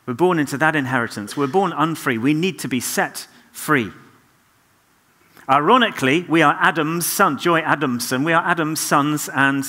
We're 0.06 0.14
born 0.14 0.38
into 0.38 0.56
that 0.58 0.76
inheritance. 0.76 1.36
We're 1.36 1.48
born 1.48 1.72
unfree. 1.72 2.18
We 2.18 2.32
need 2.32 2.60
to 2.60 2.68
be 2.68 2.78
set 2.78 3.26
free. 3.50 3.90
Ironically, 5.48 6.22
we 6.28 6.42
are 6.42 6.56
Adam's 6.60 7.06
son, 7.06 7.38
Joy 7.38 7.58
Adamson. 7.58 8.22
We 8.22 8.32
are 8.32 8.44
Adam's 8.46 8.78
sons 8.78 9.28
and 9.34 9.64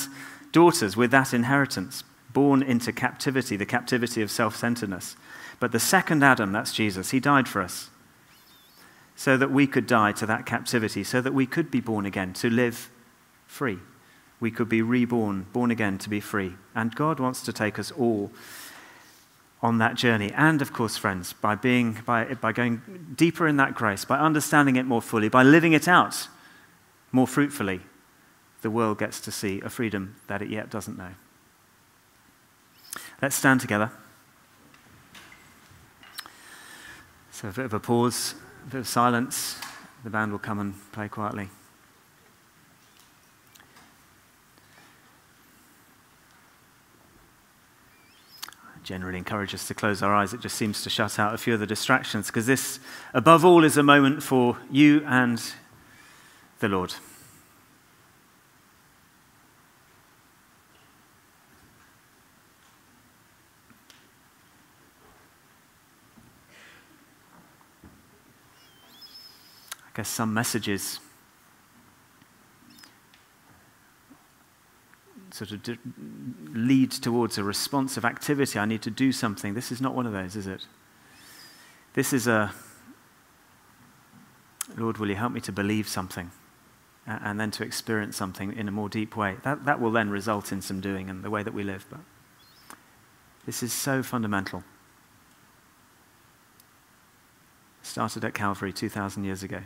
daughters 0.52 0.96
with 0.96 1.10
that 1.10 1.34
inheritance, 1.34 2.04
born 2.32 2.62
into 2.62 2.92
captivity, 2.92 3.56
the 3.56 3.66
captivity 3.66 4.22
of 4.22 4.30
self 4.30 4.56
centeredness. 4.56 5.16
But 5.60 5.72
the 5.72 5.80
second 5.80 6.22
Adam, 6.22 6.52
that's 6.52 6.72
Jesus, 6.72 7.10
he 7.10 7.20
died 7.20 7.48
for 7.48 7.62
us 7.62 7.90
so 9.14 9.36
that 9.36 9.50
we 9.50 9.66
could 9.66 9.86
die 9.86 10.12
to 10.12 10.26
that 10.26 10.46
captivity, 10.46 11.04
so 11.04 11.20
that 11.20 11.34
we 11.34 11.46
could 11.46 11.70
be 11.70 11.80
born 11.80 12.06
again, 12.06 12.32
to 12.32 12.50
live 12.50 12.90
free. 13.46 13.78
We 14.40 14.50
could 14.50 14.68
be 14.68 14.82
reborn, 14.82 15.46
born 15.52 15.70
again 15.70 15.98
to 15.98 16.08
be 16.08 16.18
free. 16.18 16.54
And 16.74 16.94
God 16.94 17.20
wants 17.20 17.42
to 17.42 17.52
take 17.52 17.78
us 17.78 17.92
all 17.92 18.32
on 19.62 19.78
that 19.78 19.94
journey. 19.94 20.32
And 20.32 20.60
of 20.60 20.72
course, 20.72 20.96
friends, 20.96 21.32
by, 21.34 21.54
being, 21.54 21.98
by, 22.04 22.34
by 22.34 22.50
going 22.50 23.14
deeper 23.16 23.46
in 23.46 23.58
that 23.58 23.74
grace, 23.74 24.04
by 24.04 24.18
understanding 24.18 24.74
it 24.74 24.86
more 24.86 25.02
fully, 25.02 25.28
by 25.28 25.44
living 25.44 25.72
it 25.72 25.86
out 25.86 26.26
more 27.12 27.28
fruitfully, 27.28 27.82
the 28.62 28.70
world 28.70 28.98
gets 28.98 29.20
to 29.20 29.30
see 29.30 29.60
a 29.60 29.70
freedom 29.70 30.16
that 30.26 30.42
it 30.42 30.48
yet 30.48 30.70
doesn't 30.70 30.98
know. 30.98 31.12
Let's 33.22 33.36
stand 33.36 33.60
together. 33.60 33.92
So, 37.30 37.48
a 37.48 37.52
bit 37.52 37.64
of 37.64 37.72
a 37.72 37.80
pause, 37.80 38.34
a 38.66 38.70
bit 38.70 38.80
of 38.80 38.88
silence. 38.88 39.58
The 40.02 40.10
band 40.10 40.32
will 40.32 40.40
come 40.40 40.58
and 40.58 40.74
play 40.92 41.08
quietly. 41.08 41.48
generally 48.82 49.16
encourage 49.16 49.54
us 49.54 49.68
to 49.68 49.74
close 49.74 50.02
our 50.02 50.12
eyes. 50.12 50.34
It 50.34 50.40
just 50.40 50.56
seems 50.56 50.82
to 50.82 50.90
shut 50.90 51.16
out 51.18 51.32
a 51.32 51.38
few 51.38 51.54
of 51.54 51.60
the 51.60 51.66
distractions 51.66 52.26
because 52.26 52.46
this, 52.46 52.80
above 53.14 53.44
all, 53.44 53.62
is 53.62 53.76
a 53.76 53.82
moment 53.82 54.24
for 54.24 54.58
you 54.72 55.04
and 55.06 55.40
the 56.58 56.68
Lord. 56.68 56.92
I 69.92 69.96
guess 69.96 70.08
some 70.08 70.32
messages 70.32 71.00
sort 75.30 75.50
of 75.52 75.78
lead 76.52 76.90
towards 76.90 77.38
a 77.38 77.44
responsive 77.44 78.04
activity. 78.04 78.58
I 78.58 78.64
need 78.64 78.82
to 78.82 78.90
do 78.90 79.12
something. 79.12 79.54
This 79.54 79.72
is 79.72 79.80
not 79.80 79.94
one 79.94 80.06
of 80.06 80.12
those, 80.12 80.36
is 80.36 80.46
it? 80.46 80.66
This 81.94 82.12
is 82.12 82.26
a 82.26 82.52
Lord, 84.76 84.98
will 84.98 85.08
you 85.08 85.16
help 85.16 85.32
me 85.32 85.40
to 85.42 85.52
believe 85.52 85.88
something 85.88 86.30
and 87.06 87.38
then 87.38 87.50
to 87.50 87.64
experience 87.64 88.16
something 88.16 88.56
in 88.56 88.68
a 88.68 88.70
more 88.70 88.88
deep 88.88 89.16
way? 89.16 89.36
That, 89.42 89.64
that 89.64 89.80
will 89.80 89.90
then 89.90 90.08
result 90.08 90.52
in 90.52 90.62
some 90.62 90.80
doing 90.80 91.10
and 91.10 91.22
the 91.22 91.30
way 91.30 91.42
that 91.42 91.52
we 91.52 91.62
live. 91.62 91.84
But 91.90 92.00
this 93.44 93.62
is 93.62 93.72
so 93.72 94.02
fundamental. 94.02 94.64
Started 97.82 98.24
at 98.24 98.32
Calvary 98.32 98.72
2,000 98.72 99.24
years 99.24 99.42
ago. 99.42 99.60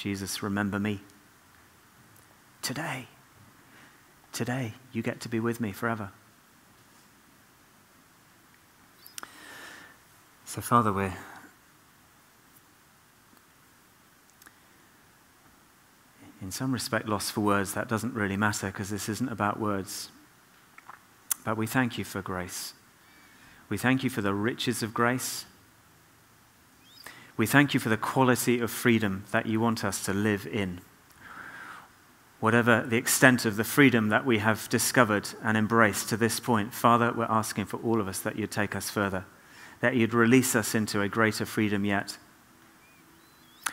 Jesus, 0.00 0.42
remember 0.42 0.78
me. 0.78 1.00
Today. 2.62 3.06
Today, 4.32 4.72
you 4.92 5.02
get 5.02 5.20
to 5.20 5.28
be 5.28 5.38
with 5.40 5.60
me 5.60 5.72
forever. 5.72 6.10
So, 10.46 10.62
Father, 10.62 10.90
we're 10.90 11.12
in 16.40 16.50
some 16.50 16.72
respect 16.72 17.06
lost 17.06 17.32
for 17.32 17.42
words. 17.42 17.74
That 17.74 17.86
doesn't 17.86 18.14
really 18.14 18.38
matter 18.38 18.68
because 18.68 18.88
this 18.88 19.06
isn't 19.06 19.28
about 19.28 19.60
words. 19.60 20.08
But 21.44 21.58
we 21.58 21.66
thank 21.66 21.98
you 21.98 22.04
for 22.04 22.22
grace. 22.22 22.72
We 23.68 23.76
thank 23.76 24.02
you 24.02 24.08
for 24.08 24.22
the 24.22 24.32
riches 24.32 24.82
of 24.82 24.94
grace. 24.94 25.44
We 27.40 27.46
thank 27.46 27.72
you 27.72 27.80
for 27.80 27.88
the 27.88 27.96
quality 27.96 28.60
of 28.60 28.70
freedom 28.70 29.24
that 29.30 29.46
you 29.46 29.60
want 29.60 29.82
us 29.82 30.04
to 30.04 30.12
live 30.12 30.46
in 30.46 30.82
whatever 32.38 32.84
the 32.86 32.98
extent 32.98 33.46
of 33.46 33.56
the 33.56 33.64
freedom 33.64 34.10
that 34.10 34.26
we 34.26 34.40
have 34.40 34.68
discovered 34.68 35.26
and 35.42 35.56
embraced 35.56 36.10
to 36.10 36.18
this 36.18 36.38
point, 36.38 36.74
Father, 36.74 37.14
we're 37.16 37.24
asking 37.24 37.64
for 37.64 37.78
all 37.78 37.98
of 37.98 38.08
us 38.08 38.20
that 38.20 38.36
you'd 38.36 38.50
take 38.50 38.76
us 38.76 38.90
further, 38.90 39.24
that 39.80 39.96
you'd 39.96 40.12
release 40.12 40.54
us 40.54 40.74
into 40.74 41.00
a 41.00 41.08
greater 41.08 41.46
freedom 41.46 41.86
yet. 41.86 42.18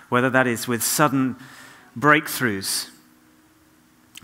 Whether 0.08 0.30
that 0.30 0.48
is 0.48 0.66
with 0.66 0.82
sudden 0.82 1.36
breakthroughs, 2.00 2.92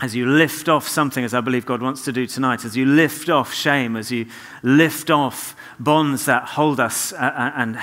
as 0.04 0.14
you 0.14 0.26
lift 0.26 0.68
off 0.68 0.86
something, 0.86 1.24
as 1.24 1.34
I 1.34 1.40
believe 1.40 1.66
God 1.66 1.82
wants 1.82 2.04
to 2.04 2.12
do 2.12 2.26
tonight, 2.26 2.64
as 2.64 2.76
you 2.76 2.86
lift 2.86 3.28
off 3.28 3.52
shame, 3.52 3.96
as 3.96 4.10
you 4.10 4.26
lift 4.62 5.10
off 5.10 5.56
bonds 5.78 6.26
that 6.26 6.44
hold 6.44 6.78
us 6.78 7.12
uh, 7.12 7.16
uh, 7.16 7.52
and 7.56 7.78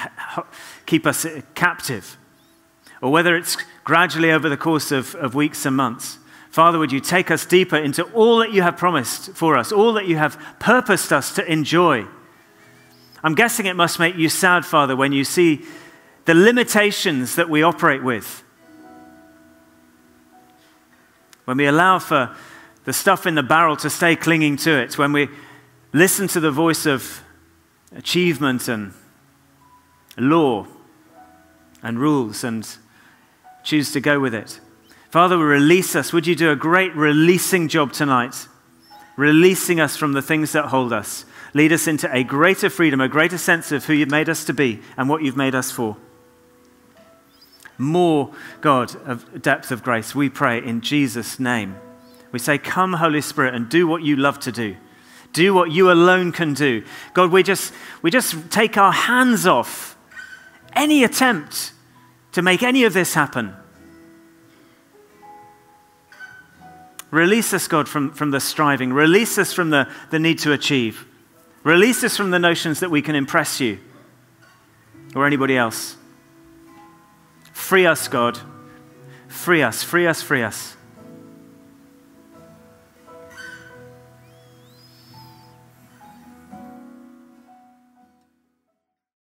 keep 0.85 1.05
us 1.05 1.25
captive, 1.55 2.17
or 3.01 3.11
whether 3.11 3.35
it's 3.35 3.57
gradually 3.83 4.31
over 4.31 4.47
the 4.47 4.57
course 4.57 4.91
of, 4.91 5.15
of 5.15 5.35
weeks 5.35 5.65
and 5.65 5.75
months 5.75 6.19
Father, 6.51 6.77
would 6.77 6.91
you 6.91 6.99
take 6.99 7.31
us 7.31 7.45
deeper 7.45 7.77
into 7.77 8.03
all 8.11 8.39
that 8.39 8.51
you 8.51 8.61
have 8.61 8.75
promised 8.75 9.31
for 9.33 9.57
us, 9.57 9.71
all 9.71 9.93
that 9.93 10.05
you 10.05 10.17
have 10.17 10.37
purposed 10.59 11.13
us 11.13 11.33
to 11.35 11.49
enjoy? 11.49 12.05
I'm 13.23 13.35
guessing 13.35 13.67
it 13.67 13.77
must 13.77 13.99
make 13.99 14.15
you 14.17 14.27
sad, 14.27 14.65
Father, 14.65 14.93
when 14.93 15.13
you 15.13 15.23
see 15.23 15.61
the 16.25 16.33
limitations 16.33 17.35
that 17.35 17.49
we 17.49 17.63
operate 17.63 18.03
with. 18.03 18.43
When 21.51 21.57
we 21.57 21.65
allow 21.65 21.99
for 21.99 22.33
the 22.85 22.93
stuff 22.93 23.25
in 23.27 23.35
the 23.35 23.43
barrel 23.43 23.75
to 23.75 23.89
stay 23.89 24.15
clinging 24.15 24.55
to 24.59 24.71
it, 24.71 24.97
when 24.97 25.11
we 25.11 25.27
listen 25.91 26.29
to 26.29 26.39
the 26.39 26.49
voice 26.49 26.85
of 26.85 27.25
achievement 27.93 28.69
and 28.69 28.93
law 30.17 30.65
and 31.83 31.99
rules 31.99 32.45
and 32.45 32.65
choose 33.65 33.91
to 33.91 33.99
go 33.99 34.17
with 34.17 34.33
it. 34.33 34.61
Father, 35.09 35.37
we 35.37 35.43
release 35.43 35.93
us. 35.93 36.13
Would 36.13 36.25
you 36.25 36.37
do 36.37 36.51
a 36.51 36.55
great 36.55 36.95
releasing 36.95 37.67
job 37.67 37.91
tonight? 37.91 38.47
Releasing 39.17 39.81
us 39.81 39.97
from 39.97 40.13
the 40.13 40.21
things 40.21 40.53
that 40.53 40.67
hold 40.67 40.93
us. 40.93 41.25
Lead 41.53 41.73
us 41.73 41.85
into 41.85 42.09
a 42.15 42.23
greater 42.23 42.69
freedom, 42.69 43.01
a 43.01 43.09
greater 43.09 43.37
sense 43.37 43.73
of 43.73 43.83
who 43.83 43.93
you've 43.93 44.09
made 44.09 44.29
us 44.29 44.45
to 44.45 44.53
be 44.53 44.79
and 44.95 45.09
what 45.09 45.21
you've 45.21 45.35
made 45.35 45.53
us 45.53 45.69
for. 45.69 45.97
More, 47.81 48.31
God, 48.61 48.95
of 49.07 49.41
depth 49.41 49.71
of 49.71 49.83
grace, 49.83 50.13
we 50.13 50.29
pray 50.29 50.63
in 50.63 50.81
Jesus' 50.81 51.39
name. 51.39 51.75
We 52.31 52.39
say, 52.39 52.57
Come, 52.57 52.93
Holy 52.93 53.21
Spirit, 53.21 53.55
and 53.55 53.67
do 53.67 53.87
what 53.87 54.03
you 54.03 54.15
love 54.15 54.39
to 54.41 54.51
do. 54.51 54.77
Do 55.33 55.53
what 55.53 55.71
you 55.71 55.91
alone 55.91 56.31
can 56.31 56.53
do. 56.53 56.83
God, 57.13 57.31
we 57.31 57.41
just, 57.43 57.73
we 58.01 58.11
just 58.11 58.51
take 58.51 58.77
our 58.77 58.91
hands 58.91 59.47
off 59.47 59.97
any 60.73 61.03
attempt 61.03 61.73
to 62.33 62.41
make 62.41 62.63
any 62.63 62.83
of 62.83 62.93
this 62.93 63.13
happen. 63.13 63.55
Release 67.09 67.53
us, 67.53 67.67
God, 67.67 67.89
from, 67.89 68.11
from 68.11 68.31
the 68.31 68.39
striving. 68.39 68.93
Release 68.93 69.37
us 69.37 69.51
from 69.51 69.69
the, 69.69 69.89
the 70.11 70.19
need 70.19 70.39
to 70.39 70.53
achieve. 70.53 71.05
Release 71.63 72.03
us 72.03 72.15
from 72.15 72.31
the 72.31 72.39
notions 72.39 72.79
that 72.79 72.89
we 72.89 73.01
can 73.01 73.15
impress 73.15 73.59
you 73.59 73.79
or 75.13 75.27
anybody 75.27 75.57
else. 75.57 75.97
Free 77.71 77.85
us, 77.85 78.09
God. 78.09 78.37
Free 79.29 79.61
us, 79.61 79.81
free 79.81 80.05
us, 80.05 80.21
free 80.21 80.43
us. 80.43 80.75